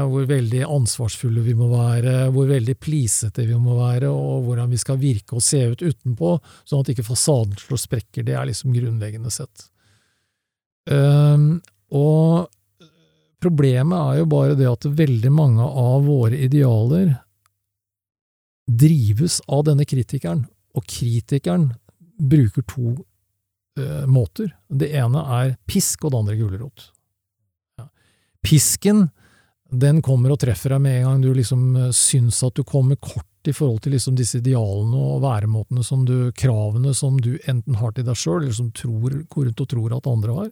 hvor 0.10 0.28
veldig 0.28 0.64
ansvarsfulle 0.66 1.44
vi 1.46 1.56
må 1.56 1.68
være, 1.72 2.30
hvor 2.34 2.50
veldig 2.50 2.76
plisete 2.82 3.46
vi 3.48 3.58
må 3.60 3.78
være, 3.78 4.10
og 4.12 4.48
hvordan 4.48 4.72
vi 4.74 4.80
skal 4.82 5.00
virke 5.00 5.38
og 5.38 5.46
se 5.46 5.66
ut 5.72 5.84
utenpå, 5.84 6.38
sånn 6.68 6.84
at 6.84 6.96
ikke 6.96 7.06
fasaden 7.06 7.60
slår 7.60 7.84
sprekker. 7.84 8.26
Det 8.26 8.36
er 8.36 8.50
liksom 8.50 8.74
grunnleggende 8.76 9.32
sett. 9.34 9.70
Um, 10.88 11.60
og 11.92 12.48
problemet 13.42 13.98
er 13.98 14.22
jo 14.22 14.30
bare 14.30 14.56
det 14.60 14.70
at 14.70 14.86
veldig 14.86 15.32
mange 15.34 15.66
av 15.66 16.06
våre 16.08 16.38
idealer 16.38 17.14
drives 18.70 19.40
av 19.50 19.66
denne 19.70 19.86
kritikeren, 19.90 20.44
og 20.78 20.86
kritikeren 20.86 21.72
bruker 22.20 22.66
to 22.70 22.94
uh, 22.94 24.06
måter. 24.10 24.52
Det 24.68 24.92
ene 25.00 25.24
er 25.40 25.56
pisk, 25.70 26.04
og 26.06 26.14
det 26.14 26.22
andre 26.24 26.38
gulrot. 26.40 26.90
Ja. 27.80 27.88
Pisken, 28.46 29.08
den 29.70 30.04
kommer 30.06 30.34
og 30.34 30.42
treffer 30.42 30.76
deg 30.76 30.84
med 30.84 31.00
en 31.00 31.08
gang 31.08 31.24
du 31.24 31.34
liksom 31.38 31.66
eh, 31.78 31.92
syns 31.94 32.40
at 32.46 32.58
du 32.58 32.64
kommer 32.66 32.98
kort 32.98 33.26
i 33.48 33.54
forhold 33.54 33.84
til 33.84 33.94
liksom 33.94 34.16
disse 34.18 34.40
idealene 34.42 34.98
og 34.98 35.22
væremåtene 35.24 35.84
som 35.86 36.02
du, 36.08 36.32
kravene 36.36 36.94
som 36.98 37.20
du 37.22 37.36
enten 37.46 37.78
har 37.80 37.94
til 37.94 38.08
deg 38.08 38.18
sjøl, 38.18 38.42
eller 38.42 38.56
som 38.58 38.72
tror, 38.76 39.22
går 39.30 39.46
rundt 39.48 39.64
og 39.64 39.70
tror 39.70 39.96
at 39.96 40.10
andre 40.10 40.38
har. 40.40 40.50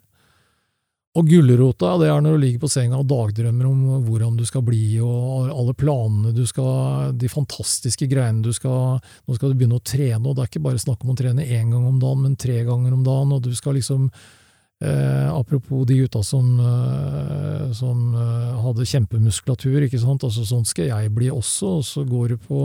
Og 1.17 1.25
gulrota, 1.25 1.95
det 1.97 2.11
er 2.11 2.19
når 2.21 2.35
du 2.35 2.41
ligger 2.43 2.61
på 2.61 2.69
senga 2.69 2.99
og 2.99 3.07
dagdrømmer 3.09 3.65
om 3.65 3.85
hvordan 4.05 4.35
du 4.37 4.43
skal 4.45 4.61
bli, 4.67 4.99
og 5.01 5.47
alle 5.49 5.73
planene 5.77 6.33
du 6.35 6.43
skal 6.45 7.15
De 7.17 7.29
fantastiske 7.31 8.05
greiene 8.11 8.43
du 8.45 8.51
skal 8.53 8.99
Nå 9.01 9.37
skal 9.37 9.49
du 9.49 9.57
begynne 9.57 9.79
å 9.79 9.85
trene, 9.85 10.21
og 10.21 10.35
det 10.35 10.43
er 10.43 10.51
ikke 10.51 10.65
bare 10.67 10.81
snakk 10.81 11.01
om 11.01 11.15
å 11.15 11.17
trene 11.17 11.47
én 11.47 11.71
gang 11.73 11.87
om 11.89 11.97
dagen, 12.01 12.21
men 12.21 12.37
tre 12.37 12.59
ganger 12.67 12.93
om 12.93 13.01
dagen, 13.07 13.33
og 13.33 13.41
du 13.47 13.55
skal 13.57 13.79
liksom 13.79 14.11
eh, 14.11 15.27
Apropos 15.31 15.87
de 15.89 15.97
gutta 16.03 16.21
som, 16.21 16.51
eh, 16.61 17.65
som 17.73 18.13
eh, 18.13 18.53
hadde 18.67 18.85
kjempemuskulatur, 18.93 19.87
ikke 19.87 20.03
sant, 20.03 20.27
altså 20.27 20.45
sånn 20.45 20.69
skal 20.69 20.91
jeg 20.91 21.13
bli 21.17 21.31
også, 21.33 21.79
og 21.79 21.85
så 21.87 22.05
går 22.05 22.35
du 22.35 22.45
på 22.45 22.61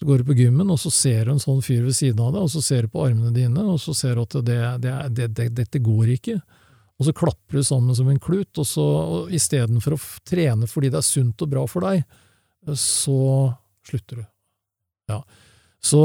så 0.00 0.06
går 0.08 0.22
du 0.22 0.30
på 0.30 0.34
gymmen, 0.38 0.70
og 0.72 0.78
så 0.80 0.88
ser 0.88 1.28
du 1.28 1.34
en 1.34 1.42
sånn 1.42 1.60
fyr 1.60 1.84
ved 1.84 1.92
siden 1.92 2.22
av 2.24 2.32
deg, 2.32 2.46
og 2.46 2.48
så 2.48 2.62
ser 2.64 2.86
du 2.86 2.90
på 2.94 3.02
armene 3.04 3.34
dine, 3.36 3.62
og 3.68 3.76
så 3.82 3.92
ser 3.92 4.16
du 4.16 4.22
at 4.24 4.38
det, 4.46 4.56
det, 4.80 4.94
det, 5.12 5.26
det, 5.36 5.48
dette 5.58 5.82
går 5.84 6.14
ikke 6.16 6.38
og 7.00 7.06
så 7.08 7.14
klapper 7.16 7.56
du 7.56 7.64
sammen 7.64 7.96
som 7.96 8.10
en 8.12 8.20
klut, 8.20 8.50
og 8.60 8.66
så 8.68 8.84
istedenfor 9.32 9.96
å 9.96 10.00
trene 10.28 10.68
fordi 10.68 10.90
det 10.92 11.00
er 11.00 11.06
sunt 11.06 11.40
og 11.40 11.48
bra 11.54 11.62
for 11.70 11.86
deg, 11.88 12.02
så 12.76 13.16
slutter 13.88 14.20
du. 14.20 14.26
Ja. 15.08 15.22
Så 15.80 16.02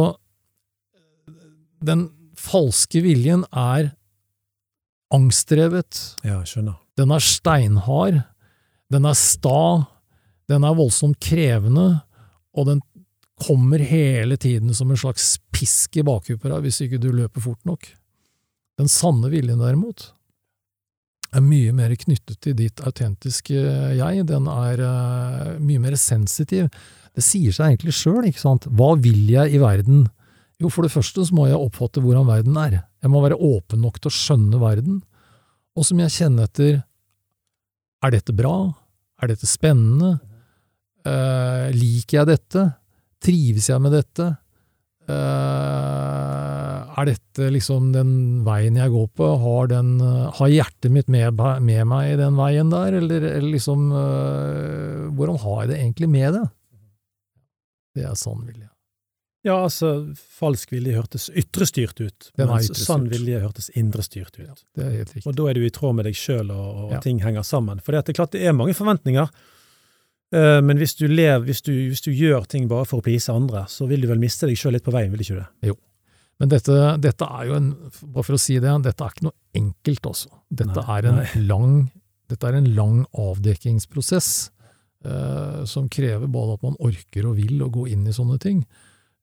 den 1.84 2.08
falske 2.40 3.02
viljen 3.04 3.44
er 3.52 3.92
angstdrevet, 5.14 6.16
Ja, 6.24 6.40
skjønner. 6.48 6.80
den 6.98 7.12
er 7.12 7.20
steinhard, 7.20 8.24
den 8.90 9.06
er 9.06 9.14
sta, 9.20 9.88
den 10.48 10.64
er 10.64 10.78
voldsomt 10.78 11.20
krevende, 11.20 12.02
og 12.56 12.68
den 12.72 12.82
kommer 13.36 13.80
hele 13.84 14.38
tiden 14.40 14.72
som 14.74 14.90
en 14.92 14.98
slags 14.98 15.36
pisk 15.52 15.98
i 16.00 16.04
bakhuet 16.08 16.40
på 16.40 16.48
deg 16.48 16.64
hvis 16.64 16.80
ikke 16.86 17.02
du 17.04 17.10
løper 17.12 17.44
fort 17.44 17.60
nok. 17.68 17.84
Den 18.80 18.88
sanne 18.88 19.28
viljen 19.32 19.60
derimot 19.60 20.14
er 21.36 21.44
mye 21.44 21.74
mer 21.76 21.94
knyttet 22.00 22.40
til 22.44 22.56
ditt 22.58 22.82
autentiske 22.86 23.56
jeg, 23.98 24.26
den 24.30 24.48
er 24.52 24.82
uh, 24.82 25.50
mye 25.60 25.82
mer 25.84 25.98
sensitiv. 26.00 26.70
Det 27.16 27.24
sier 27.24 27.56
seg 27.56 27.74
egentlig 27.74 27.96
sjøl, 27.96 28.24
ikke 28.30 28.44
sant? 28.44 28.68
Hva 28.72 28.94
vil 29.00 29.26
jeg 29.32 29.56
i 29.56 29.62
verden? 29.62 30.06
Jo, 30.62 30.72
for 30.72 30.88
det 30.88 30.94
første 30.94 31.26
så 31.28 31.36
må 31.36 31.50
jeg 31.50 31.60
oppfatte 31.60 32.04
hvordan 32.04 32.28
verden 32.30 32.58
er. 32.60 32.80
Jeg 33.04 33.12
må 33.12 33.22
være 33.24 33.40
åpen 33.40 33.84
nok 33.84 34.00
til 34.00 34.12
å 34.12 34.16
skjønne 34.16 34.62
verden, 34.62 35.02
og 35.76 35.88
så 35.88 35.96
må 35.96 36.06
jeg 36.06 36.16
kjenne 36.16 36.48
etter 36.48 36.80
er 38.06 38.14
dette 38.14 38.36
bra, 38.38 38.56
er 39.24 39.32
dette 39.32 39.48
spennende, 39.50 40.16
uh, 41.08 41.68
liker 41.74 42.22
jeg 42.22 42.32
dette, 42.36 42.66
trives 43.24 43.70
jeg 43.72 43.82
med 43.82 43.96
dette, 43.96 44.30
er 46.96 47.06
dette 47.10 47.50
liksom 47.54 47.92
den 47.94 48.12
veien 48.46 48.78
jeg 48.80 48.92
går 48.94 49.08
på, 49.18 49.28
har, 49.42 49.68
den, 49.72 49.96
eh, 50.02 50.30
har 50.40 50.52
hjertet 50.52 50.92
mitt 50.94 51.10
med, 51.12 51.36
med 51.62 51.88
meg 51.92 52.14
i 52.14 52.20
den 52.20 52.38
veien 52.40 52.72
der, 52.74 52.98
eller, 53.02 53.22
eller 53.36 53.52
liksom 53.54 53.90
eh, 53.92 55.04
Hvordan 55.16 55.38
har 55.44 55.60
jeg 55.64 55.70
det 55.74 55.78
egentlig 55.82 56.10
med 56.12 56.34
det? 56.40 56.46
Det 57.96 58.04
er 58.10 58.16
sann 58.20 58.42
vilje. 58.48 58.70
Ja, 59.46 59.60
altså, 59.68 59.92
falsk 60.40 60.72
vilje 60.74 60.96
hørtes 60.98 61.28
ytrestyrt 61.38 62.00
ut, 62.02 62.32
mens 62.40 62.66
ytrestyrt. 62.66 62.82
sann 62.88 63.04
vilje 63.12 63.40
hørtes 63.44 63.70
indrestyrt 63.78 64.40
ut. 64.42 64.64
Det 64.76 64.84
er 64.88 64.96
helt 64.98 65.12
riktig. 65.14 65.28
Og 65.30 65.36
da 65.38 65.46
er 65.52 65.54
du 65.60 65.62
i 65.68 65.70
tråd 65.76 65.94
med 66.00 66.08
deg 66.10 66.18
sjøl, 66.18 66.50
og, 66.52 66.70
og 66.88 66.96
Ja. 66.96 67.00
ting 67.06 67.22
henger 67.24 67.46
sammen. 67.46 67.80
For 67.86 67.94
det 67.94 68.02
er 68.10 68.18
klart 68.18 68.34
det 68.34 68.42
er 68.50 68.58
mange 68.58 68.74
forventninger, 68.74 69.30
eh, 69.30 69.54
men 70.34 70.80
hvis 70.82 70.96
du, 70.98 71.06
lever, 71.08 71.44
hvis, 71.46 71.62
du, 71.64 71.72
hvis 71.92 72.02
du 72.04 72.10
gjør 72.10 72.48
ting 72.50 72.66
bare 72.68 72.88
for 72.90 73.00
å 73.00 73.04
please 73.06 73.32
andre, 73.32 73.62
så 73.72 73.86
vil 73.88 74.02
du 74.04 74.08
vel 74.10 74.20
miste 74.20 74.50
deg 74.50 74.58
sjøl 74.60 74.74
litt 74.76 74.84
på 74.84 74.92
veien, 74.92 75.12
vil 75.14 75.22
du 75.22 75.24
ikke 75.24 75.38
det? 75.38 75.46
Men 76.42 76.52
dette, 76.52 76.80
dette 77.00 77.28
er 77.38 77.46
jo 77.48 77.56
en, 77.56 77.70
bare 78.02 78.26
for 78.26 78.36
å 78.36 78.42
si 78.42 78.58
det, 78.60 78.74
dette 78.84 79.06
er 79.06 79.14
ikke 79.14 79.28
noe 79.30 79.62
enkelt, 79.62 80.10
altså. 80.10 80.34
Dette 80.50 80.82
dette 82.32 82.50
er 82.50 82.58
en 82.58 82.72
lang 82.76 82.98
avdekkingsprosess, 83.22 84.30
eh, 85.06 85.62
som 85.70 85.88
krever 85.94 86.28
både 86.32 86.58
at 86.58 86.66
man 86.66 86.78
orker 86.84 87.30
og 87.30 87.40
vil 87.40 87.62
å 87.64 87.72
gå 87.72 87.88
inn 87.94 88.04
i 88.10 88.16
sånne 88.16 88.40
ting. 88.42 88.66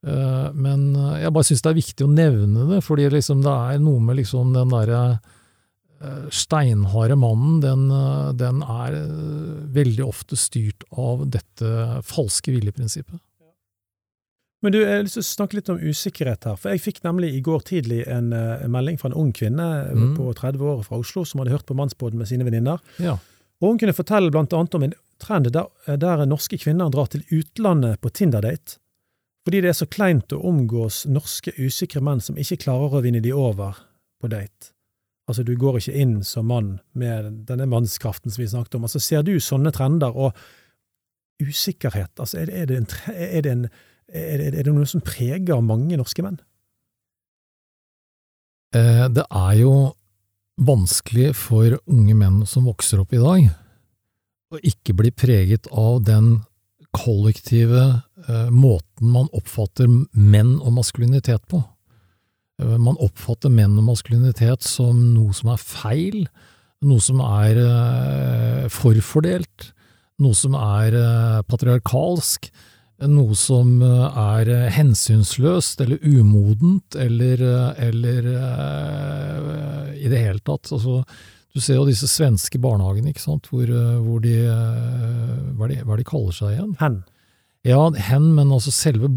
Eh, 0.06 0.48
men 0.54 0.88
eh, 0.96 1.20
jeg 1.22 1.34
bare 1.34 1.48
syns 1.48 1.62
det 1.62 1.72
er 1.72 1.78
viktig 1.78 2.06
å 2.06 2.12
nevne 2.12 2.66
det, 2.70 2.80
fordi 2.86 3.08
liksom 3.12 3.42
det 3.44 3.52
er 3.52 3.82
noe 3.82 4.02
med 4.02 4.18
liksom 4.18 4.54
den 4.56 4.72
derre 4.72 5.02
eh, 5.12 5.20
steinharde 6.30 7.16
mannen, 7.16 7.60
den, 7.62 7.84
eh, 7.90 8.32
den 8.38 8.62
er 8.62 8.96
eh, 8.98 9.66
veldig 9.76 10.04
ofte 10.06 10.36
styrt 10.36 10.84
av 10.98 11.26
dette 11.30 12.02
falske 12.08 12.54
viljeprinsippet. 12.54 13.20
Men 14.62 14.70
du, 14.72 14.78
jeg 14.78 14.94
har 14.94 15.02
lyst 15.02 15.16
til 15.18 15.24
å 15.24 15.26
snakke 15.26 15.56
litt 15.58 15.70
om 15.72 15.80
usikkerhet 15.82 16.44
her. 16.46 16.58
For 16.60 16.70
jeg 16.70 16.82
fikk 16.84 17.00
nemlig 17.02 17.32
i 17.34 17.40
går 17.42 17.64
tidlig 17.66 18.04
en, 18.06 18.28
eh, 18.32 18.62
en 18.62 18.70
melding 18.70 18.98
fra 19.00 19.10
en 19.10 19.16
ung 19.18 19.32
kvinne 19.34 19.68
eh, 19.88 19.94
Mm. 19.96 20.16
på 20.16 20.32
30 20.38 20.60
år 20.62 20.84
fra 20.86 20.98
Oslo 21.02 21.24
som 21.26 21.40
hadde 21.42 21.50
hørt 21.50 21.66
på 21.66 21.74
Mannsbåten 21.74 22.18
med 22.18 22.28
sine 22.30 22.44
venninner. 22.46 22.78
Ja. 23.02 23.16
Og 23.60 23.72
hun 23.72 23.78
kunne 23.78 23.94
fortelle 23.94 24.30
blant 24.30 24.52
annet 24.52 24.74
om 24.74 24.82
en 24.86 24.94
trend 25.18 25.50
der, 25.52 25.66
der 25.96 26.26
norske 26.26 26.58
kvinner 26.58 26.90
drar 26.90 27.06
til 27.10 27.22
utlandet 27.30 28.00
på 28.00 28.10
Tinder-date. 28.10 28.78
Fordi 29.44 29.60
det 29.62 29.70
er 29.70 29.78
så 29.78 29.86
kleint 29.90 30.30
å 30.34 30.38
omgås 30.46 31.06
norske 31.10 31.50
usikre 31.58 32.00
menn 32.00 32.20
som 32.22 32.36
ikke 32.38 32.60
klarer 32.62 32.94
å 32.94 33.02
vinne 33.02 33.20
de 33.22 33.32
over 33.34 33.74
på 34.22 34.30
date. 34.30 34.70
Altså, 35.30 35.44
du 35.46 35.54
går 35.56 35.78
ikke 35.78 35.94
inn 36.02 36.16
som 36.26 36.48
mann 36.50 36.74
med 36.98 37.44
denne 37.48 37.68
mannskraften 37.70 38.32
som 38.32 38.42
vi 38.42 38.50
snakket 38.50 38.74
om. 38.78 38.88
Altså, 38.88 39.00
ser 39.02 39.22
du 39.26 39.36
sånne 39.40 39.70
trender 39.74 40.16
og 40.18 40.36
usikkerhet, 41.42 42.12
altså, 42.18 42.42
er 42.42 42.66
det, 42.68 42.76
en, 42.76 42.86
er 43.10 43.42
det, 43.42 43.52
en, 43.52 43.64
er 44.08 44.38
det, 44.38 44.52
er 44.52 44.66
det 44.66 44.74
noe 44.74 44.86
som 44.86 45.02
preger 45.02 45.62
mange 45.64 45.96
norske 45.98 46.22
menn? 46.22 46.38
Eh, 48.76 49.08
Det 49.10 49.24
er 49.26 49.56
jo 49.62 49.72
vanskelig 50.62 51.32
for 51.38 51.78
unge 51.90 52.14
menn 52.14 52.42
som 52.46 52.68
vokser 52.68 53.02
opp 53.02 53.14
i 53.16 53.22
dag, 53.22 53.50
å 54.52 54.60
ikke 54.60 54.94
bli 54.98 55.10
preget 55.16 55.66
av 55.72 56.02
den 56.04 56.42
kollektive 56.92 58.02
eh, 58.28 58.50
måten 58.52 59.12
man 59.14 59.30
oppfatter 59.32 59.88
menn 60.12 60.58
og 60.60 60.74
maskulinitet 60.76 61.46
på. 61.48 61.62
Eh, 62.62 62.78
Man 62.78 62.98
oppfatter 63.02 63.52
menn 63.52 63.76
og 63.80 63.88
maskulinitet 63.90 64.64
som 64.66 64.98
noe 65.14 65.34
som 65.36 65.52
er 65.54 65.62
feil, 65.62 66.18
noe 66.82 67.02
som 67.02 67.22
er 67.24 67.58
eh, 67.62 68.66
forfordelt, 68.72 69.72
noe 70.22 70.38
som 70.38 70.56
er 70.58 70.96
eh, 70.98 71.40
patriarkalsk, 71.48 72.52
noe 73.02 73.34
som 73.34 73.80
er 73.82 74.46
hensynsløst 74.70 75.80
eller 75.82 75.98
umodent 76.06 76.94
eller, 76.94 77.40
eller 77.82 78.28
i 79.98 80.06
det 80.06 80.20
hele 80.20 80.38
tatt. 80.46 80.70
Altså, 80.70 81.00
du 81.50 81.58
ser 81.58 81.80
jo 81.80 81.88
disse 81.88 82.06
svenske 82.06 82.60
barnehagene, 82.62 83.10
ikke 83.10 83.24
sant, 83.24 83.48
hvor, 83.50 83.66
hvor 84.04 84.22
de, 84.22 84.36
hva, 84.46 85.66
de, 85.72 85.80
hva 85.82 85.98
de 85.98 86.06
kaller 86.06 86.36
seg 86.36 86.54
igjen? 86.54 86.76
Hen. 86.78 87.00
Ja, 87.66 87.80
hen, 88.06 88.30
men 88.38 88.54
altså 88.54 88.70
selve 88.70 89.10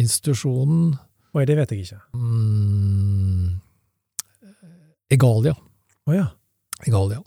barnehageinstitusjonen 0.00 0.98
Oi, 1.30 1.44
det 1.46 1.54
vet 1.54 1.70
jeg 1.70 1.84
ikke. 1.84 2.00
mm, 2.10 3.60
Egalia. 5.10 5.54
Oh, 6.06 6.14
ja. 6.14 6.26
Egalia. 6.86 7.20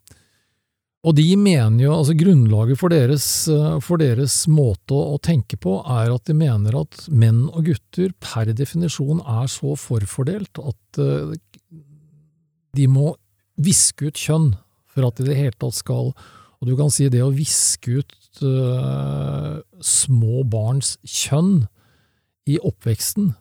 Og 1.04 1.16
de 1.16 1.38
mener 1.40 1.86
jo, 1.86 1.94
altså 1.94 2.14
grunnlaget 2.16 2.80
for 2.80 2.92
deres, 2.92 3.48
eh, 3.48 3.80
for 3.80 4.00
deres 4.00 4.46
måte 4.48 4.96
å, 4.96 5.18
tenke 5.24 5.56
på, 5.56 5.78
er 5.88 6.12
at 6.12 6.26
de 6.28 6.36
mener 6.36 6.76
at 6.80 7.08
menn 7.12 7.46
og 7.50 7.64
gutter 7.68 8.12
per 8.20 8.52
definisjon 8.52 9.20
er 9.24 9.48
så 9.52 9.76
forfordelt 9.80 10.60
at 10.60 11.00
uh, 11.00 11.32
de 12.76 12.88
må 12.88 13.16
viske 13.56 14.08
ut 14.08 14.20
kjønn 14.20 14.54
for 14.92 15.08
at 15.08 15.20
de 15.20 15.28
i 15.28 15.32
det 15.32 15.40
hele 15.40 15.60
tatt 15.60 15.76
skal 15.76 16.12
Og 16.64 16.68
du 16.68 16.76
kan 16.80 16.92
si 16.92 17.10
det 17.12 17.24
å 17.24 17.32
viske 17.36 18.00
ut 18.00 18.44
uh, 18.44 19.60
små 19.80 20.44
barns 20.48 20.98
kjønn 21.04 21.66
i 22.50 22.60
oppveksten 22.60 23.32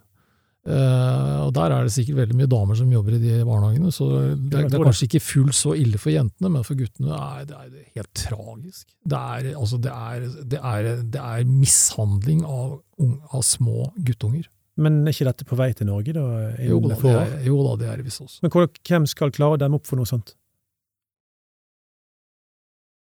Uh, 0.62 1.48
og 1.48 1.54
Der 1.56 1.72
er 1.74 1.82
det 1.82 1.90
sikkert 1.90 2.20
veldig 2.20 2.36
mye 2.38 2.50
damer 2.50 2.76
som 2.78 2.90
jobber 2.94 3.16
i 3.16 3.18
de 3.18 3.40
barnehagene, 3.42 3.90
så 3.90 4.06
det, 4.38 4.60
er, 4.60 4.68
det 4.70 4.78
er 4.78 4.84
kanskje 4.86 5.08
ikke 5.08 5.20
fullt 5.26 5.56
så 5.58 5.72
ille 5.74 5.98
for 5.98 6.14
jentene, 6.14 6.52
men 6.54 6.66
for 6.66 6.78
guttene 6.78 7.16
er 7.16 7.48
det, 7.48 7.56
er 7.58 7.88
helt 7.98 8.12
tragisk. 8.14 8.84
Det 9.02 9.18
er, 9.18 9.48
altså, 9.58 9.80
det 9.82 9.90
er, 9.90 10.28
det 10.52 10.60
er, 10.62 10.90
det 11.02 11.24
er 11.32 11.50
mishandling 11.50 12.44
av, 12.46 12.76
av, 13.02 13.42
små 13.42 13.88
guttunger. 14.06 14.46
Men 14.78 15.02
er 15.02 15.10
ikke 15.10 15.26
dette 15.32 15.48
på 15.50 15.58
vei 15.58 15.72
til 15.74 15.90
Norge, 15.90 16.14
da? 16.14 16.28
Jo 16.62 16.78
da, 16.86 16.94
det 16.94 17.16
er, 17.16 17.34
jo 17.48 17.58
da, 17.66 17.74
det 17.82 17.90
er 17.90 17.98
det 17.98 18.06
visst 18.06 18.22
også. 18.22 18.46
Men 18.46 18.54
hvem 18.86 19.10
skal 19.10 19.34
klare 19.34 19.58
å 19.58 19.62
demme 19.64 19.82
opp 19.82 19.90
for 19.90 19.98
noe 19.98 20.08
sånt? 20.08 20.36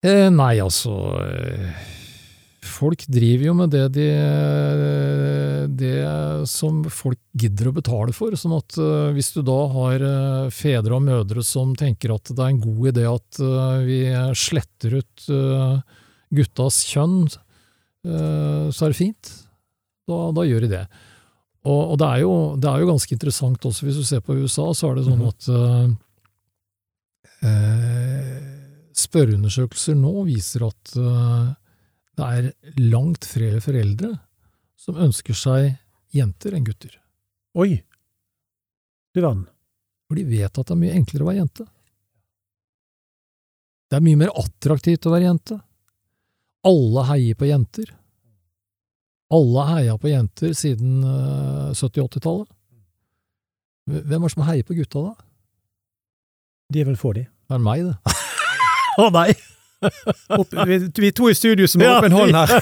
Eh, 0.03 0.27
nei, 0.33 0.55
altså 0.59 0.97
eh, 1.21 1.85
Folk 2.63 3.03
driver 3.11 3.45
jo 3.49 3.53
med 3.57 3.73
det, 3.73 3.83
de, 3.97 4.07
det 5.67 5.95
som 6.49 6.83
folk 6.87 7.19
gidder 7.35 7.69
å 7.69 7.75
betale 7.75 8.15
for. 8.15 8.35
sånn 8.39 8.55
at 8.55 8.77
uh, 8.79 9.11
hvis 9.15 9.33
du 9.35 9.41
da 9.45 9.59
har 9.73 10.03
uh, 10.05 10.51
fedre 10.53 10.95
og 10.97 11.03
mødre 11.05 11.43
som 11.45 11.73
tenker 11.79 12.13
at 12.15 12.31
det 12.31 12.39
er 12.39 12.53
en 12.53 12.61
god 12.63 12.91
idé 12.93 13.05
at 13.09 13.41
uh, 13.43 13.83
vi 13.83 13.99
sletter 14.39 14.99
ut 15.01 15.25
guttas 16.33 16.79
kjønn, 16.89 17.27
så 18.03 18.83
er 18.83 18.91
det 18.91 18.97
fint. 18.97 19.29
Da, 20.09 20.15
da 20.35 20.43
gjør 20.47 20.65
de 20.65 20.69
det. 20.71 20.81
Og, 21.63 21.93
og 21.93 21.99
det, 22.01 22.07
er 22.07 22.23
jo, 22.23 22.31
det, 22.59 22.67
er 22.71 22.81
jo, 22.81 22.89
ganske 22.89 23.13
interessant 23.15 23.67
også, 23.69 23.85
hvis 23.85 23.99
du 24.01 24.07
ser 24.07 24.23
på 24.25 24.35
USA, 24.41 24.65
så 24.75 24.89
er 24.89 24.97
det 24.97 25.05
sånn 25.05 25.21
at 25.29 25.49
at 27.43 28.99
spørreundersøkelser 29.03 29.95
nå 29.99 30.25
viser 30.25 30.65
at 30.67 30.95
det 32.19 32.27
er 32.37 32.49
langt 32.91 33.25
flere 33.25 33.61
foreldre 33.63 34.11
som 34.79 34.99
ønsker 35.01 35.37
seg 35.37 35.71
jenter 36.13 36.53
enn 36.53 36.65
gutter. 36.67 36.93
Oi! 37.57 37.79
Du 39.13 39.21
verden. 39.21 39.47
For 40.09 40.19
de 40.19 40.25
vet 40.27 40.49
at 40.51 40.67
det 40.67 40.73
er 40.75 40.81
mye 40.81 40.95
enklere 40.97 41.25
å 41.25 41.29
være 41.29 41.41
jente. 41.41 41.65
Det 43.89 43.97
er 43.97 44.05
mye 44.05 44.19
mer 44.23 44.33
attraktivt 44.41 45.05
å 45.07 45.13
være 45.13 45.27
jente. 45.29 45.57
Alle 46.65 47.03
heier 47.09 47.37
på 47.37 47.49
jenter. 47.49 47.91
Alle 49.33 49.65
har 49.65 49.79
heia 49.79 49.95
på 49.97 50.11
jenter 50.11 50.53
siden 50.57 51.01
70-80-tallet. 51.73 52.49
Eh, 53.89 54.01
Hvem 54.05 54.19
er 54.21 54.27
det 54.29 54.33
som 54.35 54.45
heier 54.47 54.67
på 54.67 54.77
gutta, 54.77 55.01
da? 55.09 55.13
De 56.73 56.81
er 56.81 56.87
vel 56.89 56.97
få, 56.99 57.13
de. 57.17 57.25
Det 57.25 57.57
er 57.57 57.63
meg, 57.63 57.87
det. 57.89 58.17
Å 59.01 59.09
nei! 59.13 59.29
Vi, 60.69 60.77
vi 60.97 61.11
to 61.15 61.29
i 61.29 61.37
studio 61.37 61.67
som 61.67 61.83
har 61.83 61.99
åpen 61.99 62.15
hånd 62.15 62.35
her. 62.35 62.53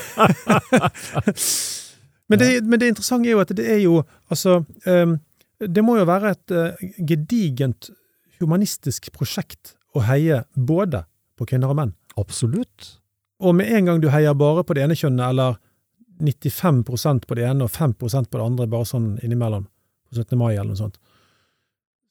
men, 2.30 2.40
det, 2.40 2.50
men, 2.64 2.80
det, 2.80 2.92
interessante 2.92 3.30
er 3.30 3.36
jo 3.36 3.44
at 3.44 3.54
det 3.58 3.68
er 3.68 3.82
jo 3.84 4.02
Altså, 4.32 4.62
um, 4.86 5.18
det 5.62 5.84
må 5.86 5.98
jo 6.00 6.08
være 6.10 6.34
et 6.34 6.56
uh, 6.56 6.86
gedigent 7.08 7.92
humanistisk 8.42 9.12
prosjekt 9.14 9.76
å 9.94 10.06
heie 10.08 10.44
både 10.56 11.04
på 11.38 11.50
kvinner 11.50 11.74
og 11.74 11.82
menn. 11.82 11.94
Absolutt. 12.20 12.96
Og 13.42 13.56
med 13.58 13.70
en 13.74 13.90
gang 13.90 14.02
du 14.02 14.10
heier 14.14 14.38
bare 14.38 14.64
på 14.66 14.78
det 14.78 14.86
ene 14.86 14.98
kjønnet, 14.98 15.34
eller 15.34 15.58
95% 16.22 17.28
på 17.28 17.38
det 17.38 17.48
ene 17.50 17.66
og 17.66 17.74
5% 17.74 18.30
på 18.30 18.38
det 18.38 18.46
andre, 18.46 18.70
bare 18.70 18.88
sånn 18.88 19.16
innimellom, 19.26 19.66
på 20.10 20.22
17. 20.22 20.38
mai 20.38 20.54
eller 20.54 20.74
noe 20.74 20.82
sånt, 20.82 21.00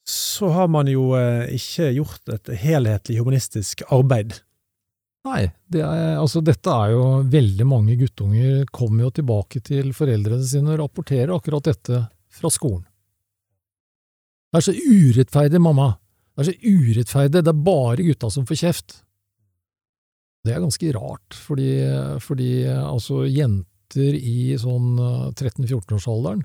så 0.07 0.49
har 0.51 0.67
man 0.71 0.89
jo 0.89 1.11
eh, 1.15 1.53
ikke 1.55 1.91
gjort 1.95 2.31
et 2.33 2.51
helhetlig 2.63 3.19
humanistisk 3.21 3.83
arbeid. 3.93 4.39
Nei, 5.27 5.43
det 5.69 5.83
er, 5.85 6.15
altså 6.17 6.41
dette 6.41 6.73
er 6.73 6.95
jo 6.95 7.01
veldig 7.29 7.65
mange 7.69 7.97
guttunger 7.99 8.63
kommer 8.73 9.05
jo 9.05 9.11
tilbake 9.19 9.61
til 9.61 9.91
foreldrene 9.93 10.45
sine 10.47 10.73
og 10.73 10.81
rapporterer 10.81 11.33
akkurat 11.35 11.67
dette 11.69 11.99
fra 12.31 12.49
skolen. 12.53 12.87
Det 14.51 14.59
er 14.59 14.65
så 14.65 14.73
urettferdig, 14.73 15.61
mamma. 15.61 15.91
Det 16.33 16.43
er 16.43 16.49
så 16.49 16.73
urettferdig, 16.73 17.43
det 17.45 17.53
er 17.53 17.65
bare 17.67 18.07
gutta 18.07 18.31
som 18.33 18.47
får 18.49 18.61
kjeft. 18.63 18.97
Det 20.41 20.55
er 20.55 20.63
ganske 20.63 20.89
rart, 20.97 21.37
fordi, 21.37 21.69
fordi 22.23 22.51
altså 22.71 23.21
jenter 23.29 24.17
i 24.17 24.57
sånn 24.57 24.95
13–14-årsalderen 25.37 26.41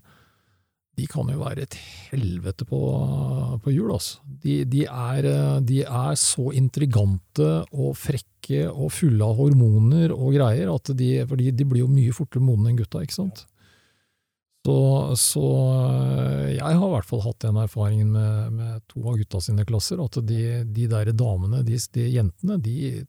de 0.96 1.04
kan 1.10 1.28
jo 1.28 1.40
være 1.42 1.66
et 1.66 1.76
helvete 2.10 2.64
på, 2.68 2.78
på 3.60 3.72
jul, 3.74 3.90
altså. 3.92 4.22
De, 4.24 4.62
de, 4.64 4.86
er, 4.88 5.28
de, 5.66 5.82
er, 5.84 6.14
så 6.16 6.48
intrigante 6.56 7.50
og 7.76 7.96
frekke 8.00 8.35
og 8.70 8.92
fulle 8.94 9.26
av 9.26 9.36
hormoner 9.40 10.14
og 10.14 10.34
greier, 10.36 10.70
at 10.72 10.92
de, 10.96 11.10
fordi 11.28 11.52
de 11.56 11.66
blir 11.68 11.84
jo 11.84 11.90
mye 11.92 12.14
fortere 12.14 12.44
modne 12.44 12.72
enn 12.72 12.80
gutta, 12.80 13.02
ikke 13.04 13.16
sant. 13.16 13.44
Så, 14.66 14.78
så, 15.20 15.48
jeg 16.50 16.62
har 16.64 16.88
i 16.88 16.92
hvert 16.96 17.06
fall 17.06 17.22
hatt 17.22 17.44
den 17.44 17.58
erfaringen 17.62 18.08
med, 18.10 18.54
med 18.56 18.80
to 18.90 19.04
av 19.06 19.18
gutta 19.20 19.40
sine 19.44 19.66
klasser, 19.68 20.00
at 20.02 20.18
de, 20.26 20.40
de 20.64 20.88
der 20.90 21.12
damene, 21.14 21.62
de, 21.66 21.78
de 21.94 22.06
jentene, 22.10 22.58
de 22.62 23.04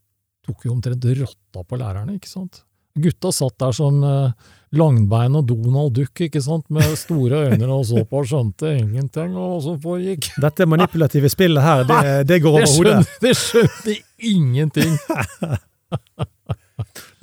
tok 0.46 0.68
jo 0.68 0.76
omtrent 0.76 1.08
rotta 1.18 1.64
på 1.66 1.80
lærerne, 1.82 2.20
ikke 2.20 2.30
sant. 2.30 2.62
Gutta 2.98 3.32
satt 3.34 3.58
der 3.62 3.74
som 3.76 3.98
uh, 4.06 4.36
Langbein 4.76 5.38
og 5.40 5.46
Donald 5.48 5.94
Duck, 5.96 6.20
ikke 6.26 6.42
sant, 6.44 6.66
med 6.74 6.98
store 7.00 7.46
øyne 7.48 7.70
og 7.72 7.86
så 7.88 8.04
på 8.04 8.22
og 8.22 8.28
skjønte 8.28 8.74
ingenting 8.76 9.38
av 9.38 9.54
hva 9.54 9.62
som 9.64 9.78
foregikk. 9.84 10.28
Dette 10.44 10.68
manipulative 10.68 11.32
spillet 11.32 11.64
her, 11.64 11.86
det, 11.88 12.28
det 12.28 12.42
går 12.44 12.60
over 12.60 12.74
hodet. 12.74 13.14
Det 13.24 13.34
skjønte 13.40 13.96
ingenting. 14.28 14.98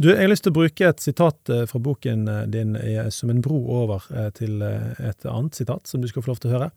du, 0.00 0.08
jeg 0.08 0.22
har 0.22 0.32
lyst 0.32 0.46
til 0.46 0.54
å 0.54 0.60
bruke 0.62 0.88
et 0.88 1.04
sitat 1.04 1.52
eh, 1.52 1.66
fra 1.68 1.82
boken 1.84 2.24
eh, 2.32 2.44
din 2.54 2.78
som 3.12 3.34
en 3.34 3.44
bro 3.44 3.60
over 3.82 4.08
til 4.38 4.64
et 4.64 5.28
annet 5.28 5.60
sitat, 5.60 5.84
som 5.90 6.00
du 6.00 6.08
skal 6.08 6.24
få 6.24 6.32
lov 6.32 6.40
til 6.40 6.52
å 6.52 6.56
høre. 6.56 6.72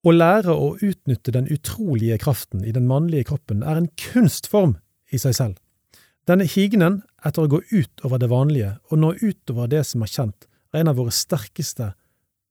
Å 0.00 0.12
lære 0.14 0.54
å 0.56 0.74
utnytte 0.80 1.32
den 1.34 1.48
utrolige 1.52 2.16
kraften 2.22 2.64
i 2.64 2.72
den 2.72 2.86
mannlige 2.88 3.28
kroppen 3.30 3.62
er 3.62 3.76
en 3.76 3.90
kunstform 4.00 4.78
i 5.12 5.20
seg 5.20 5.36
selv. 5.36 5.58
Denne 6.28 6.46
hignen 6.48 7.02
etter 7.26 7.44
å 7.44 7.50
gå 7.50 7.60
ut 7.70 8.06
over 8.06 8.20
det 8.20 8.30
vanlige 8.30 8.76
og 8.90 9.02
nå 9.02 9.12
utover 9.20 9.68
det 9.70 9.84
som 9.88 10.04
er 10.04 10.12
kjent, 10.12 10.48
er 10.72 10.82
en 10.82 10.92
av 10.92 11.00
våre 11.00 11.12
sterkeste 11.14 11.92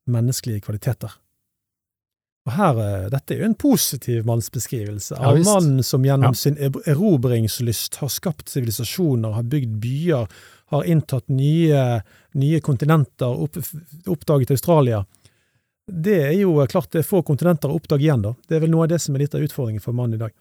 menneskelige 0.09 0.65
kvaliteter. 0.65 1.13
Og 2.47 2.55
her, 2.55 2.79
eh, 2.81 3.09
Dette 3.13 3.35
er 3.35 3.43
jo 3.43 3.49
en 3.49 3.59
positiv 3.59 4.25
mannsbeskrivelse 4.25 5.17
av 5.17 5.37
ja, 5.37 5.43
mannen 5.45 5.83
som 5.83 6.05
gjennom 6.05 6.33
ja. 6.33 6.39
sin 6.39 6.57
erobringslyst 6.57 7.99
har 8.01 8.09
skapt 8.09 8.49
sivilisasjoner, 8.49 9.35
har 9.35 9.43
bygd 9.43 9.75
byer, 9.83 10.27
har 10.73 10.83
inntatt 10.83 11.27
nye, 11.29 12.01
nye 12.33 12.61
kontinenter, 12.61 13.29
opp, 13.45 13.57
oppdaget 14.07 14.53
Australia. 14.55 15.03
Det 15.89 16.19
er 16.27 16.35
jo 16.37 16.55
klart 16.69 16.91
det 16.93 17.03
er 17.03 17.07
få 17.07 17.23
kontinenter 17.25 17.71
å 17.71 17.79
oppdage 17.79 18.05
igjen, 18.05 18.21
da. 18.21 18.35
Det 18.47 18.57
er 18.57 18.65
vel 18.65 18.73
noe 18.73 18.85
av 18.85 18.93
det 18.93 19.01
som 19.01 19.15
er 19.15 19.25
litt 19.25 19.35
av 19.35 19.45
utfordringen 19.45 19.83
for 19.83 19.97
mannen 19.97 20.19
i 20.19 20.21
dag. 20.21 20.33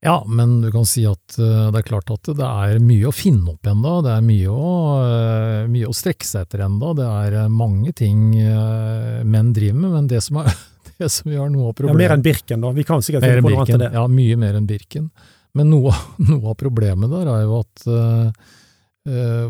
Ja, 0.00 0.24
men 0.28 0.62
du 0.62 0.70
kan 0.72 0.86
si 0.88 1.02
at 1.04 1.36
uh, 1.36 1.68
det 1.68 1.82
er 1.82 1.84
klart 1.84 2.08
at 2.12 2.30
det 2.32 2.46
er 2.46 2.78
mye 2.80 3.10
å 3.10 3.12
finne 3.12 3.52
opp 3.52 3.68
enda, 3.68 3.98
det 4.06 4.14
er 4.14 4.22
mye 4.24 4.52
å, 4.52 4.70
uh, 5.04 5.66
mye 5.68 5.90
å 5.90 5.96
strekke 5.96 6.24
seg 6.24 6.46
etter 6.46 6.62
enda, 6.64 6.94
det 6.96 7.08
er 7.08 7.36
uh, 7.42 7.50
mange 7.52 7.92
ting 7.96 8.30
menn 8.32 9.50
driver 9.56 9.76
med, 9.82 9.90
men 9.98 10.08
det 10.08 10.22
som, 10.24 10.40
er, 10.40 10.56
det 11.02 11.10
som 11.12 11.28
gjør 11.28 11.52
noe 11.52 11.68
av 11.68 11.76
problemet 11.76 12.00
Ja, 12.00 12.06
Mer 12.06 12.16
enn 12.16 12.24
Birken, 12.24 12.64
da. 12.64 12.72
Vi 12.78 12.86
kan 12.88 13.04
sikkert 13.04 13.26
finne 13.28 13.44
på 13.44 13.52
noe 13.52 13.60
annet 13.60 13.74
enn 13.76 13.84
det. 13.84 13.92
Ja, 13.98 14.06
mye 14.08 14.40
mer 14.40 14.56
enn 14.56 14.70
Birken. 14.70 15.10
Men 15.58 15.68
noe, 15.74 15.92
noe, 16.30 16.40
av 16.54 16.56
problemet 16.60 17.12
der 17.12 17.28
er 17.34 17.44
jo 17.44 17.60
at 17.60 17.86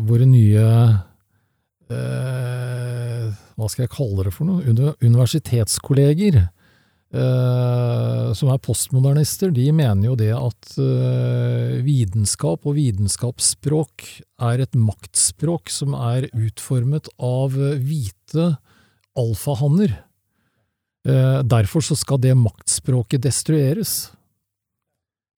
våre 0.01 0.25
nye 0.25 0.67
Hva 1.91 3.67
skal 3.69 3.83
jeg 3.83 3.91
kalle 3.93 4.23
det 4.25 4.31
for 4.33 4.47
noe? 4.47 4.95
Universitetskolleger 5.03 6.39
eh, 6.41 6.51
som 7.11 8.47
er 8.53 8.59
postmodernister, 8.63 9.49
de 9.51 9.65
mener 9.75 10.05
jo 10.05 10.13
det 10.15 10.29
at 10.31 10.77
eh, 10.79 11.81
vitenskap 11.83 12.63
og 12.63 12.77
vitenskapsspråk 12.77 14.05
er 14.47 14.63
et 14.63 14.77
maktspråk 14.79 15.67
som 15.73 15.91
er 15.97 16.29
utformet 16.31 17.11
av 17.19 17.57
hvite 17.59 18.53
alfahanner. 19.19 19.97
Eh, 21.07 21.39
derfor 21.43 21.81
så 21.81 21.97
skal 21.97 22.21
det 22.21 22.37
maktspråket 22.37 23.23
destrueres. 23.25 24.11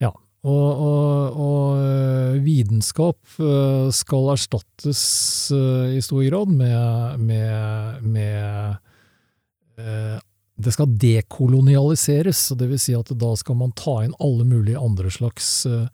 Ja, 0.03 0.11
og, 0.43 0.81
og, 0.83 1.39
og 1.39 1.83
eh, 1.83 2.41
vitenskap 2.43 3.19
eh, 3.39 3.87
skal 3.95 4.33
erstattes 4.35 5.03
eh, 5.55 5.95
i 5.97 6.03
stor 6.03 6.23
grad 6.27 6.51
med, 6.51 7.23
med, 7.23 8.03
med 8.03 8.75
eh, 9.79 10.19
det 10.55 10.71
skal 10.71 10.97
dekolonialiseres, 11.01 12.47
det 12.57 12.69
vil 12.69 12.81
si 12.81 12.95
at 12.97 13.09
da 13.17 13.35
skal 13.39 13.57
man 13.57 13.73
ta 13.77 14.03
inn 14.05 14.13
alle 14.21 14.45
mulige 14.45 14.79
andre 14.79 15.09
slags 15.11 15.47
uh, 15.65 15.87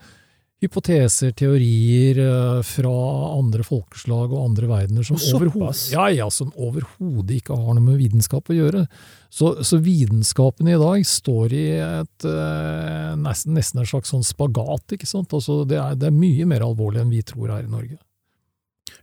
hypoteser, 0.60 1.32
teorier 1.40 2.20
uh, 2.20 2.60
fra 2.68 2.92
andre 3.38 3.64
folkeslag 3.64 4.34
og 4.34 4.50
andre 4.50 4.68
verdener 4.68 5.08
som 5.08 5.16
overhodet 5.16 5.94
ja, 5.94 6.10
ja, 6.12 6.28
ikke 6.28 7.56
har 7.56 7.78
noe 7.78 7.86
med 7.86 8.02
vitenskap 8.02 8.52
å 8.52 8.58
gjøre. 8.58 8.84
Så, 9.32 9.56
så 9.64 9.80
vitenskapen 9.80 10.68
i 10.68 10.78
dag 10.82 11.08
står 11.08 11.56
i 11.56 11.66
et 11.80 12.28
uh, 12.28 13.16
nesten, 13.16 13.56
nesten, 13.56 13.80
en 13.80 13.88
slags 13.88 14.12
sånn 14.12 14.28
spagat, 14.28 14.98
ikke 14.98 15.08
sant. 15.08 15.32
Altså, 15.32 15.62
det, 15.70 15.80
er, 15.80 15.96
det 15.96 16.12
er 16.12 16.20
mye 16.20 16.48
mer 16.52 16.68
alvorlig 16.68 17.06
enn 17.06 17.16
vi 17.16 17.24
tror 17.24 17.56
her 17.56 17.64
i 17.64 17.72
Norge. 17.72 17.96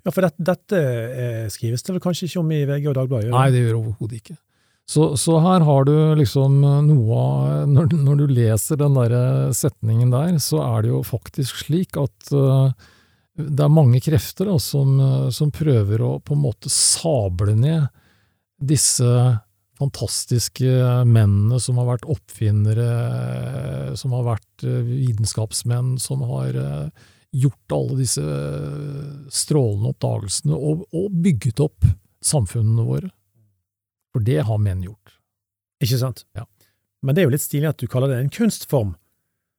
Ja, 0.05 0.13
for 0.13 0.23
dette, 0.23 0.43
dette 0.45 1.49
skrives 1.55 1.83
det 1.83 1.97
vel 1.97 2.03
kanskje 2.03 2.29
ikke 2.29 2.43
om 2.43 2.51
i 2.53 2.67
VG 2.69 2.91
og 2.91 2.99
Dagbladet? 2.99 3.33
Nei, 3.33 3.49
det 3.55 3.65
gjør 3.65 3.73
det 3.73 3.81
overhodet 3.81 4.21
ikke. 4.21 4.37
Så, 4.87 5.17
så, 5.19 5.41
her 5.43 5.65
har 5.67 5.87
du 5.89 5.95
liksom 6.15 6.61
noe 6.63 7.17
av 7.19 7.71
når, 7.71 7.89
når, 8.07 8.21
du 8.21 8.35
leser 8.37 8.79
den 8.79 8.95
der 8.95 9.15
setningen 9.57 10.13
der, 10.15 10.37
så 10.39 10.61
er 10.63 10.85
det 10.85 10.93
jo 10.93 11.01
faktisk 11.07 11.65
slik 11.65 11.99
at 11.99 12.31
uh, 12.31 12.71
det 13.37 13.65
er 13.65 13.73
mange 13.73 13.99
krefter 14.05 14.47
da, 14.47 14.61
som, 14.63 14.95
som, 15.35 15.51
prøver 15.53 16.05
å 16.07 16.13
på 16.23 16.37
en 16.37 16.45
måte 16.45 16.71
sable 16.73 17.57
ned 17.59 17.89
disse 18.63 19.11
fantastiske 19.77 20.71
mennene 21.05 21.59
som 21.61 21.77
har 21.83 21.91
vært 21.91 22.07
oppfinnere, 22.09 22.87
som 24.01 24.15
har 24.17 24.25
vært 24.31 24.65
vitenskapsmenn, 24.87 25.99
som 26.01 26.23
har 26.31 26.57
gjort 27.37 27.75
alle 27.77 27.99
disse 28.01 28.25
strålende 29.35 29.93
oppdagelsene 29.93 30.57
og, 30.57 30.87
og 30.97 31.21
bygget 31.27 31.61
opp 31.67 31.85
samfunnene 32.25 32.87
våre. 32.87 33.11
For 34.17 34.25
det 34.25 34.47
har 34.49 34.61
menn 34.65 34.81
gjort. 34.81 35.19
Ikke 35.85 35.99
sant? 36.01 36.23
Ja. 36.33 36.47
Men 37.05 37.15
det 37.15 37.21
er 37.21 37.27
jo 37.27 37.33
litt 37.35 37.45
stilig 37.45 37.69
at 37.69 37.83
du 37.83 37.85
kaller 37.85 38.09
det 38.09 38.23
en 38.23 38.31
kunstform. 38.33 38.95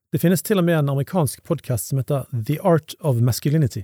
Det 0.09 0.17
finnes 0.23 0.41
til 0.41 0.57
og 0.57 0.65
med 0.65 0.79
en 0.79 0.89
amerikansk 0.95 1.43
podkast 1.45 1.91
som 1.91 1.99
heter 2.01 2.25
The 2.33 2.55
Art 2.65 2.95
of 3.05 3.19
Masculinity. 3.21 3.83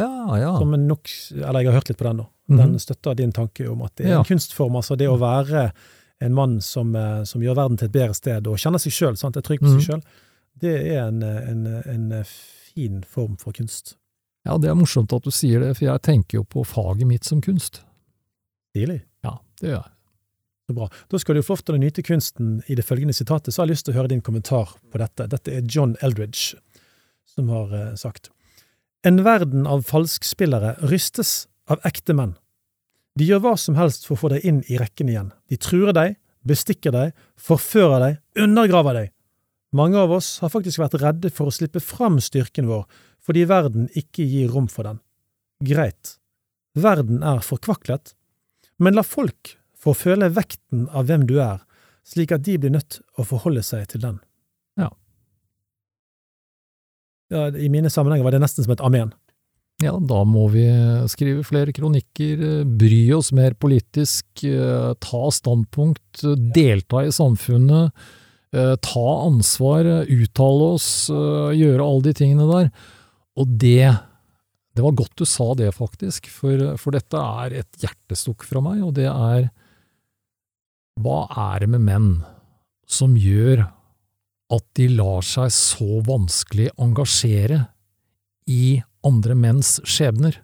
Ja, 0.00 0.38
ja. 0.40 0.54
Som 0.56 0.72
nok, 0.88 1.10
eller 1.34 1.60
jeg 1.60 1.68
har 1.68 1.76
hørt 1.76 1.92
litt 1.92 2.00
på 2.00 2.08
den, 2.08 2.22
da. 2.24 2.26
Den 2.46 2.56
mm 2.56 2.72
-hmm. 2.72 2.78
støtter 2.78 3.14
din 3.14 3.32
tanke 3.32 3.68
om 3.68 3.82
at 3.82 3.96
det 3.96 4.06
er 4.06 4.10
ja. 4.10 4.18
en 4.18 4.24
kunstform. 4.24 4.76
Altså 4.76 4.96
det 4.96 5.08
å 5.08 5.20
være 5.20 5.72
en 6.20 6.34
mann 6.34 6.60
som, 6.60 6.96
eh, 6.96 7.24
som 7.24 7.42
gjør 7.42 7.54
verden 7.54 7.76
til 7.76 7.86
et 7.86 7.92
bedre 7.92 8.14
sted, 8.14 8.46
og 8.46 8.58
kjenner 8.58 8.78
seg 8.78 8.92
sjøl, 8.92 9.12
er 9.12 9.40
trygg 9.40 9.60
på 9.60 9.66
mm 9.66 9.76
-hmm. 9.76 9.80
seg 9.80 9.86
sjøl, 9.86 10.02
det 10.60 10.94
er 10.94 11.08
en, 11.08 11.22
en, 11.22 11.66
en, 11.66 12.24
fin 12.74 13.02
form 13.02 13.36
for 13.36 13.52
kunst. 13.52 13.96
Ja, 14.44 14.58
det 14.58 14.68
er 14.70 14.74
morsomt 14.74 15.12
at 15.12 15.22
du 15.24 15.30
sier 15.30 15.60
det, 15.60 15.76
for 15.76 15.84
jeg 15.84 16.02
tenker 16.02 16.38
jo 16.38 16.44
på 16.44 16.64
faget 16.64 17.06
mitt 17.06 17.24
som 17.24 17.40
kunst. 17.40 17.82
Stilig. 18.70 19.02
Ja, 19.22 19.38
det 19.60 19.68
gjør 19.68 19.82
jeg. 19.82 19.93
Så 20.64 20.72
bra. 20.72 20.88
Da 21.12 21.20
skal 21.20 21.36
du 21.36 21.44
få 21.44 21.58
til 21.60 21.76
nyte 21.80 22.02
kunsten 22.04 22.62
i 22.72 22.76
det 22.78 22.86
følgende 22.88 23.12
sitatet, 23.16 23.52
så 23.52 23.62
har 23.62 23.68
jeg 23.68 23.74
lyst 23.74 23.86
til 23.88 23.92
å 23.92 23.98
høre 23.98 24.14
din 24.14 24.24
kommentar 24.24 24.72
på 24.90 25.00
dette. 25.00 25.26
Dette 25.28 25.52
er 25.52 25.66
John 25.68 25.92
Eldridge 26.00 26.56
som 27.34 27.50
har 27.52 27.74
uh, 27.74 27.94
sagt. 28.00 28.30
En 29.04 29.20
verden 29.26 29.66
av 29.68 29.84
falskspillere 29.84 30.76
rystes 30.88 31.44
av 31.68 31.82
ekte 31.84 32.16
menn. 32.16 32.36
De 33.18 33.26
gjør 33.28 33.42
hva 33.44 33.54
som 33.60 33.76
helst 33.78 34.06
for 34.06 34.16
å 34.16 34.22
få 34.22 34.30
deg 34.32 34.46
inn 34.48 34.62
i 34.72 34.78
rekken 34.80 35.10
igjen. 35.10 35.32
De 35.50 35.58
truer 35.60 35.92
deg, 35.94 36.16
bestikker 36.46 36.94
deg, 36.94 37.12
forfører 37.40 38.00
deg, 38.02 38.16
undergraver 38.46 38.98
deg. 38.98 39.12
Mange 39.74 39.98
av 39.98 40.12
oss 40.14 40.38
har 40.42 40.52
faktisk 40.54 40.80
vært 40.80 40.96
redde 41.02 41.30
for 41.34 41.50
å 41.50 41.54
slippe 41.54 41.82
fram 41.82 42.20
styrken 42.22 42.68
vår, 42.70 42.86
fordi 43.24 43.44
verden 43.50 43.88
ikke 43.98 44.26
gir 44.26 44.52
rom 44.54 44.68
for 44.70 44.86
den. 44.86 45.00
Greit, 45.64 46.16
verden 46.78 47.22
er 47.26 47.42
forkvaklet, 47.44 48.14
men 48.78 48.96
la 48.98 49.04
folk 49.06 49.56
for 49.84 49.92
å 49.92 50.00
føle 50.00 50.32
vekten 50.32 50.88
av 50.96 51.10
hvem 51.10 51.26
du 51.28 51.36
er, 51.44 51.60
slik 52.08 52.32
at 52.32 52.44
de 52.46 52.56
blir 52.60 52.72
nødt 52.72 53.02
å 53.20 53.26
forholde 53.28 53.60
seg 53.64 53.84
til 53.92 54.00
den. 54.02 54.16
Ja. 54.80 54.88
ja 57.32 57.50
I 57.52 57.68
mine 57.72 57.92
sammenhenger 57.92 58.24
var 58.24 58.34
det 58.36 58.40
nesten 58.44 58.64
som 58.64 58.72
et 58.72 58.84
amen. 58.84 59.12
Ja, 59.82 59.96
da 59.98 60.20
må 60.22 60.46
vi 60.52 60.62
skrive 61.10 61.42
flere 61.44 61.72
kronikker, 61.74 62.62
bry 62.78 63.00
oss 63.16 63.32
mer 63.34 63.56
politisk, 63.58 64.44
ta 65.02 65.22
standpunkt, 65.34 66.22
delta 66.54 67.02
i 67.02 67.10
samfunnet, 67.12 68.06
ta 68.54 69.06
ansvar, 69.26 69.88
uttale 70.06 70.68
oss, 70.76 70.88
gjøre 71.10 71.82
alle 71.82 72.06
de 72.06 72.14
tingene 72.20 72.46
der. 72.52 72.70
Og 73.34 73.56
det 73.60 73.96
Det 74.74 74.82
var 74.82 74.94
godt 74.98 75.18
du 75.18 75.24
sa 75.26 75.52
det, 75.54 75.68
faktisk, 75.70 76.26
for, 76.26 76.76
for 76.82 76.90
dette 76.90 77.14
er 77.14 77.60
et 77.60 77.76
hjertestukk 77.78 78.42
fra 78.42 78.58
meg, 78.58 78.80
og 78.82 78.96
det 78.96 79.06
er 79.06 79.44
hva 81.02 81.24
er 81.52 81.64
det 81.64 81.70
med 81.74 81.84
menn 81.86 82.10
som 82.86 83.16
gjør 83.18 83.64
at 84.54 84.64
de 84.78 84.88
lar 84.92 85.24
seg 85.26 85.50
så 85.54 86.00
vanskelig 86.06 86.68
engasjere 86.80 87.64
i 88.50 88.78
andre 89.06 89.36
menns 89.38 89.78
skjebner? 89.88 90.36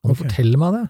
Kan 0.00 0.12
du 0.12 0.14
okay. 0.14 0.26
fortelle 0.26 0.60
meg 0.60 0.76
det? 0.76 0.84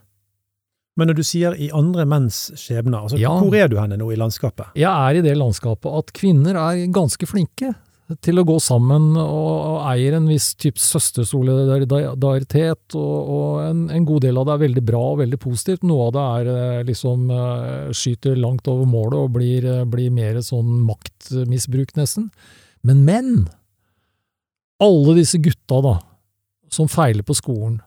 Men 0.99 1.11
når 1.11 1.19
du 1.19 1.25
sier 1.27 1.57
i 1.59 1.71
andre 1.75 2.05
menns 2.07 2.53
skjebner, 2.59 3.01
altså, 3.01 3.19
ja. 3.19 3.33
hvor 3.35 3.57
er 3.59 3.71
du 3.71 3.79
henne 3.81 3.99
nå 3.99 4.11
i 4.15 4.19
landskapet? 4.19 4.75
Jeg 4.79 4.91
er 4.91 5.19
i 5.19 5.25
det 5.25 5.35
landskapet 5.39 5.91
at 5.91 6.13
kvinner 6.15 6.59
er 6.61 6.85
ganske 6.95 7.27
flinke 7.27 7.73
til 8.21 8.37
å 8.37 8.45
gå 8.45 8.59
sammen 8.61 9.15
og, 9.17 9.81
eier 9.89 10.13
en 10.19 10.27
viss 10.29 10.51
type 10.61 10.77
søstersolidaritet, 10.81 12.95
og, 12.99 13.29
og 13.37 13.63
en, 13.65 13.89
en, 13.89 14.05
god 14.05 14.23
del 14.27 14.39
av 14.41 14.47
det 14.49 14.55
er 14.55 14.65
veldig 14.67 14.85
bra 14.85 15.03
og 15.15 15.21
veldig 15.23 15.39
positivt. 15.41 15.87
Noe 15.89 16.09
av 16.09 16.13
det 16.17 16.25
er 16.25 16.45
eh, 16.53 16.85
liksom 16.91 17.31
eh, 17.33 17.93
skyter 17.97 18.37
langt 18.41 18.69
over 18.71 18.87
målet 18.89 19.19
og 19.23 19.33
blir, 19.39 19.61
eh, 19.65 19.89
blir 19.89 20.11
mer 20.15 20.41
sånn 20.45 20.71
maktmisbruk, 20.85 21.91
nesten. 21.97 22.25
Men 22.85 23.05
menn! 23.09 23.33
Alle 24.85 25.15
disse 25.17 25.39
gutta, 25.41 25.81
da, 25.81 25.95
som 26.73 26.89
feiler 26.91 27.23
på 27.25 27.35
skolen. 27.39 27.79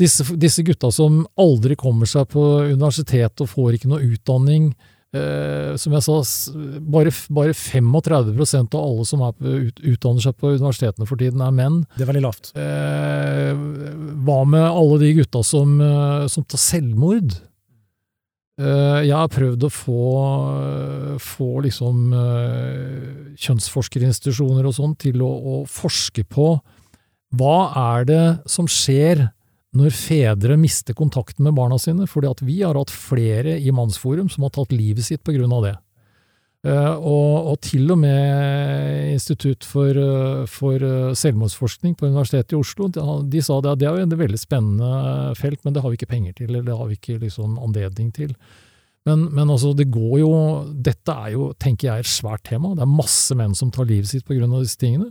Disse, 0.00 0.24
disse 0.36 0.62
gutta 0.66 0.90
som 0.92 1.26
aldri 1.38 1.76
kommer 1.78 2.06
seg 2.10 2.28
på 2.32 2.42
universitet 2.66 3.40
og 3.40 3.48
får 3.52 3.74
ikke 3.76 3.88
noe 3.92 4.02
utdanning 4.02 4.74
Eh, 5.14 5.74
som 5.78 5.94
jeg 5.94 6.02
sa, 6.02 6.16
bare, 6.90 7.12
bare 7.30 7.54
35% 7.54 8.74
av 8.74 8.82
alle 8.82 9.04
som 9.06 9.20
på, 9.22 9.52
ut, 9.68 9.78
utdanner 9.94 10.24
seg 10.24 10.34
på 10.40 10.54
universitetene 10.56 11.06
for 11.06 11.20
tiden, 11.20 11.42
er 11.44 11.54
menn. 11.54 11.82
Det 11.94 12.02
er 12.02 12.10
veldig 12.10 12.24
lavt. 12.24 12.50
Uh, 12.58 13.52
hva 14.26 14.40
med 14.48 14.64
alle 14.66 14.98
de 15.04 15.12
gutta 15.20 15.44
som, 15.46 15.76
uh, 15.78 16.26
som 16.30 16.46
tar 16.46 16.62
selvmord? 16.62 17.36
Jeg 18.54 19.10
har 19.10 19.30
prøvd 19.34 19.64
å 19.66 19.68
få, 19.74 20.02
få 21.18 21.46
liksom 21.64 22.12
kjønnsforskerinstitusjoner 23.34 24.68
og 24.70 24.76
sånn 24.76 24.92
til 25.02 25.24
å, 25.26 25.30
å 25.34 25.56
forske 25.66 26.22
på 26.30 26.52
hva 27.34 27.56
er 27.98 28.06
det 28.06 28.22
som 28.46 28.70
skjer 28.70 29.24
når 29.74 29.94
fedre 29.96 30.56
mister 30.60 30.94
kontakten 30.96 31.46
med 31.46 31.56
barna 31.56 31.78
sine, 31.82 32.06
fordi 32.10 32.30
at 32.30 32.42
vi 32.46 32.60
har 32.62 32.78
hatt 32.78 32.92
flere 32.94 33.56
i 33.58 33.72
Mannsforum 33.74 34.30
som 34.30 34.46
har 34.46 34.54
tatt 34.54 34.74
livet 34.74 35.06
sitt 35.06 35.24
på 35.26 35.34
grunn 35.36 35.54
av 35.56 35.66
det. 35.66 35.74
Uh, 36.64 36.96
og, 36.96 37.32
og, 37.50 37.56
til 37.60 37.90
og 37.92 37.98
med 38.00 39.10
Institutt 39.10 39.66
for, 39.68 39.98
uh, 40.00 40.46
for 40.48 40.80
uh, 40.80 41.10
selvmordsforskning 41.12 41.92
på 41.92 42.08
Universitetet 42.08 42.54
i 42.54 42.56
Oslo, 42.56 42.88
de, 42.88 43.42
sa 43.44 43.58
det 43.60 43.74
at 43.74 43.82
det 43.82 43.88
er 43.90 43.98
jo 43.98 44.06
et 44.06 44.16
veldig 44.22 44.40
spennende 44.40 45.34
felt, 45.36 45.60
men 45.66 45.76
det 45.76 45.82
har 45.84 45.92
vi 45.92 45.98
ikke 46.00 46.08
penger 46.14 46.38
til, 46.38 46.48
eller 46.48 46.64
det 46.64 46.78
har 46.78 46.88
vi 46.88 46.96
ikke 46.96 47.18
liksom 47.26 47.58
anledning 47.60 48.08
til. 48.16 48.32
Men, 49.04 49.26
men 49.36 49.52
altså, 49.52 49.74
det 49.76 49.90
går 49.92 50.14
jo 50.22 50.30
Dette 50.72 51.12
er 51.12 51.34
jo, 51.34 51.50
tenker 51.60 51.90
jeg, 51.90 52.06
et 52.06 52.08
svært 52.08 52.46
tema. 52.48 52.72
Det 52.72 52.86
er 52.86 52.94
masse 52.94 53.36
menn 53.36 53.52
som 53.58 53.68
tar 53.68 53.90
livet 53.90 54.08
sitt 54.08 54.24
på 54.24 54.38
grunn 54.38 54.54
av 54.56 54.64
disse 54.64 54.80
tingene. 54.80 55.10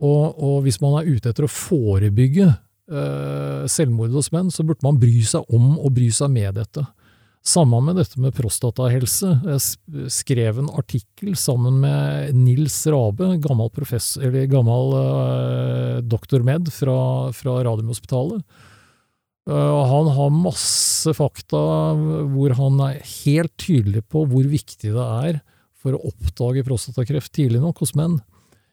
Og, 0.00 0.32
og 0.32 0.62
hvis 0.64 0.80
man 0.80 0.96
er 0.96 1.10
ute 1.10 1.28
etter 1.28 1.44
å 1.44 1.52
forebygge 1.52 2.54
selvmord 2.86 4.12
hos 4.14 4.28
menn, 4.30 4.46
så 4.54 4.62
burde 4.62 4.84
man 4.86 5.00
bry 5.02 5.18
seg 5.26 5.42
om 5.50 5.72
og 5.74 5.90
bry 5.96 6.06
seg 6.14 6.30
med 6.30 6.54
dette. 6.60 6.84
Samme 7.46 7.78
med 7.84 7.94
dette 8.00 8.18
med 8.18 8.34
prostatahelse. 8.34 9.28
Jeg 9.46 10.10
skrev 10.10 10.56
en 10.58 10.70
artikkel 10.74 11.36
sammen 11.38 11.78
med 11.84 12.34
Nils 12.34 12.80
Rabe, 12.90 13.36
gammel, 13.44 13.70
professor, 13.70 14.24
eller 14.26 14.48
gammel 14.50 14.96
uh, 14.96 16.00
doktor 16.02 16.42
med 16.46 16.66
fra, 16.74 16.96
fra 17.36 17.60
Radiumhospitalet. 17.68 18.42
Uh, 19.46 19.78
han 19.92 20.10
har 20.16 20.34
masse 20.34 21.14
fakta 21.14 21.60
hvor 22.34 22.56
han 22.58 22.82
er 22.88 22.98
helt 23.22 23.54
tydelig 23.62 24.02
på 24.10 24.24
hvor 24.26 24.50
viktig 24.50 24.90
det 24.96 25.06
er 25.06 25.38
for 25.78 25.94
å 25.94 26.02
oppdage 26.10 26.66
prostatakreft 26.66 27.30
tidlig 27.38 27.62
nok 27.62 27.84
hos 27.84 27.94
menn. 27.94 28.18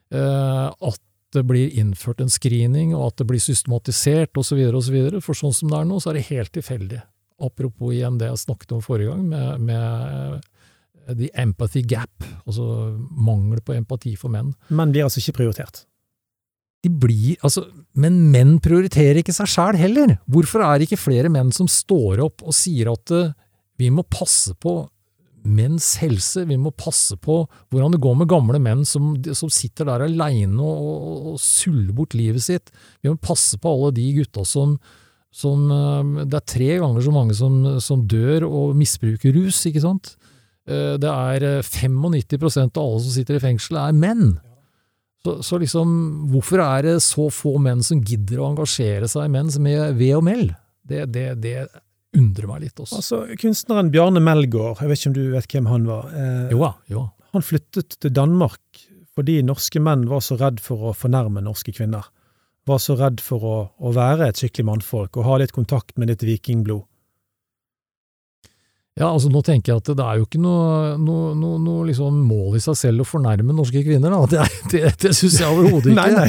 Uh, 0.09 0.73
at 0.73 0.97
det 1.33 1.43
blir 1.49 1.73
innført 1.79 2.21
en 2.23 2.31
screening, 2.31 2.93
og 2.95 3.11
at 3.11 3.21
det 3.21 3.27
blir 3.29 3.41
systematisert 3.41 4.37
osv. 4.39 4.61
osv. 4.77 4.97
For 5.25 5.37
sånn 5.37 5.55
som 5.55 5.71
det 5.71 5.79
er 5.79 5.89
nå, 5.89 5.99
så 6.01 6.11
er 6.11 6.19
det 6.19 6.29
helt 6.29 6.53
tilfeldig. 6.55 7.01
Apropos 7.43 7.93
igjen 7.95 8.19
det 8.21 8.29
jeg 8.29 8.43
snakket 8.45 8.75
om 8.77 8.83
forrige 8.85 9.11
gang, 9.11 9.25
med, 9.27 9.63
med 9.67 11.17
the 11.17 11.29
empathy 11.39 11.83
gap, 11.87 12.23
altså 12.47 12.65
mangel 13.11 13.61
på 13.65 13.75
empati 13.75 14.15
for 14.19 14.33
menn. 14.33 14.53
Menn 14.71 14.93
blir 14.93 15.07
altså 15.07 15.21
ikke 15.23 15.39
prioritert. 15.41 15.83
De 16.83 16.91
blir, 16.91 17.37
altså, 17.47 17.63
Men 17.95 18.17
menn 18.33 18.57
prioriterer 18.63 19.21
ikke 19.21 19.35
seg 19.35 19.47
sjæl 19.47 19.77
heller. 19.79 20.17
Hvorfor 20.27 20.65
er 20.65 20.79
det 20.79 20.89
ikke 20.89 21.05
flere 21.05 21.31
menn 21.31 21.53
som 21.55 21.69
står 21.69 22.19
opp 22.25 22.43
og 22.43 22.55
sier 22.55 22.91
at 22.91 23.13
uh, 23.15 23.31
vi 23.79 23.87
må 23.93 24.03
passe 24.03 24.51
på 24.59 24.81
menns 25.43 25.93
helse, 26.01 26.45
vi 26.49 26.57
må 26.59 26.71
passe 26.75 27.17
på 27.21 27.41
hvordan 27.71 27.95
det 27.95 28.01
går 28.03 28.17
med 28.19 28.29
gamle 28.31 28.59
menn 28.63 28.83
som, 28.87 29.13
som 29.35 29.51
sitter 29.51 29.89
der 29.89 30.05
aleine 30.05 30.59
og, 30.61 30.83
og, 30.83 31.29
og, 31.33 31.39
suller 31.41 31.93
bort 31.95 32.15
livet 32.17 32.45
sitt. 32.45 32.71
Vi 33.01 33.11
må 33.11 33.19
passe 33.21 33.59
på 33.59 33.71
alle 33.71 33.91
de 33.97 34.07
gutta 34.19 34.45
som, 34.47 34.77
som 35.33 35.67
uh, 35.71 36.23
Det 36.23 36.39
er 36.39 36.47
tre 36.55 36.71
ganger 36.83 37.05
så 37.05 37.15
mange 37.15 37.37
som, 37.37 37.59
som 37.83 38.07
dør 38.07 38.47
og 38.47 38.77
misbruker 38.79 39.35
rus, 39.35 39.63
ikke 39.69 39.83
sant? 39.83 40.15
Uh, 40.69 40.95
det 41.01 41.11
er 41.11 41.61
95% 41.61 42.79
av 42.79 42.83
alle 42.83 43.05
som 43.05 43.15
sitter 43.17 43.39
i 43.39 43.43
fengsel, 43.43 43.79
er 43.83 43.95
menn. 43.97 44.35
Så, 45.23 45.37
så, 45.43 45.57
liksom, 45.59 45.87
hvorfor 46.33 46.59
er 46.59 46.83
det 46.83 46.97
så 47.03 47.29
få 47.31 47.55
menn 47.63 47.83
som 47.85 48.01
gidder 48.03 48.41
å 48.41 48.49
engasjere 48.51 49.07
seg 49.07 49.29
i 49.29 49.31
menn 49.31 49.51
med 49.63 49.95
ved 49.99 50.17
og 50.17 50.25
meld? 50.27 50.51
Det, 50.83 51.05
det, 51.15 51.27
det, 51.39 51.53
undrer 52.17 52.49
meg 52.49 52.63
litt 52.65 52.79
også. 52.79 52.99
Altså, 53.01 53.19
Kunstneren 53.41 53.91
Bjarne 53.93 54.21
Melgaard, 54.23 54.81
jeg 54.81 54.91
vet 54.91 55.01
ikke 55.01 55.11
om 55.11 55.17
du 55.17 55.23
vet 55.33 55.55
hvem 55.55 55.69
han 55.71 55.87
var? 55.89 56.09
Eh, 56.13 56.53
jo, 56.53 56.71
jo. 56.91 57.05
Han 57.33 57.45
flyttet 57.45 57.97
til 57.99 58.13
Danmark 58.13 58.83
fordi 59.13 59.43
norske 59.45 59.77
menn 59.83 60.07
var 60.09 60.23
så 60.25 60.39
redd 60.39 60.57
for 60.63 60.89
å 60.89 60.95
fornærme 60.97 61.43
norske 61.45 61.73
kvinner. 61.75 62.07
Var 62.65 62.79
så 62.81 62.95
redd 62.97 63.21
for 63.21 63.45
å, 63.45 63.57
å 63.77 63.91
være 63.93 64.31
et 64.31 64.39
skikkelig 64.41 64.65
mannfolk 64.71 65.19
og 65.19 65.27
ha 65.27 65.37
litt 65.41 65.53
kontakt 65.53 65.93
med 66.01 66.09
litt 66.09 66.25
vikingblod. 66.25 66.85
Ja, 68.93 69.07
altså 69.09 69.29
nå 69.33 69.41
tenker 69.41 69.71
jeg 69.71 69.81
at 69.81 69.87
det 69.97 70.05
er 70.05 70.19
jo 70.19 70.25
ikke 70.27 70.39
noe, 70.41 70.97
noe, 71.01 71.31
noe, 71.33 71.57
noe 71.57 71.85
liksom 71.87 72.17
mål 72.29 72.59
i 72.59 72.61
seg 72.61 72.75
selv 72.77 73.01
å 73.01 73.07
fornærme 73.09 73.55
norske 73.55 73.81
kvinner, 73.81 74.13
da. 74.13 74.19
Det, 74.33 74.43
det, 74.69 74.81
det 75.01 75.13
syns 75.17 75.39
jeg 75.41 75.49
overhodet 75.49 75.89
ikke. 75.93 75.97
nei, 75.97 76.11
nei. 76.13 76.27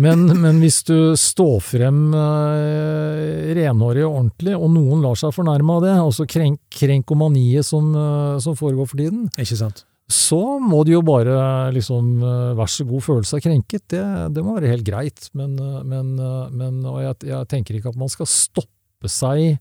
Men, 0.00 0.24
men, 0.40 0.60
hvis 0.60 0.82
du 0.88 1.16
står 1.16 1.60
frem 1.64 2.00
eh, 2.16 3.52
renhårig 3.56 4.04
og 4.04 4.16
ordentlig, 4.22 4.56
og 4.56 4.72
noen 4.72 5.04
lar 5.04 5.16
seg 5.20 5.32
fornærme 5.36 5.76
av 5.76 5.84
det, 5.84 5.92
altså 6.06 6.26
krenk, 6.28 6.60
krenkomaniet 6.72 7.64
som, 7.64 7.92
uh, 7.96 8.40
som, 8.42 8.56
foregår 8.56 8.90
for 8.90 9.00
tiden, 9.00 9.28
Ikke 9.40 9.60
sant? 9.60 9.84
så 10.12 10.40
må 10.62 10.84
de 10.86 10.94
jo 10.94 11.00
bare 11.02 11.36
liksom 11.74 12.20
uh, 12.22 12.56
vær 12.56 12.68
så 12.70 12.84
god 12.88 13.04
føle 13.04 13.28
seg 13.28 13.44
krenket. 13.44 13.88
Det, 13.92 14.02
det 14.32 14.44
må 14.44 14.56
være 14.56 14.72
helt 14.72 14.88
greit. 14.88 15.30
Men, 15.36 15.56
men, 15.84 16.12
men 16.54 16.84
og 16.86 17.00
jeg, 17.02 17.24
jeg 17.32 17.48
tenker 17.52 17.76
ikke 17.76 17.92
at 17.92 18.00
man 18.00 18.12
skal 18.12 18.28
stoppe 18.30 19.10
seg 19.10 19.58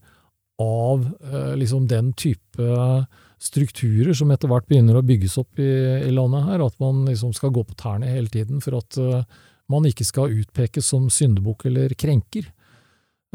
av 0.61 1.09
eh, 1.33 1.55
liksom 1.55 1.87
den 1.87 2.13
type 2.13 3.05
strukturer 3.37 4.13
som 4.15 4.31
etter 4.31 4.49
hvert 4.49 4.67
begynner 4.69 4.97
å 4.97 5.05
bygges 5.05 5.37
opp 5.41 5.59
i, 5.59 5.71
i, 6.07 6.11
landet 6.15 6.47
her, 6.47 6.63
at 6.65 6.77
man 6.81 7.03
liksom 7.09 7.33
skal 7.35 7.53
gå 7.53 7.65
på 7.67 7.77
tærne 7.79 8.09
hele 8.09 8.31
tiden 8.31 8.61
for 8.63 8.79
at 8.79 8.97
uh, 8.97 9.25
man 9.71 9.85
ikke 9.85 10.07
skal 10.07 10.33
utpekes 10.33 10.87
som 10.93 11.09
syndebukk 11.11 11.67
eller 11.69 11.93
krenker. 11.99 12.47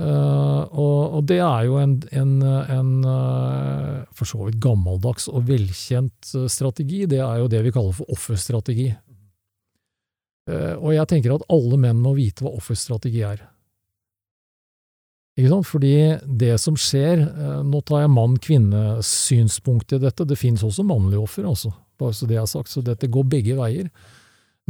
Uh, 0.01 0.65
og, 0.73 0.99
og, 1.19 1.21
det 1.29 1.43
er 1.45 1.67
jo 1.69 1.77
en, 1.83 1.99
en, 2.17 2.33
en 2.41 2.91
uh, 3.05 4.01
for 4.17 4.31
så 4.31 4.41
vidt 4.47 4.59
gammeldags 4.65 5.29
og 5.29 5.45
velkjent 5.51 6.33
strategi. 6.49 7.05
Det 7.11 7.21
er 7.21 7.43
jo 7.43 7.53
det 7.53 7.61
vi 7.69 7.75
kaller 7.77 7.95
for 7.95 8.17
offerstrategi. 8.17 8.89
og 10.51 10.91
jeg 10.95 11.07
tenker 11.07 11.37
at 11.37 11.45
alle 11.53 11.77
menn 11.79 12.01
må 12.01 12.17
vite 12.17 12.43
hva 12.43 12.57
offerstrategi 12.57 13.21
er. 13.29 13.45
Fordi 15.49 16.19
det 16.27 16.59
som 16.61 16.77
skjer 16.77 17.23
eh, 17.25 17.61
Nå 17.67 17.81
tar 17.87 18.05
jeg 18.05 18.15
mann-kvinne-synspunkt 18.15 19.93
i 19.95 20.01
dette. 20.03 20.25
Det 20.27 20.39
finnes 20.39 20.65
også 20.67 20.83
mannlige 20.87 21.23
offer, 21.23 21.45
altså. 21.49 21.73
Bare 22.01 22.15
så 22.17 22.27
det 22.27 22.37
er 22.41 22.47
sagt. 22.47 22.69
Så 22.73 22.83
dette 22.85 23.07
går 23.09 23.25
begge 23.31 23.57
veier. 23.59 23.91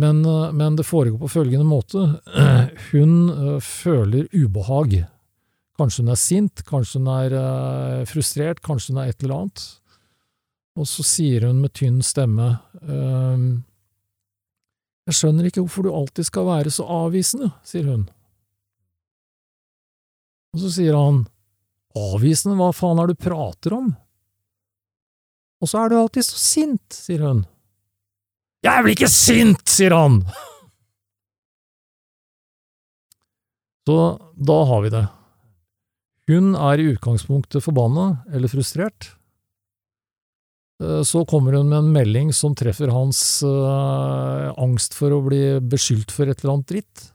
Men, 0.01 0.25
eh, 0.25 0.53
men 0.53 0.77
det 0.77 0.87
foregår 0.87 1.19
på 1.19 1.29
følgende 1.29 1.67
måte. 1.67 2.21
Hun 2.93 3.31
eh, 3.31 3.61
føler 3.61 4.29
ubehag. 4.33 5.07
Kanskje 5.81 6.03
hun 6.03 6.13
er 6.13 6.19
sint, 6.21 6.61
kanskje 6.69 6.99
hun 7.01 7.07
er 7.09 8.05
frustrert, 8.05 8.59
kanskje 8.61 8.93
hun 8.93 8.99
er 9.01 9.09
et 9.09 9.23
eller 9.23 9.39
annet. 9.39 9.63
Og 10.77 10.85
så 10.85 11.01
sier 11.09 11.47
hun 11.49 11.63
med 11.63 11.73
tynn 11.73 12.03
stemme 12.05 12.51
Jeg 15.09 15.17
skjønner 15.17 15.49
ikke 15.49 15.65
hvorfor 15.65 15.89
du 15.89 15.91
alltid 15.97 16.29
skal 16.29 16.45
være 16.51 16.69
så 16.75 16.85
avvisende, 16.85 17.49
sier 17.65 17.89
hun. 17.89 18.05
Og 20.55 20.63
så 20.65 20.71
sier 20.75 20.97
han, 20.99 21.25
avvisende, 21.99 22.57
hva 22.59 22.71
faen 22.75 22.99
er 23.03 23.11
det 23.11 23.19
du 23.19 23.25
prater 23.29 23.77
om? 23.77 23.93
Og 25.61 25.69
så 25.69 25.83
er 25.83 25.93
du 25.93 25.99
alltid 26.01 26.27
så 26.27 26.39
sint, 26.41 26.95
sier 26.95 27.23
hun. 27.27 27.45
Jeg 28.65 28.85
blir 28.85 28.97
ikke 28.97 29.13
sint, 29.13 29.65
sier 29.69 29.95
han! 29.97 30.23
Så 33.89 33.97
da 34.37 34.57
har 34.69 34.83
vi 34.85 34.91
det. 34.93 35.07
Hun 36.31 36.53
er 36.55 36.79
i 36.79 36.91
utgangspunktet 36.93 37.65
forbanna 37.65 38.05
eller 38.31 38.53
frustrert. 38.53 39.09
Eh, 40.83 41.03
så 41.03 41.25
kommer 41.27 41.57
hun 41.59 41.69
med 41.73 41.79
en 41.79 41.93
melding 41.95 42.33
som 42.37 42.55
treffer 42.55 42.93
hans 42.95 43.43
øh, 43.43 44.53
angst 44.61 44.95
for 44.95 45.17
å 45.17 45.23
bli 45.27 45.43
beskyldt 45.73 46.13
for 46.15 46.31
et 46.31 46.45
eller 46.45 46.55
annet 46.55 46.71
dritt. 46.71 47.09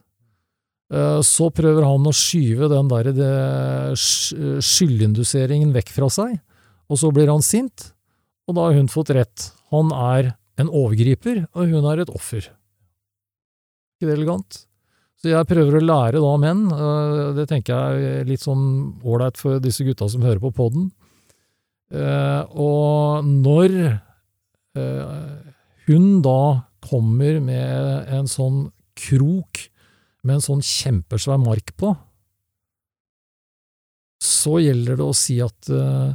Eh, 0.92 1.20
så 1.26 1.48
prøver 1.50 1.82
han 1.82 2.06
å 2.06 2.14
skyve 2.14 2.68
den 2.70 2.90
der 2.90 3.08
skyldinduseringen 3.98 5.72
vekk 5.74 5.90
fra 5.96 6.10
seg, 6.12 6.36
og 6.86 7.00
så 7.00 7.10
blir 7.14 7.30
han 7.32 7.42
sint, 7.42 7.90
og 8.46 8.54
da 8.58 8.68
har 8.68 8.76
hun 8.78 8.90
fått 8.90 9.10
rett. 9.16 9.50
Han 9.74 9.90
er 9.90 10.36
en 10.60 10.70
overgriper, 10.70 11.46
og 11.56 11.72
hun 11.72 11.88
er 11.90 12.04
et 12.04 12.12
offer. 12.14 12.46
Ikke 13.96 14.06
det 14.10 14.16
elegant? 14.20 14.62
Så 15.16 15.32
jeg 15.32 15.48
prøver 15.48 15.78
å 15.78 15.82
lære 15.82 16.22
da 16.22 16.32
menn, 16.38 16.66
eh, 16.70 17.34
det 17.40 17.48
tenker 17.50 17.74
jeg 17.74 18.20
er 18.20 18.30
litt 18.30 18.44
sånn 18.44 18.66
ålreit 19.02 19.40
for 19.40 19.58
disse 19.62 19.82
gutta 19.86 20.06
som 20.12 20.22
hører 20.22 20.42
på 20.44 20.54
poden. 20.54 20.92
Eh, 21.90 22.42
og 22.58 23.26
når 23.26 24.02
hun 25.86 26.20
da 26.20 26.68
kommer 26.84 27.38
med 27.40 28.10
en 28.12 28.26
sånn 28.28 28.66
krok 28.92 29.62
med 30.26 30.38
en 30.38 30.44
sånn 30.44 30.64
kjempesvær 30.64 31.38
mark 31.40 31.72
på, 31.78 31.94
så 34.22 34.58
gjelder 34.62 34.98
det 34.98 35.06
å 35.06 35.16
si 35.16 35.36
at 35.44 35.70
uh, 35.70 36.14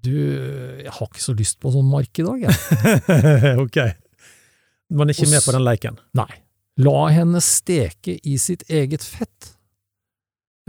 du, 0.00 0.14
jeg 0.80 0.92
har 0.94 1.08
ikke 1.08 1.22
så 1.22 1.34
lyst 1.36 1.58
på 1.60 1.72
sånn 1.74 1.88
mark 1.90 2.20
i 2.22 2.26
dag, 2.26 2.46
jeg. 2.46 3.58
ok. 3.64 3.80
Man 4.96 5.10
er 5.10 5.16
ikke 5.16 5.30
med 5.30 5.44
på 5.44 5.54
den 5.54 5.66
leiken? 5.66 5.98
Nei. 6.18 6.30
La 6.80 7.10
henne 7.12 7.42
steke 7.44 8.16
i 8.24 8.38
sitt 8.40 8.64
eget 8.72 9.04
fett. 9.04 9.52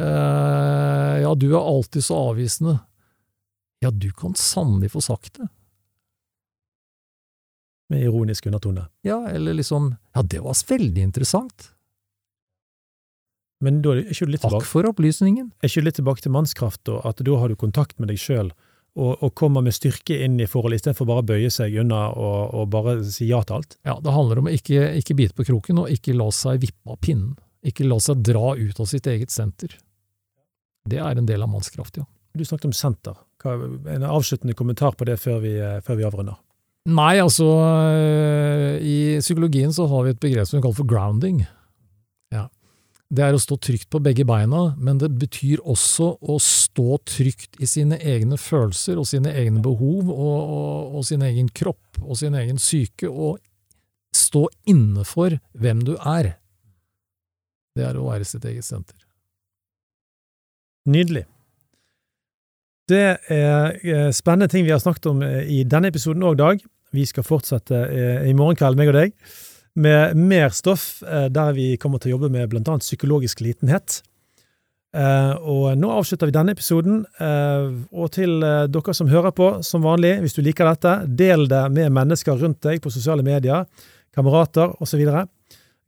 Uh, 0.02 1.22
ja, 1.22 1.32
du 1.38 1.52
er 1.54 1.62
alltid 1.62 2.04
så 2.04 2.18
avvisende. 2.32 2.80
Ja, 3.82 3.92
du 3.92 4.12
kan 4.14 4.36
sannelig 4.38 4.92
få 4.94 5.02
sagt 5.02 5.40
det. 5.40 5.48
Med 7.92 8.04
ironisk 8.06 8.46
undertone. 8.46 8.88
Ja, 9.06 9.24
eller 9.30 9.54
liksom 9.54 9.96
Ja, 10.14 10.22
det 10.22 10.40
var 10.40 10.58
veldig 10.68 11.02
interessant. 11.02 11.72
Men 13.62 13.80
da 13.86 13.94
er 13.94 14.04
ikke 14.10 14.28
litt 14.28 14.42
tilbake, 14.42 14.64
Takk 14.64 14.70
for 14.70 14.90
opplysningen. 14.90 15.52
Er 15.62 15.70
ikke 15.70 15.86
litt 15.86 16.00
tilbake 16.00 16.26
til 16.26 16.34
mannskraft, 16.34 16.82
og 16.90 17.06
at 17.08 17.22
da 17.22 17.38
har 17.38 17.52
du 17.52 17.58
kontakt 17.60 18.00
med 18.02 18.10
deg 18.10 18.22
sjøl, 18.22 18.52
og, 19.00 19.22
og, 19.22 19.30
kommer 19.40 19.64
med 19.64 19.76
styrke 19.76 20.18
inn 20.26 20.36
i 20.42 20.48
forholdet, 20.50 20.82
istedenfor 20.82 21.08
bare 21.08 21.24
å 21.24 21.28
bøye 21.30 21.52
seg 21.54 21.78
unna 21.80 22.10
og, 22.12 22.40
og, 22.58 22.66
bare 22.74 22.98
si 23.08 23.30
ja 23.30 23.40
til 23.48 23.62
alt? 23.62 23.78
Ja, 23.88 23.96
det 24.04 24.16
handler 24.16 24.42
om 24.42 24.50
å 24.50 24.56
ikke, 24.56 24.90
ikke 25.00 25.16
bite 25.16 25.38
på 25.38 25.48
kroken, 25.48 25.80
og 25.84 25.94
ikke 25.94 26.18
la 26.18 26.28
seg 26.36 26.60
vippe 26.66 26.92
av 26.92 27.00
pinnen. 27.06 27.38
Ikke 27.64 27.86
la 27.88 28.02
seg 28.04 28.24
dra 28.26 28.56
ut 28.58 28.82
av 28.82 28.90
sitt 28.90 29.08
eget 29.08 29.32
senter. 29.32 29.78
Det 30.90 31.00
er 31.00 31.22
en 31.22 31.30
del 31.30 31.46
av 31.46 31.52
mannskraft, 31.54 32.02
ja. 32.02 32.08
Du 32.36 32.44
snakket 32.48 32.72
om 32.72 32.76
senter. 32.76 33.16
En 33.46 34.06
avsluttende 34.08 34.56
kommentar 34.58 34.96
på 34.98 35.06
det 35.08 35.18
før 35.22 35.42
vi, 35.44 35.54
før 35.86 36.00
vi 36.00 36.08
avrunder? 36.08 36.40
Nei, 36.90 37.20
altså 37.22 37.46
eh, 37.94 38.78
I 38.82 39.00
psykologien 39.22 39.74
så 39.74 39.86
har 39.92 40.06
vi 40.06 40.14
et 40.16 40.22
begrep 40.22 40.50
som 40.50 40.58
vi 40.58 40.64
kaller 40.64 40.80
for 40.80 40.90
grounding 40.90 41.44
det 43.12 43.24
er 43.26 43.36
å 43.36 43.42
stå 43.44 43.58
trygt 43.60 43.90
på 43.92 44.00
begge 44.04 44.24
beina, 44.28 44.72
men 44.80 45.00
det 45.02 45.10
betyr 45.20 45.60
også 45.68 46.14
å 46.22 46.38
stå 46.40 46.96
trygt 47.12 47.60
i 47.60 47.68
sine 47.68 47.98
egne 48.00 48.38
følelser 48.40 49.02
og 49.02 49.10
sine 49.10 49.34
egne 49.36 49.60
behov 49.64 50.08
og, 50.14 50.38
og, 50.40 50.96
og 50.96 51.08
sin 51.10 51.26
egen 51.28 51.50
kropp 51.52 52.00
og 52.02 52.16
sin 52.22 52.38
egen 52.40 52.62
syke, 52.62 53.10
og 53.12 53.42
stå 54.16 54.46
inne 54.72 55.04
for 55.08 55.36
hvem 55.60 55.84
du 55.88 55.98
er. 55.98 56.38
Det 57.76 57.84
er 57.88 58.00
å 58.00 58.08
være 58.08 58.28
sitt 58.28 58.48
eget 58.48 58.68
senter. 58.68 58.96
Nydelig. 60.92 61.26
Det 62.90 63.06
er 63.32 64.12
spennende 64.16 64.50
ting 64.52 64.66
vi 64.66 64.74
har 64.74 64.82
snakket 64.84 65.12
om 65.12 65.22
i 65.24 65.62
denne 65.68 65.92
episoden 65.92 66.26
òg, 66.28 66.40
Dag. 66.40 66.64
Vi 66.92 67.06
skal 67.08 67.24
fortsette 67.24 67.78
eh, 67.88 68.26
i 68.28 68.34
morgen 68.36 68.58
kveld, 68.60 68.76
meg 68.80 68.90
og 68.92 68.98
deg, 68.98 69.14
med 69.74 70.18
mer 70.18 70.50
stoff 70.50 71.04
eh, 71.04 71.28
der 71.32 71.54
vi 71.56 71.76
kommer 71.80 72.02
til 72.02 72.12
å 72.12 72.18
jobbe 72.18 72.32
med 72.34 72.56
annet 72.60 72.86
psykologisk 72.86 73.44
litenhet. 73.44 74.02
Eh, 74.92 75.34
og 75.40 75.78
nå 75.80 75.92
avslutter 75.96 76.28
vi 76.28 76.36
denne 76.36 76.56
episoden. 76.56 77.06
Eh, 77.20 77.70
og 77.92 78.12
til 78.18 78.40
dere 78.42 78.96
som 78.98 79.12
hører 79.12 79.36
på, 79.36 79.54
som 79.64 79.86
vanlig, 79.86 80.18
hvis 80.24 80.36
du 80.36 80.42
liker 80.44 80.68
dette, 80.68 80.98
del 81.08 81.48
det 81.52 81.64
med 81.72 81.94
mennesker 81.96 82.40
rundt 82.42 82.62
deg 82.68 82.84
på 82.84 82.92
sosiale 82.92 83.24
medier, 83.26 83.68
kamerater 84.16 84.76
osv. 84.84 85.06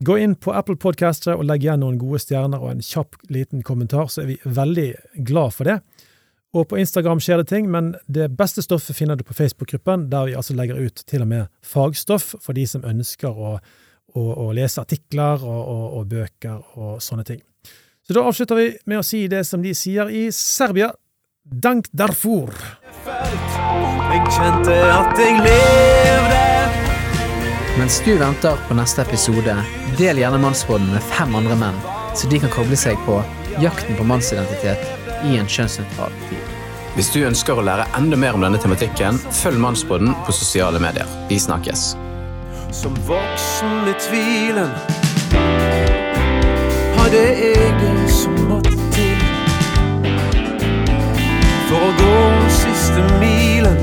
Gå 0.04 0.18
inn 0.20 0.36
på 0.36 0.56
Apple 0.56 0.80
Podcaster 0.80 1.36
og 1.36 1.46
legg 1.48 1.64
igjen 1.64 1.84
noen 1.84 2.00
gode 2.02 2.22
stjerner 2.24 2.64
og 2.64 2.74
en 2.74 2.84
kjapp 2.84 3.20
liten 3.32 3.64
kommentar, 3.64 4.10
så 4.12 4.24
er 4.24 4.34
vi 4.34 4.40
veldig 4.44 4.90
glad 5.28 5.56
for 5.56 5.70
det. 5.70 5.80
Og 6.54 6.68
på 6.70 6.78
Instagram 6.78 7.22
skjer 7.24 7.42
det 7.42 7.50
ting, 7.50 7.70
men 7.72 7.96
det 8.06 8.28
beste 8.38 8.62
stoffet 8.62 8.96
finner 8.96 9.18
du 9.18 9.24
på 9.26 9.34
Facebook-gruppen, 9.34 10.06
der 10.12 10.28
vi 10.30 10.36
altså 10.38 10.54
legger 10.54 10.78
ut 10.78 11.02
til 11.10 11.26
og 11.26 11.32
med 11.32 11.50
fagstoff 11.66 12.36
for 12.42 12.54
de 12.54 12.68
som 12.70 12.86
ønsker 12.86 13.34
å, 13.34 13.56
å, 14.14 14.22
å 14.46 14.52
lese 14.54 14.84
artikler 14.84 15.42
og, 15.42 15.62
og, 15.64 15.86
og, 15.98 16.06
bøker 16.14 16.78
og 16.78 17.02
sånne 17.02 17.26
ting. 17.26 17.42
Så 18.06 18.14
da 18.14 18.26
avslutter 18.30 18.60
vi 18.60 18.70
med 18.86 19.02
å 19.02 19.08
si 19.08 19.26
det 19.32 19.42
som 19.50 19.66
de 19.66 19.74
sier 19.74 20.12
i 20.14 20.28
Serbia. 20.36 20.92
Dank 21.44 21.90
Darfur. 21.92 22.54
Jeg 23.04 24.24
kjente 24.38 24.78
at 24.94 25.20
jeg 25.20 25.42
levde. 25.42 26.42
Mens 27.80 27.98
du 28.06 28.14
venter 28.20 28.60
på 28.70 28.78
neste 28.78 29.02
episode, 29.02 29.58
del 29.98 30.22
gjerne 30.22 30.38
Mannsråden 30.44 30.94
med 30.94 31.02
fem 31.16 31.34
andre 31.36 31.58
menn, 31.58 31.86
så 32.14 32.30
de 32.30 32.44
kan 32.44 32.54
koble 32.54 32.78
seg 32.78 33.00
på 33.08 33.18
jakten 33.64 33.98
på 33.98 34.06
mannsidentitet 34.06 35.03
i 35.28 35.38
en 35.40 35.50
kjønnsnøytral 35.50 36.14
tid. 36.30 36.54
Hvis 36.94 37.10
du 37.10 37.24
ønsker 37.26 37.58
å 37.58 37.64
lære 37.66 37.88
enda 37.98 38.18
mer 38.20 38.36
om 38.38 38.44
denne 38.46 38.60
tematikken, 38.62 39.18
følg 39.34 39.58
Mannsbrodden 39.62 40.14
på 40.28 40.36
sosiale 40.36 40.78
medier. 40.84 41.10
Vi 41.30 41.40
snakkes. 41.42 41.96
Som 42.74 42.94
voksen 43.08 43.88
i 43.90 43.96
tvilen 44.02 44.70
hadde 46.98 47.24
jeg 47.42 47.74
det 47.82 48.12
som 48.14 48.38
måtte 48.50 48.76
til 48.94 49.26
for 51.68 51.82
å 51.82 51.92
gå 51.98 52.16
siste 52.62 53.02
milen. 53.22 53.78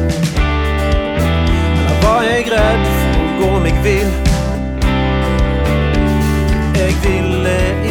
Eller 1.75 2.01
var 2.07 2.27
jeg 2.29 2.51
redd 2.55 2.89
for 2.95 3.21
å 3.21 3.31
gå 3.43 3.53
meg 3.67 3.85
vill? 3.87 4.11
Jeg 6.79 6.99
ville 7.05 7.57
ikke 7.69 7.90